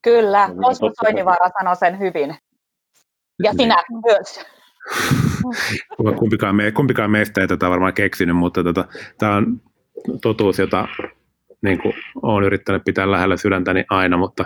Kyllä, 0.01 0.49
Osmo 0.63 0.91
Soinivaara 1.03 1.49
sanoi 1.59 1.75
sen 1.75 1.99
hyvin. 1.99 2.35
Ja 3.43 3.51
niin. 3.51 3.57
sinä 3.57 3.83
myös. 4.05 4.45
kumpikaan, 6.19 6.55
me, 6.55 6.71
kumpikaan 6.71 7.11
meistä 7.11 7.41
ei 7.41 7.47
tätä 7.47 7.69
varmaan 7.69 7.93
keksinyt, 7.93 8.35
mutta 8.35 8.63
tota, 8.63 8.85
tämä 9.17 9.35
on 9.35 9.61
totuus, 10.21 10.59
jota 10.59 10.87
niin 11.61 11.81
kuin, 11.81 11.93
olen 12.21 12.45
yrittänyt 12.45 12.81
pitää 12.85 13.11
lähellä 13.11 13.37
sydäntäni 13.37 13.85
aina, 13.89 14.17
mutta 14.17 14.45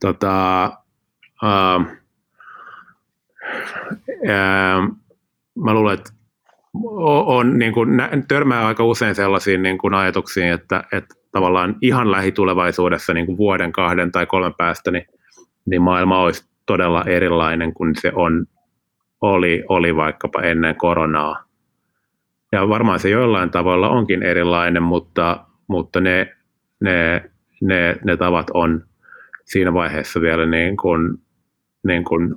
tota, 0.00 0.62
ää, 1.42 1.80
ää, 4.28 4.80
mä 5.64 5.74
luulen, 5.74 5.94
että 5.94 6.15
on, 7.26 7.58
niin 7.58 7.72
kuin, 7.72 7.90
törmää 8.28 8.66
aika 8.66 8.84
usein 8.84 9.14
sellaisiin 9.14 9.62
niin 9.62 9.78
kuin 9.78 9.94
ajatuksiin, 9.94 10.52
että, 10.52 10.84
että 10.92 11.14
tavallaan 11.32 11.76
ihan 11.80 12.12
lähitulevaisuudessa 12.12 13.14
niin 13.14 13.26
kuin 13.26 13.38
vuoden, 13.38 13.72
kahden 13.72 14.12
tai 14.12 14.26
kolmen 14.26 14.54
päästä, 14.58 14.90
niin, 14.90 15.06
niin 15.66 15.82
maailma 15.82 16.22
olisi 16.22 16.48
todella 16.66 17.04
erilainen 17.06 17.74
kuin 17.74 17.94
se 18.00 18.12
on, 18.14 18.46
oli, 19.20 19.64
oli 19.68 19.96
vaikkapa 19.96 20.42
ennen 20.42 20.76
koronaa. 20.76 21.44
Ja 22.52 22.68
varmaan 22.68 23.00
se 23.00 23.08
jollain 23.08 23.50
tavalla 23.50 23.88
onkin 23.88 24.22
erilainen, 24.22 24.82
mutta, 24.82 25.44
mutta 25.68 26.00
ne, 26.00 26.36
ne, 26.80 27.30
ne, 27.60 27.96
ne 28.04 28.16
tavat 28.16 28.46
on 28.54 28.84
siinä 29.44 29.74
vaiheessa 29.74 30.20
vielä 30.20 30.46
niin 30.46 30.76
kuin, 30.76 31.18
niin 31.86 32.04
kuin 32.04 32.34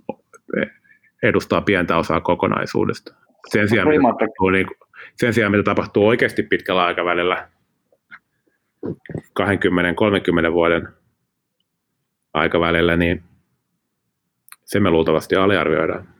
edustaa 1.24 1.62
pientä 1.62 1.98
osaa 1.98 2.22
kokonaisuudesta. 2.22 3.16
Sen 3.52 3.70
sijaan, 3.70 3.88
mitä 3.88 4.02
tapahtuu, 4.02 4.50
niin, 4.50 4.68
sen 5.16 5.34
sijaan, 5.34 5.52
mitä 5.52 5.64
tapahtuu 5.64 6.08
oikeasti 6.08 6.44
pitkällä 6.44 6.86
aikavälillä, 6.86 7.48
20-30 8.86 10.54
vuoden 10.54 10.88
aikavälillä, 12.34 12.98
niin 12.98 13.24
se 14.66 14.80
me 14.80 14.90
luultavasti 14.90 15.36
aliarvioidaan. 15.36 16.19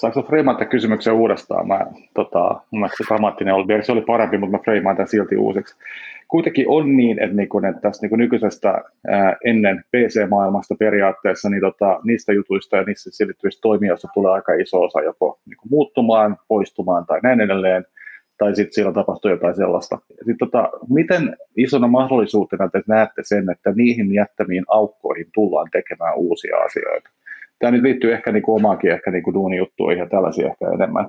Saanko 0.00 0.22
freimaata 0.22 0.64
kysymyksen 0.64 1.12
uudestaan? 1.12 1.68
Mä, 1.68 1.80
tota, 2.14 2.60
mun 2.70 2.80
mielestä 2.80 3.04
se 3.04 3.08
grammattinen 3.08 3.54
oli, 3.54 3.82
se 3.82 3.92
oli 3.92 4.00
parempi, 4.00 4.38
mutta 4.38 4.56
mä 4.56 4.62
freimaan 4.62 4.96
tämän 4.96 5.08
silti 5.08 5.36
uusiksi. 5.36 5.76
Kuitenkin 6.28 6.68
on 6.68 6.96
niin, 6.96 7.22
että, 7.22 7.36
niin 7.36 7.48
kun, 7.48 7.64
että 7.64 7.80
tästä 7.80 8.06
niin 8.06 8.18
nykyisestä 8.18 8.82
ää, 9.08 9.36
ennen 9.44 9.84
PC-maailmasta 9.96 10.74
periaatteessa 10.78 11.48
niin 11.48 11.60
tota, 11.60 12.00
niistä 12.04 12.32
jutuista 12.32 12.76
ja 12.76 12.82
niistä 12.82 13.10
selittyvistä 13.12 13.60
toimijoista 13.62 14.08
tulee 14.14 14.32
aika 14.32 14.52
iso 14.52 14.82
osa 14.82 15.00
joko 15.00 15.40
niin 15.46 15.70
muuttumaan, 15.70 16.36
poistumaan 16.48 17.06
tai 17.06 17.20
näin 17.22 17.40
edelleen– 17.40 17.84
tai 18.40 18.56
sitten 18.56 18.74
siellä 18.74 18.92
tapahtuu 18.92 19.30
jotain 19.30 19.56
sellaista. 19.56 19.98
Sitten 20.08 20.38
tota, 20.38 20.70
miten 20.88 21.36
isona 21.56 21.88
mahdollisuutena 21.88 22.68
te 22.68 22.82
näette 22.86 23.22
sen, 23.24 23.50
että 23.50 23.72
niihin 23.76 24.14
jättämiin 24.14 24.64
aukkoihin 24.68 25.26
tullaan 25.34 25.68
tekemään 25.72 26.16
uusia 26.16 26.56
asioita? 26.56 27.10
Tämä 27.60 27.70
nyt 27.70 27.82
liittyy 27.82 28.12
ehkä 28.12 28.32
niin 28.32 28.42
kuin 28.42 28.56
omaakin 28.56 28.90
ehkä 28.90 29.10
niin 29.10 29.22
kuin 29.22 29.34
duunijuttuihin 29.34 29.98
ja 29.98 30.08
tällaisia 30.08 30.46
ehkä 30.46 30.64
enemmän. 30.74 31.08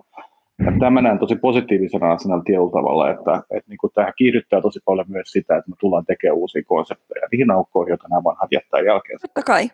Ja 0.65 0.71
tämä 0.79 1.01
näen 1.01 1.19
tosi 1.19 1.35
positiivisena 1.35 2.11
asiana 2.11 2.43
tietyllä 2.45 2.71
tavalla, 2.71 3.09
että, 3.09 3.35
että 3.57 3.69
niin 3.69 3.77
kuin 3.77 3.91
tähän 3.93 4.13
kiihdyttää 4.17 4.61
tosi 4.61 4.79
paljon 4.85 5.05
myös 5.09 5.31
sitä, 5.31 5.57
että 5.57 5.69
me 5.69 5.75
tullaan 5.79 6.05
tekemään 6.05 6.37
uusia 6.37 6.61
konsepteja 6.65 7.27
niihin 7.31 7.51
aukkoihin, 7.51 7.91
joita 7.91 8.07
nämä 8.09 8.23
vanhat 8.23 8.51
jättää 8.51 8.79
jälkeen. 8.79 9.19
Totta 9.19 9.41
kai. 9.43 9.69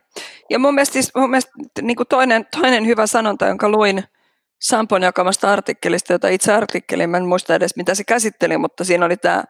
Ja 0.50 0.60
mun 0.60 0.74
mielestä, 0.74 0.94
siis, 0.94 1.16
mun 1.16 1.30
mielestä 1.30 1.52
niin 1.82 1.96
kuin 1.96 2.08
toinen, 2.08 2.46
toinen 2.62 2.86
hyvä 2.86 3.08
sanonta, 3.08 3.48
jonka 3.48 3.70
luin 3.70 4.04
Sampon 4.62 5.02
jakamasta 5.02 5.54
artikkelista, 5.54 6.14
jota 6.14 6.28
itse 6.28 6.54
artikkelin, 6.54 7.16
en 7.16 7.26
muista 7.26 7.56
edes 7.56 7.76
mitä 7.76 7.96
se 7.96 8.04
käsitteli, 8.08 8.58
mutta 8.58 8.84
siinä 8.84 9.06
oli 9.06 9.18
tämä 9.18 9.44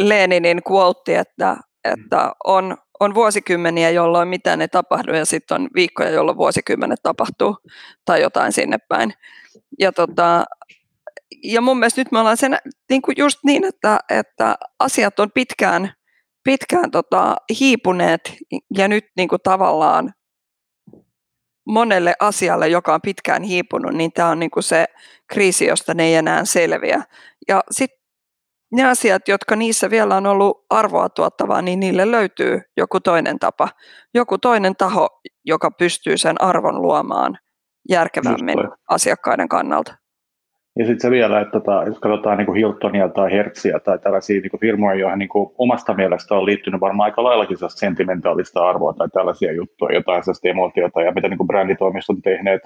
Leninin 0.00 0.60
quote, 0.70 1.18
että, 1.18 1.56
että 1.84 2.32
on, 2.44 2.76
on 3.00 3.14
vuosikymmeniä, 3.14 3.90
jolloin 3.90 4.28
mitään 4.28 4.60
ei 4.60 4.68
tapahdu 4.68 5.14
ja 5.14 5.24
sitten 5.24 5.60
on 5.60 5.68
viikkoja, 5.74 6.10
jolloin 6.10 6.38
vuosikymmenet 6.38 7.00
tapahtuu 7.02 7.56
tai 8.04 8.20
jotain 8.20 8.52
sinne 8.52 8.78
päin. 8.88 9.12
Ja, 9.78 9.92
tota, 9.92 10.44
ja 11.44 11.60
mun 11.60 11.78
mielestä 11.78 12.00
nyt 12.00 12.12
me 12.12 12.18
ollaan 12.18 12.36
sen, 12.36 12.58
niin 12.90 13.02
kuin 13.02 13.14
just 13.18 13.38
niin, 13.44 13.64
että, 13.64 13.98
että 14.10 14.56
asiat 14.78 15.20
on 15.20 15.30
pitkään, 15.34 15.92
pitkään 16.44 16.90
tota, 16.90 17.36
hiipuneet 17.60 18.36
ja 18.76 18.88
nyt 18.88 19.04
niin 19.16 19.28
kuin 19.28 19.40
tavallaan 19.44 20.14
monelle 21.68 22.14
asialle, 22.20 22.68
joka 22.68 22.94
on 22.94 23.00
pitkään 23.02 23.42
hiipunut, 23.42 23.92
niin 23.94 24.12
tämä 24.12 24.28
on 24.28 24.38
niin 24.38 24.50
kuin 24.50 24.62
se 24.62 24.86
kriisi, 25.26 25.66
josta 25.66 25.94
ne 25.94 26.04
ei 26.04 26.14
enää 26.14 26.44
selviä. 26.44 27.02
Ja 27.48 27.60
sitten 27.70 27.99
ne 28.72 28.84
asiat, 28.84 29.28
jotka 29.28 29.56
niissä 29.56 29.90
vielä 29.90 30.16
on 30.16 30.26
ollut 30.26 30.66
arvoa 30.70 31.08
tuottavaa, 31.08 31.62
niin 31.62 31.80
niille 31.80 32.10
löytyy 32.10 32.60
joku 32.76 33.00
toinen 33.00 33.38
tapa, 33.38 33.68
joku 34.14 34.38
toinen 34.38 34.76
taho, 34.76 35.08
joka 35.44 35.70
pystyy 35.70 36.16
sen 36.16 36.42
arvon 36.42 36.82
luomaan 36.82 37.38
järkevämmin 37.88 38.58
asiakkaiden 38.90 39.48
kannalta. 39.48 39.94
Ja 40.78 40.86
sitten 40.86 41.00
se 41.00 41.10
vielä, 41.10 41.40
että 41.40 41.52
tota, 41.52 41.82
jos 41.86 41.98
katsotaan 41.98 42.38
niin 42.38 42.46
kuin 42.46 42.56
Hiltonia 42.56 43.08
tai 43.08 43.32
Hertzia 43.32 43.80
tai 43.80 43.98
tällaisia 43.98 44.40
niin 44.40 44.50
kuin 44.50 44.60
firmoja, 44.60 44.98
joihin 44.98 45.18
niin 45.18 45.28
kuin 45.28 45.50
omasta 45.58 45.94
mielestä 45.94 46.34
on 46.34 46.46
liittynyt 46.46 46.80
varmaan 46.80 47.04
aika 47.04 47.24
laillakin 47.24 47.56
sentimentaalista 47.68 48.68
arvoa 48.68 48.92
tai 48.92 49.08
tällaisia 49.08 49.52
juttuja, 49.52 49.94
jotain 49.94 50.24
sellaista 50.24 50.48
emotiota 50.48 51.02
ja 51.02 51.12
mitä 51.12 51.28
niin 51.28 51.38
kuin 51.38 51.46
bränditoimistot 51.46 52.16
on 52.16 52.22
tehneet, 52.22 52.62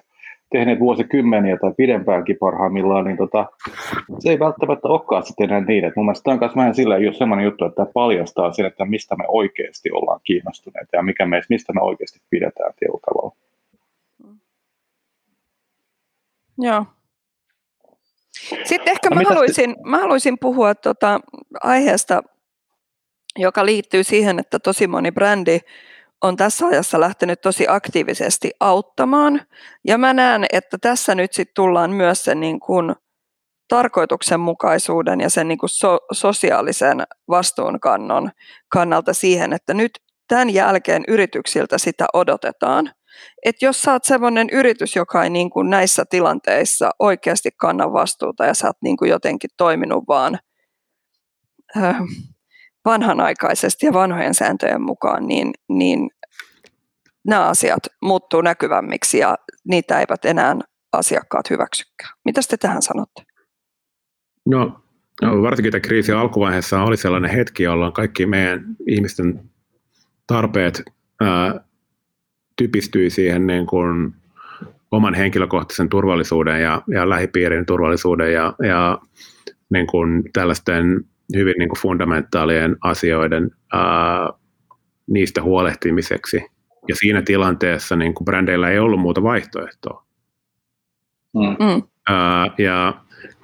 tehneet 0.52 0.80
vuosikymmeniä 0.80 1.56
tai 1.56 1.72
pidempäänkin 1.76 2.36
parhaimmillaan, 2.40 3.04
niin 3.04 3.16
tota, 3.16 3.46
se 4.18 4.30
ei 4.30 4.38
välttämättä 4.38 4.88
olekaan 4.88 5.22
sitten 5.22 5.44
enää 5.50 5.60
niin. 5.60 5.84
Et 5.84 5.96
mun 5.96 6.06
mielestä 6.06 6.24
tämä 6.24 6.34
on 6.34 6.40
myös 6.40 6.56
vähän 6.56 6.74
silleen 6.74 7.04
just 7.04 7.18
sellainen 7.18 7.44
juttu, 7.44 7.64
että 7.64 7.76
tämä 7.76 7.92
paljastaa 7.94 8.52
sen, 8.52 8.66
että 8.66 8.84
mistä 8.84 9.16
me 9.16 9.24
oikeasti 9.28 9.90
ollaan 9.92 10.20
kiinnostuneita 10.24 10.96
ja 10.96 11.02
mikä 11.02 11.26
me, 11.26 11.42
mistä 11.48 11.72
me 11.72 11.80
oikeasti 11.80 12.20
pidetään 12.30 12.72
tietyllä 12.78 13.00
tavalla. 13.06 13.36
Joo, 16.58 16.84
sitten 18.64 18.92
ehkä 18.92 19.10
no, 19.10 19.16
mä 19.16 19.22
haluaisin, 19.28 19.76
mä 19.84 19.98
haluaisin 19.98 20.38
puhua 20.40 20.74
tuota 20.74 21.20
aiheesta, 21.62 22.22
joka 23.38 23.66
liittyy 23.66 24.04
siihen, 24.04 24.38
että 24.38 24.58
tosi 24.58 24.86
moni 24.86 25.12
brändi 25.12 25.58
on 26.24 26.36
tässä 26.36 26.66
ajassa 26.66 27.00
lähtenyt 27.00 27.40
tosi 27.40 27.66
aktiivisesti 27.68 28.50
auttamaan. 28.60 29.40
Ja 29.84 29.98
mä 29.98 30.14
näen, 30.14 30.46
että 30.52 30.78
tässä 30.80 31.14
nyt 31.14 31.32
sitten 31.32 31.54
tullaan 31.54 31.90
myös 31.90 32.24
sen 32.24 32.40
niin 32.40 32.60
kuin 32.60 32.94
tarkoituksenmukaisuuden 33.68 35.20
ja 35.20 35.30
sen 35.30 35.48
niin 35.48 35.58
kuin 35.58 35.70
so, 35.70 35.98
sosiaalisen 36.12 37.02
vastuunkannon 37.28 38.30
kannalta 38.68 39.12
siihen, 39.12 39.52
että 39.52 39.74
nyt 39.74 39.90
tämän 40.28 40.50
jälkeen 40.50 41.04
yrityksiltä 41.08 41.78
sitä 41.78 42.06
odotetaan– 42.14 42.90
että 43.44 43.64
jos 43.64 43.82
sä 43.82 43.92
oot 43.92 44.04
semmoinen 44.04 44.50
yritys, 44.50 44.96
joka 44.96 45.24
ei 45.24 45.30
niin 45.30 45.50
kuin 45.50 45.70
näissä 45.70 46.04
tilanteissa 46.10 46.90
oikeasti 46.98 47.50
kanna 47.56 47.92
vastuuta 47.92 48.44
ja 48.44 48.54
sä 48.54 48.66
oot 48.66 48.76
niin 48.82 48.96
kuin 48.96 49.10
jotenkin 49.10 49.50
toiminut 49.56 50.04
vaan 50.08 50.38
äh, 51.76 51.96
vanhanaikaisesti 52.84 53.86
ja 53.86 53.92
vanhojen 53.92 54.34
sääntöjen 54.34 54.82
mukaan, 54.82 55.26
niin, 55.26 55.50
niin 55.68 56.10
nämä 57.26 57.46
asiat 57.46 57.82
muuttuu 58.02 58.40
näkyvämmiksi 58.40 59.18
ja 59.18 59.36
niitä 59.64 60.00
eivät 60.00 60.24
enää 60.24 60.56
asiakkaat 60.92 61.50
hyväksykään. 61.50 62.10
Mitä 62.24 62.40
te 62.48 62.56
tähän 62.56 62.82
sanotte? 62.82 63.22
No, 64.46 64.80
no 65.22 65.42
varsinkin 65.42 65.72
tämän 65.72 65.82
kriisin 65.82 66.16
alkuvaiheessa 66.16 66.82
oli 66.82 66.96
sellainen 66.96 67.30
hetki, 67.30 67.62
jolloin 67.62 67.92
kaikki 67.92 68.26
meidän 68.26 68.64
ihmisten 68.88 69.50
tarpeet 70.26 70.82
ää, 71.20 71.60
typistyi 72.56 73.10
siihen 73.10 73.46
niin 73.46 73.66
kuin 73.66 74.14
oman 74.90 75.14
henkilökohtaisen 75.14 75.88
turvallisuuden 75.88 76.62
ja, 76.62 76.82
ja 76.88 77.08
lähipiirin 77.08 77.66
turvallisuuden 77.66 78.32
ja, 78.32 78.54
ja 78.62 78.98
niin 79.70 79.86
kuin 79.86 80.22
tällaisten 80.32 81.04
hyvin 81.36 81.54
niin 81.58 81.68
kuin 81.68 81.78
fundamentaalien 81.78 82.76
asioiden 82.80 83.50
ää, 83.72 84.28
niistä 85.06 85.42
huolehtimiseksi. 85.42 86.46
Ja 86.88 86.94
siinä 86.96 87.22
tilanteessa 87.22 87.96
niin 87.96 88.14
kuin 88.14 88.24
brändeillä 88.24 88.70
ei 88.70 88.78
ollut 88.78 89.00
muuta 89.00 89.22
vaihtoehtoa. 89.22 90.04
Mm. 91.34 91.66
mm. 91.66 91.82
Ää, 92.08 92.50
ja 92.58 92.94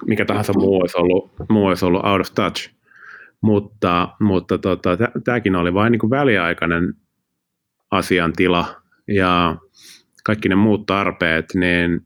mikä 0.05 0.25
tahansa 0.25 0.53
muu 0.53 0.81
olisi 0.81 0.97
ollut, 0.97 1.31
muu 1.49 1.65
olisi 1.65 1.85
ollut 1.85 2.05
out 2.05 2.21
of 2.21 2.27
touch. 2.35 2.71
Mutta, 3.41 4.09
mutta 4.19 4.57
tota, 4.57 4.97
tämäkin 5.23 5.55
oli 5.55 5.73
vain 5.73 5.91
niin 5.91 5.99
kuin 5.99 6.09
väliaikainen 6.09 6.93
asiantila, 7.91 8.81
ja 9.07 9.57
kaikki 10.23 10.49
ne 10.49 10.55
muut 10.55 10.85
tarpeet, 10.85 11.45
niin 11.53 12.01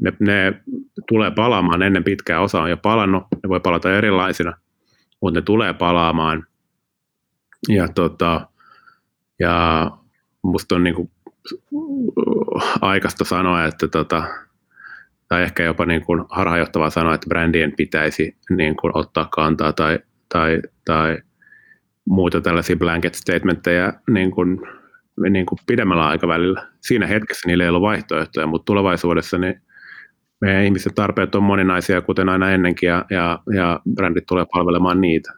ne, 0.00 0.12
ne 0.20 0.60
tulee 1.08 1.30
palaamaan 1.30 1.82
ennen 1.82 2.04
pitkää. 2.04 2.40
Osa 2.40 2.62
on 2.62 2.70
jo 2.70 2.76
palannut, 2.76 3.24
ne 3.42 3.48
voi 3.48 3.60
palata 3.60 3.96
erilaisina, 3.96 4.52
mutta 5.22 5.40
ne 5.40 5.42
tulee 5.42 5.74
palaamaan. 5.74 6.46
Ja, 7.68 7.88
tota, 7.88 8.48
ja 9.38 9.90
musta 10.42 10.74
on 10.74 10.84
niinku 10.84 11.10
aikaista 12.80 13.24
sanoa, 13.24 13.64
että 13.64 13.88
tota, 13.88 14.24
tai 15.28 15.42
ehkä 15.42 15.62
jopa 15.62 15.86
niin 15.86 16.04
kuin 16.04 16.24
harhaanjohtavaa 16.30 16.90
sanoa, 16.90 17.14
että 17.14 17.28
brändien 17.28 17.72
pitäisi 17.76 18.36
niin 18.50 18.76
kuin 18.76 18.96
ottaa 18.96 19.28
kantaa 19.30 19.72
tai, 19.72 19.98
tai, 20.28 20.62
tai 20.84 21.18
muuta 22.04 22.40
tällaisia 22.40 22.76
blanket 22.76 23.14
statementteja 23.14 23.92
niin 24.10 24.30
kuin 24.30 24.60
niin 25.30 25.46
kuin 25.46 25.58
pidemmällä 25.66 26.06
aikavälillä. 26.06 26.66
Siinä 26.80 27.06
hetkessä 27.06 27.48
niillä 27.48 27.64
ei 27.64 27.70
ole 27.70 27.80
vaihtoehtoja, 27.80 28.46
mutta 28.46 28.64
tulevaisuudessa 28.64 29.38
niin 29.38 29.62
meidän 30.46 30.64
ihmisten 30.64 30.94
tarpeet 30.94 31.34
on 31.34 31.42
moninaisia, 31.42 32.00
kuten 32.00 32.28
aina 32.28 32.52
ennenkin, 32.52 32.86
ja, 32.86 33.04
ja, 33.10 33.38
ja 33.54 33.80
brändit 33.94 34.26
tulee 34.26 34.44
palvelemaan 34.52 35.00
niitä. 35.00 35.32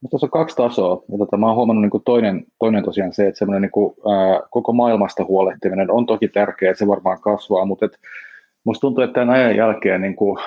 Mutta 0.00 0.10
tuossa 0.10 0.26
on 0.26 0.30
kaksi 0.30 0.56
tasoa. 0.56 1.02
Ja 1.12 1.18
tota, 1.18 1.36
mä 1.36 1.46
oon 1.46 1.56
huomannut 1.56 1.82
niin 1.82 1.90
kuin 1.90 2.04
toinen, 2.04 2.44
toinen 2.58 2.84
tosiaan 2.84 3.12
se, 3.12 3.26
että 3.26 3.46
niin 3.46 3.70
kuin, 3.70 3.94
ää, 4.14 4.40
koko 4.50 4.72
maailmasta 4.72 5.24
huolehtiminen 5.24 5.90
on 5.90 6.06
toki 6.06 6.28
tärkeää, 6.28 6.70
että 6.70 6.78
se 6.78 6.86
varmaan 6.86 7.20
kasvaa, 7.20 7.64
mutta 7.64 7.86
et, 7.86 7.98
musta 8.64 8.80
tuntuu, 8.80 9.04
että 9.04 9.20
tämän 9.20 9.34
ajan 9.34 9.56
jälkeen 9.56 10.00
niin 10.00 10.16
kuin, 10.16 10.38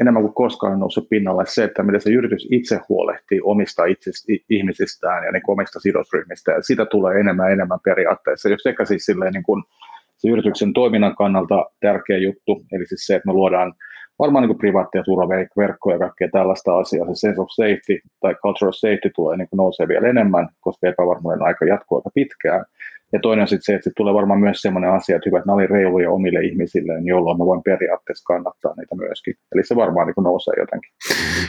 enemmän 0.00 0.22
kuin 0.22 0.34
koskaan 0.34 0.72
on 0.72 0.80
noussut 0.80 1.08
pinnalle 1.08 1.46
se, 1.46 1.64
että 1.64 1.82
miten 1.82 2.00
se 2.00 2.10
yritys 2.10 2.48
itse 2.50 2.80
huolehtii 2.88 3.40
omista 3.44 3.84
itsest, 3.84 4.24
ihmisistään 4.50 5.24
ja 5.24 5.32
niin 5.32 5.42
omista 5.46 5.80
sidosryhmistä, 5.80 6.52
ja 6.52 6.62
sitä 6.62 6.86
tulee 6.86 7.20
enemmän 7.20 7.46
ja 7.46 7.52
enemmän 7.52 7.78
periaatteessa, 7.84 8.48
jos 8.48 8.62
sekä 8.62 8.84
siis 8.84 9.04
silleen 9.04 9.32
niin 9.32 9.42
kuin, 9.42 9.62
se 10.22 10.28
yrityksen 10.28 10.72
toiminnan 10.72 11.16
kannalta 11.16 11.66
tärkeä 11.80 12.18
juttu, 12.18 12.64
eli 12.72 12.86
siis 12.86 13.06
se, 13.06 13.14
että 13.14 13.26
me 13.28 13.32
luodaan 13.32 13.72
varmaan 14.18 14.48
niin 14.48 14.58
privaattia 14.58 15.02
turvaverkkoja 15.02 15.94
ja 15.94 15.98
kaikkea 15.98 16.28
tällaista 16.32 16.78
asiaa. 16.78 17.06
Se 17.06 17.14
sense 17.14 17.40
of 17.40 17.48
safety 17.50 18.00
tai 18.20 18.34
cultural 18.34 18.72
safety 18.72 19.10
tulee 19.14 19.36
niin 19.36 19.48
nousee 19.54 19.88
vielä 19.88 20.08
enemmän, 20.08 20.48
koska 20.60 20.88
epävarmuuden 20.88 21.42
aika 21.42 21.64
jatkuu 21.64 21.98
aika 21.98 22.10
pitkään. 22.14 22.64
Ja 23.12 23.18
toinen 23.20 23.42
on 23.42 23.48
sitten 23.48 23.64
se, 23.64 23.74
että 23.74 23.84
sit 23.84 23.92
tulee 23.96 24.14
varmaan 24.14 24.40
myös 24.40 24.62
sellainen 24.62 24.90
asia, 24.90 25.16
että 25.16 25.28
hyvä, 25.28 25.38
että 25.38 25.52
oli 25.52 25.66
reiluja 25.66 26.10
omille 26.10 26.40
ihmisille, 26.40 26.94
niin 26.94 27.06
jolloin 27.06 27.38
mä 27.38 27.44
voin 27.44 27.62
periaatteessa 27.62 28.24
kannattaa 28.34 28.74
niitä 28.76 28.94
myöskin. 28.96 29.34
Eli 29.54 29.64
se 29.64 29.76
varmaan 29.76 30.06
niin 30.06 30.24
nousee 30.24 30.54
jotenkin. 30.58 30.90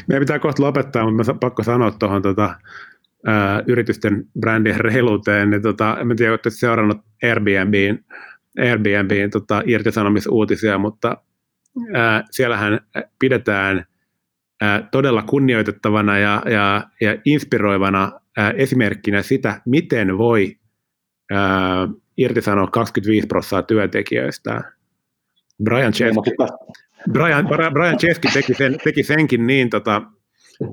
Meidän 0.08 0.22
pitää 0.22 0.40
kohta 0.40 0.64
lopettaa, 0.64 1.12
mutta 1.12 1.34
mä 1.34 1.40
pakko 1.40 1.64
sanoa 1.64 1.92
tuohon 1.92 2.22
tota, 2.22 2.56
yritysten 3.68 4.24
brändien 4.40 4.80
reiluuteen. 4.80 5.50
Niin 5.50 5.62
tota, 5.62 5.98
en 6.02 6.18
tiedä, 6.18 6.34
että 6.34 6.50
seurannut 6.50 6.98
Airbnbin, 7.24 8.00
Airbnbin 8.60 9.32
tota, 9.32 9.62
irtisanomisuutisia, 9.66 10.78
mutta 10.78 11.18
ää, 11.94 12.24
siellähän 12.32 12.80
pidetään 13.20 13.86
ää, 14.62 14.88
todella 14.92 15.22
kunnioitettavana 15.22 16.18
ja, 16.18 16.42
ja, 16.46 16.84
ja 17.02 17.18
inspiroivana 17.26 18.12
ää, 18.38 18.52
esimerkkinä 18.52 19.22
sitä, 19.22 19.62
miten 19.66 20.18
voi 20.18 20.56
ää, 21.32 21.88
irtisanoa 22.18 22.68
25 22.68 23.28
prosenttia 23.28 23.62
työntekijöistä. 23.62 24.62
Brian 25.64 25.94
Chesky, 25.94 26.36
Brian, 27.12 27.48
Brian 27.74 27.98
Chesky 27.98 28.28
teki, 28.34 28.54
sen, 28.54 28.78
teki 28.84 29.04
senkin 29.04 29.48
niin, 29.48 29.70
tota, 29.70 30.02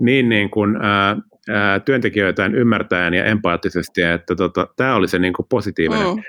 niin, 0.01 0.29
niin 0.29 0.51
kuin, 0.51 0.77
ää, 0.83 1.17
ää, 1.51 1.81
työntekijöitään 1.81 2.55
ymmärtäen 2.55 3.15
ja 3.15 3.25
empaattisesti, 3.25 4.03
että 4.03 4.37
tota, 4.37 4.67
tämä 4.77 4.95
oli 4.95 5.09
se 5.09 5.19
niin 5.19 5.33
kuin 5.33 5.47
positiivinen 5.49 6.07
mm. 6.07 6.23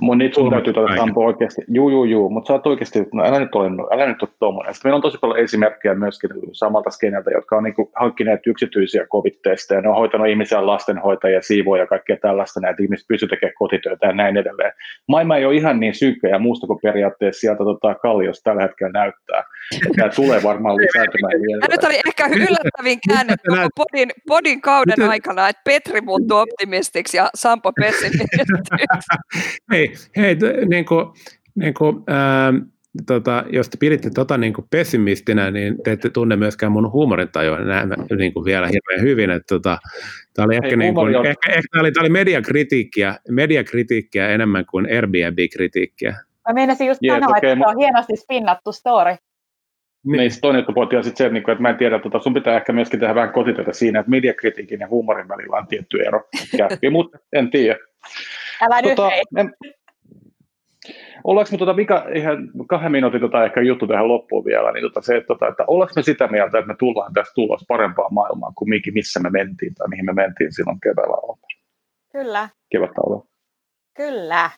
Mun 0.00 0.18
niitä 0.18 0.34
sun 0.34 0.50
täytyy 0.50 0.72
tuota 0.72 0.96
Sampo 0.96 1.24
oikeasti, 1.24 1.62
juu 1.68 1.90
juu 1.90 2.04
juu, 2.04 2.30
mutta 2.30 2.48
sä 2.48 2.52
oot 2.52 2.66
oikeasti, 2.66 2.98
no 3.14 3.24
älä 3.24 3.38
nyt 3.40 3.54
ole, 3.54 3.70
älä 3.94 4.06
nyt 4.06 4.22
ole 4.22 4.30
tommonen. 4.38 4.74
Sitten 4.74 4.88
meillä 4.88 4.96
on 4.96 5.02
tosi 5.02 5.18
paljon 5.20 5.38
esimerkkejä 5.38 5.94
myöskin 5.94 6.30
samalta 6.52 6.90
skeneltä, 6.90 7.30
jotka 7.30 7.56
on 7.56 7.62
niinku 7.62 7.90
hankkineet 8.00 8.46
yksityisiä 8.46 9.06
covid-testejä, 9.06 9.80
ne 9.80 9.88
on 9.88 9.94
hoitanut 9.94 10.28
ihmisiä 10.28 10.66
lastenhoitajia, 10.66 11.42
siivoja 11.42 11.82
ja 11.82 11.86
kaikkea 11.86 12.16
tällaista, 12.16 12.60
näitä 12.60 12.82
ihmiset 12.82 13.08
pystyy 13.08 13.28
tekemään 13.28 13.54
kotitöitä 13.58 14.06
ja 14.06 14.12
näin 14.12 14.36
edelleen. 14.36 14.72
Maailma 15.08 15.36
ei 15.36 15.44
ole 15.44 15.54
ihan 15.54 15.80
niin 15.80 15.94
synkkä 15.94 16.28
ja 16.28 16.38
muusta 16.38 16.66
kuin 16.66 16.78
periaatteessa 16.82 17.40
sieltä 17.40 17.64
tota, 17.64 17.94
kalliosta 17.94 18.50
tällä 18.50 18.62
hetkellä 18.62 18.92
näyttää. 18.92 19.44
Tämä 19.96 20.08
tulee 20.08 20.42
varmaan 20.42 20.76
lisääntymään 20.76 21.42
vielä. 21.42 21.66
Nyt 21.70 21.84
oli 21.84 22.00
ehkä 22.06 22.26
yllättävin 22.26 22.98
käänne 23.08 23.34
koko 23.48 23.68
podin, 23.76 24.10
podin 24.26 24.60
kauden 24.60 25.08
aikana, 25.08 25.48
että 25.48 25.62
Petri 25.64 26.00
muuttui 26.00 26.42
optimistiksi 26.42 27.16
ja 27.16 27.30
Sampo 27.34 27.72
pessimistiksi. 27.72 28.52
hei, 29.72 29.87
hei 30.16 30.36
niin 30.68 30.84
kuin, 30.84 31.06
niin 31.54 31.74
kuin, 31.74 32.02
ää, 32.06 32.52
tota, 33.06 33.44
jos 33.52 33.68
te 33.68 33.76
piditte 33.80 34.10
tota 34.10 34.38
niin 34.38 34.52
kuin 34.52 34.66
pessimistinä, 34.70 35.50
niin 35.50 35.82
te 35.82 35.92
ette 35.92 36.10
tunne 36.10 36.36
myöskään 36.36 36.72
mun 36.72 36.92
huumorintajua 36.92 37.58
näin, 37.58 37.88
niin 38.18 38.32
kuin 38.32 38.44
vielä 38.44 38.66
hirveän 38.66 39.08
hyvin. 39.08 39.30
Että, 39.30 39.54
tota, 39.54 39.78
tämä 40.34 40.46
oli 40.46 40.54
ehkä, 40.54 40.76
niin 40.76 40.94
kuin, 40.94 41.14
ehkä, 41.14 41.52
ehkä 41.52 41.68
tämä 41.70 41.80
oli, 41.80 41.92
tämä 41.92 42.02
oli 42.02 42.10
mediakritiikkiä, 42.10 43.18
mediakritiikkiä 43.30 44.28
enemmän 44.28 44.66
kuin 44.66 44.86
Airbnb-kritiikkiä. 44.86 46.14
Mä 46.48 46.54
meinasin 46.54 46.86
just 46.86 47.00
yes, 47.04 47.14
sanoa, 47.14 47.28
okay, 47.28 47.50
että 47.50 47.64
se 47.64 47.70
on 47.70 47.78
hienosti 47.78 48.16
spinnattu 48.16 48.72
story. 48.72 49.16
Niin. 50.04 50.18
niin 50.18 50.30
toinen 50.40 50.64
pointti 50.74 50.96
on 50.96 51.04
sitten 51.04 51.34
se, 51.34 51.50
että 51.52 51.62
mä 51.62 51.68
en 51.68 51.76
tiedä, 51.76 51.98
tota, 51.98 52.20
sun 52.20 52.34
pitää 52.34 52.56
ehkä 52.56 52.72
myöskin 52.72 53.00
tehdä 53.00 53.14
vähän 53.14 53.32
kotitöitä 53.32 53.72
siinä, 53.72 54.00
että 54.00 54.10
mediakritiikin 54.10 54.80
ja 54.80 54.88
huumorin 54.88 55.28
välillä 55.28 55.56
on 55.56 55.66
tietty 55.66 56.00
ero. 56.00 56.28
Käppi, 56.58 56.90
mutta 56.90 57.18
en 57.32 57.50
tiedä. 57.50 57.78
Älä 58.60 58.82
tota, 58.82 59.10
nyt 59.32 59.48
Ollaanko 61.24 61.48
me 61.52 61.58
tota, 61.58 61.74
mikä, 61.74 62.04
ihan 62.14 62.50
kahden 62.68 62.92
minuutin 62.92 63.20
tota, 63.20 63.44
ehkä 63.44 63.60
juttu 63.60 63.86
tähän 63.86 64.08
loppuun 64.08 64.44
vielä, 64.44 64.72
niin 64.72 64.82
tota, 64.82 65.00
se, 65.00 65.16
että, 65.16 65.26
tota, 65.26 65.48
että 65.48 65.64
ollaanko 65.66 65.92
me 65.96 66.02
sitä 66.02 66.28
mieltä, 66.28 66.58
että 66.58 66.68
me 66.68 66.76
tullaan 66.78 67.12
tästä 67.12 67.34
tulos 67.34 67.64
parempaan 67.68 68.14
maailmaan 68.14 68.54
kuin 68.54 68.68
mikä, 68.68 68.90
missä 68.94 69.20
me 69.20 69.30
mentiin 69.30 69.74
tai 69.74 69.88
mihin 69.88 70.04
me 70.04 70.12
mentiin 70.12 70.52
silloin 70.52 70.80
keväällä 70.80 71.38
Kyllä. 72.12 72.48
Kevättalvella. 72.70 73.24
Kyllä. 73.96 74.50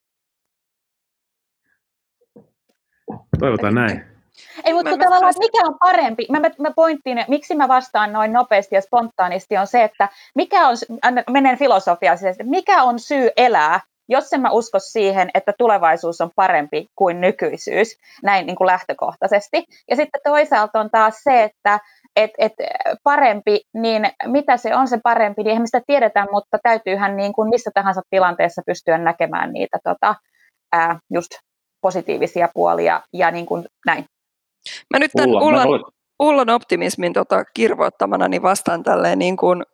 Toivotaan 3.38 3.74
näin. 3.74 4.10
Ei, 4.64 4.72
mutta 4.72 4.90
mä, 4.90 4.96
tavallaan, 4.96 5.34
mä... 5.36 5.38
mikä 5.38 5.58
on 5.66 5.78
parempi, 5.78 6.26
mä, 6.30 6.40
mä, 6.40 6.50
mä 6.58 6.70
pointtiin, 6.76 7.24
miksi 7.28 7.54
mä 7.54 7.68
vastaan 7.68 8.12
noin 8.12 8.32
nopeasti 8.32 8.74
ja 8.74 8.80
spontaanisti 8.80 9.56
on 9.56 9.66
se, 9.66 9.84
että 9.84 10.08
mikä 10.34 10.68
on, 10.68 10.76
menen 11.30 11.58
filosofiaan, 11.58 12.18
mikä 12.42 12.82
on 12.82 12.98
syy 12.98 13.30
elää 13.36 13.80
jos 14.10 14.32
en 14.32 14.40
mä 14.40 14.50
usko 14.50 14.78
siihen, 14.78 15.30
että 15.34 15.52
tulevaisuus 15.58 16.20
on 16.20 16.30
parempi 16.36 16.86
kuin 16.96 17.20
nykyisyys, 17.20 17.96
näin 18.22 18.46
niin 18.46 18.56
kuin 18.56 18.66
lähtökohtaisesti. 18.66 19.64
Ja 19.90 19.96
sitten 19.96 20.20
toisaalta 20.24 20.80
on 20.80 20.90
taas 20.90 21.14
se, 21.22 21.42
että 21.42 21.80
et, 22.16 22.30
et 22.38 22.52
parempi, 23.02 23.60
niin 23.74 24.02
mitä 24.26 24.56
se 24.56 24.76
on 24.76 24.88
se 24.88 24.98
parempi, 25.02 25.42
niin 25.42 25.50
eihän 25.50 25.66
sitä 25.66 25.80
tiedetä, 25.86 26.26
mutta 26.32 26.58
täytyyhän 26.62 27.16
niin 27.16 27.32
kuin 27.32 27.48
missä 27.48 27.70
tahansa 27.74 28.00
tilanteessa 28.10 28.62
pystyä 28.66 28.98
näkemään 28.98 29.52
niitä 29.52 29.78
tota, 29.84 30.14
ää, 30.72 30.98
just 31.10 31.30
positiivisia 31.80 32.48
puolia 32.54 33.00
ja 33.12 33.30
niin 33.30 33.46
kuin 33.46 33.64
näin. 33.86 34.04
Mä 34.94 34.98
nyt 34.98 35.10
tämän 35.16 35.42
Ullan, 35.42 35.68
Ullan 36.18 36.50
optimismin 36.50 37.12
tota, 37.12 37.44
kirvoittamana 37.54 38.28
niin 38.28 38.42
vastaan 38.42 38.82
tälleen 38.82 39.18
niin 39.18 39.36
kuin– 39.36 39.62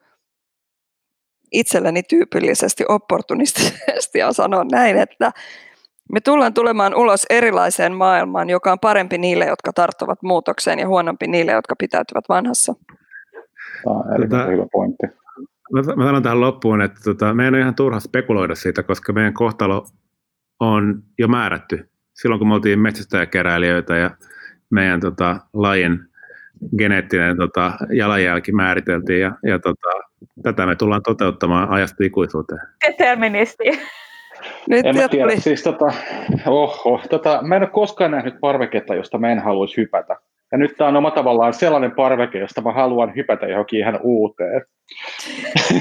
itselleni 1.52 2.02
tyypillisesti 2.02 2.84
opportunistisesti 2.88 4.18
ja 4.18 4.32
sanon 4.32 4.68
näin, 4.68 4.96
että 4.96 5.32
me 6.12 6.20
tullaan 6.20 6.54
tulemaan 6.54 6.94
ulos 6.94 7.26
erilaiseen 7.30 7.92
maailmaan, 7.92 8.50
joka 8.50 8.72
on 8.72 8.78
parempi 8.80 9.18
niille, 9.18 9.44
jotka 9.44 9.72
tarttuvat 9.72 10.22
muutokseen 10.22 10.78
ja 10.78 10.88
huonompi 10.88 11.26
niille, 11.26 11.52
jotka 11.52 11.74
pitäytyvät 11.78 12.24
vanhassa. 12.28 12.74
Tämä 13.84 13.96
on 13.96 14.28
tota, 14.30 14.46
hyvä 14.46 14.66
pointti. 14.72 15.06
Mä, 15.72 15.82
mä 15.96 16.04
sanon 16.04 16.22
tähän 16.22 16.40
loppuun, 16.40 16.82
että 16.82 17.00
tota, 17.04 17.34
meidän 17.34 17.54
on 17.54 17.60
ihan 17.60 17.74
turha 17.74 18.00
spekuloida 18.00 18.54
siitä, 18.54 18.82
koska 18.82 19.12
meidän 19.12 19.34
kohtalo 19.34 19.86
on 20.60 21.02
jo 21.18 21.28
määrätty. 21.28 21.90
Silloin 22.14 22.38
kun 22.38 22.48
me 22.48 22.54
oltiin 22.54 22.80
metsästäjäkeräilijöitä 22.80 23.96
ja 23.96 24.10
meidän 24.70 25.00
tota, 25.00 25.36
lajin 25.52 26.00
geneettinen 26.78 27.36
tota, 27.36 27.72
jalanjälki 27.92 28.52
määriteltiin 28.52 29.20
ja, 29.20 29.32
ja 29.42 29.58
tota, 29.58 29.88
tätä 30.42 30.66
me 30.66 30.76
tullaan 30.76 31.02
toteuttamaan 31.02 31.68
ajasta 31.70 32.04
ikuisuuteen. 32.04 32.60
Deterministi. 32.86 33.64
Nyt 34.68 34.86
en 34.86 34.96
mä 34.96 35.08
tiedä, 35.08 35.36
siis 35.36 35.62
tota, 35.62 35.92
oho, 36.46 37.00
tota, 37.10 37.42
mä 37.42 37.56
en 37.56 37.62
ole 37.62 37.70
koskaan 37.70 38.10
nähnyt 38.10 38.34
parveketta, 38.40 38.94
josta 38.94 39.18
mä 39.18 39.32
en 39.32 39.38
haluaisi 39.38 39.76
hypätä. 39.76 40.16
Ja 40.52 40.58
nyt 40.58 40.76
tämä 40.76 40.88
on 40.88 40.96
oma 40.96 41.10
tavallaan 41.10 41.54
sellainen 41.54 41.90
parveke, 41.90 42.38
josta 42.38 42.60
mä 42.60 42.72
haluan 42.72 43.16
hypätä 43.16 43.46
johonkin 43.46 43.80
ihan 43.80 44.00
uuteen. 44.02 44.62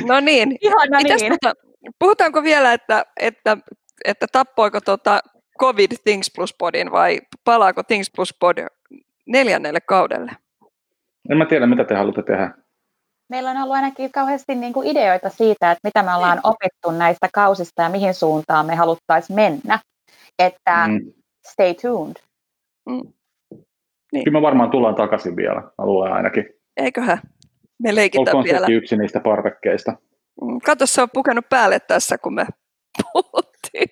No 0.06 0.20
niin. 0.20 0.58
Ihana 0.62 1.00
niin. 1.00 1.32
Tota, 1.32 1.54
puhutaanko 2.00 2.44
vielä, 2.44 2.74
että, 2.74 3.06
että, 3.20 3.58
että 4.06 4.28
tappoiko 4.32 4.82
tota 4.82 5.20
COVID 5.60 5.92
Things 6.04 6.32
Plus 6.36 6.56
Podin 6.60 6.92
vai 6.92 7.20
palaako 7.44 7.84
Things 7.84 8.12
Plus 8.16 8.36
Pod 8.40 8.58
neljännelle 9.28 9.80
kaudelle? 9.82 10.32
En 11.30 11.38
mä 11.38 11.46
tiedä, 11.46 11.68
mitä 11.68 11.84
te 11.84 11.96
haluatte 11.96 12.24
tehdä. 12.24 12.52
Meillä 13.30 13.52
on 13.52 13.58
ollut 13.58 13.76
ainakin 13.76 14.12
kauheasti 14.12 14.56
niin 14.56 14.74
kuin 14.74 14.88
ideoita 14.88 15.30
siitä, 15.30 15.72
että 15.72 15.80
mitä 15.84 16.04
me 16.04 16.16
ollaan 16.16 16.40
opittu 16.44 16.92
näistä 16.92 17.30
kausista 17.34 17.82
ja 17.82 17.90
mihin 17.90 18.14
suuntaan 18.14 18.66
me 18.66 18.76
haluttaisiin 18.76 19.36
mennä. 19.36 19.80
Että 20.40 20.88
mm. 20.88 21.14
stay 21.52 21.74
tuned. 21.74 22.16
Mm. 22.90 23.14
Niin. 24.12 24.24
Kyllä 24.24 24.40
me 24.40 24.42
varmaan 24.42 24.72
tullaan 24.72 24.96
takaisin 24.96 25.36
vielä, 25.36 25.62
alueen 25.78 26.14
ainakin. 26.14 26.46
Eiköhän. 26.78 27.22
Me 27.84 27.96
leikitään 27.96 28.28
Olkoon 28.28 28.44
vielä. 28.44 28.68
yksi 28.68 28.98
niistä 28.98 29.20
parvekkeista. 29.20 29.92
Mm. 30.42 30.60
Kato, 30.66 30.86
se 30.86 31.02
on 31.02 31.10
pukenut 31.14 31.50
päälle 31.50 31.80
tässä, 31.80 32.18
kun 32.18 32.34
me 32.34 32.46
puhuttiin. 33.14 33.90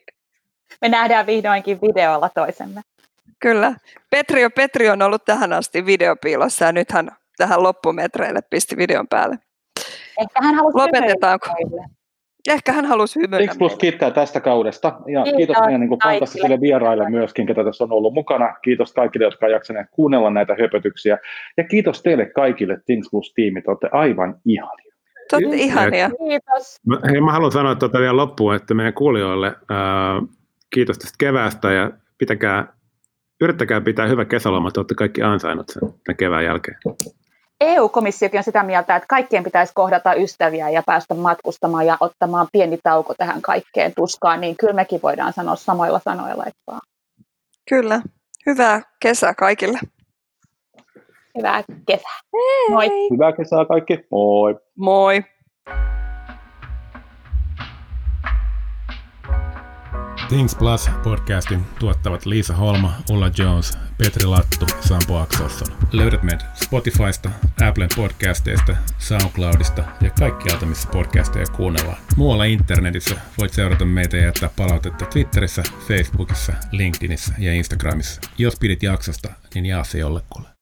Me 0.81 0.89
nähdään 0.89 1.25
vihdoinkin 1.25 1.81
videolla 1.81 2.29
toisemme. 2.29 2.81
Kyllä. 3.39 3.75
Petri, 4.09 4.49
Petri 4.49 4.89
on 4.89 5.01
ollut 5.01 5.25
tähän 5.25 5.53
asti 5.53 5.85
videopiilossa 5.85 6.65
ja 6.65 6.71
nyt 6.71 6.91
hän 6.91 7.11
tähän 7.37 7.63
loppumetreille 7.63 8.39
pisti 8.49 8.77
videon 8.77 9.07
päälle. 9.07 9.35
Ehkä 10.21 10.41
hän 10.41 10.55
halusi 10.55 10.77
Lopetetaanko? 10.77 11.47
Ehkä 12.49 12.73
hän 12.73 12.85
halusi 12.85 13.19
hymyillä. 13.19 13.53
X 13.53 13.57
Plus 13.57 13.75
kiittää 13.75 14.11
tästä 14.11 14.39
kaudesta 14.39 14.87
ja 14.87 15.23
kiitos, 15.23 15.37
kiitos 15.37 15.55
meidän 15.65 15.81
niin 15.81 15.99
fantastisille 16.03 16.61
vieraille 16.61 17.09
myöskin, 17.09 17.47
ketä 17.47 17.63
tässä 17.63 17.83
on 17.83 17.91
ollut 17.91 18.13
mukana. 18.13 18.55
Kiitos 18.61 18.93
kaikille, 18.93 19.25
jotka 19.25 19.45
ovat 19.45 19.53
jaksaneet 19.53 19.87
kuunnella 19.91 20.29
näitä 20.29 20.55
höpötyksiä. 20.61 21.17
Ja 21.57 21.63
kiitos 21.63 22.01
teille 22.01 22.25
kaikille 22.25 22.77
Things 22.85 23.07
Plus-tiimit, 23.11 23.67
olette 23.67 23.89
aivan 23.91 24.35
ihania. 24.45 24.93
Totta 25.29 25.55
ihania. 25.55 26.09
Kiitos. 26.09 26.79
Mä, 26.87 26.99
hei, 27.11 27.21
mä 27.21 27.31
haluan 27.31 27.51
sanoa 27.51 27.75
tuota 27.75 27.99
vielä 27.99 28.17
loppuun, 28.17 28.55
että 28.55 28.73
meidän 28.73 28.93
kuulijoille 28.93 29.55
ää, 29.69 30.21
kiitos 30.73 30.97
tästä 30.97 31.15
keväästä 31.19 31.71
ja 31.71 31.91
pitäkää, 32.17 32.67
yrittäkää 33.41 33.81
pitää 33.81 34.07
hyvä 34.07 34.25
kesäloma, 34.25 34.67
että 34.67 34.79
olette 34.79 34.95
kaikki 34.95 35.21
ansainnut 35.21 35.69
sen 35.69 36.17
kevään 36.17 36.45
jälkeen. 36.45 36.77
EU-komissiokin 37.63 38.37
on 38.37 38.43
sitä 38.43 38.63
mieltä, 38.63 38.95
että 38.95 39.07
kaikkien 39.07 39.43
pitäisi 39.43 39.73
kohdata 39.75 40.13
ystäviä 40.13 40.69
ja 40.69 40.83
päästä 40.85 41.13
matkustamaan 41.13 41.85
ja 41.85 41.97
ottamaan 41.99 42.47
pieni 42.51 42.77
tauko 42.83 43.13
tähän 43.17 43.41
kaikkeen 43.41 43.93
tuskaan, 43.95 44.41
niin 44.41 44.55
kyllä 44.59 44.73
mekin 44.73 44.99
voidaan 45.03 45.33
sanoa 45.33 45.55
samoilla 45.55 45.99
sanoilla. 46.03 46.43
Että 46.45 46.61
vaan. 46.67 46.81
Kyllä. 47.69 48.01
Hyvää 48.45 48.81
kesää 48.99 49.33
kaikille. 49.33 49.79
Hyvää 51.37 51.63
kesää. 51.87 52.19
Moi. 52.69 52.89
Hyvää 53.11 53.31
kesää 53.31 53.65
kaikki. 53.65 54.07
Moi. 54.11 54.55
Moi. 54.75 55.23
Things 60.33 60.55
Plus 60.55 60.89
podcastin 61.03 61.65
tuottavat 61.79 62.25
Liisa 62.25 62.55
Holma, 62.55 62.93
Ulla 63.09 63.31
Jones, 63.37 63.77
Petri 63.97 64.25
Lattu, 64.25 64.65
Sampo 64.81 65.17
Akselsson. 65.17 65.77
Löydät 65.91 66.23
meidät 66.23 66.45
Spotifysta, 66.63 67.29
Applen 67.67 67.89
podcasteista, 67.95 68.75
Soundcloudista 68.97 69.83
ja 70.01 70.09
kaikkialta, 70.09 70.65
missä 70.65 70.89
podcasteja 70.91 71.45
kuunnellaan. 71.45 71.97
Muualla 72.15 72.43
internetissä 72.43 73.15
voit 73.37 73.53
seurata 73.53 73.85
meitä 73.85 74.17
ja 74.17 74.25
jättää 74.25 74.49
palautetta 74.55 75.05
Twitterissä, 75.05 75.63
Facebookissa, 75.87 76.53
LinkedInissä 76.71 77.33
ja 77.39 77.53
Instagramissa. 77.53 78.21
Jos 78.37 78.55
pidit 78.59 78.83
jaksosta, 78.83 79.29
niin 79.55 79.65
jaa 79.65 79.83
se 79.83 79.99
jollekulle. 79.99 80.52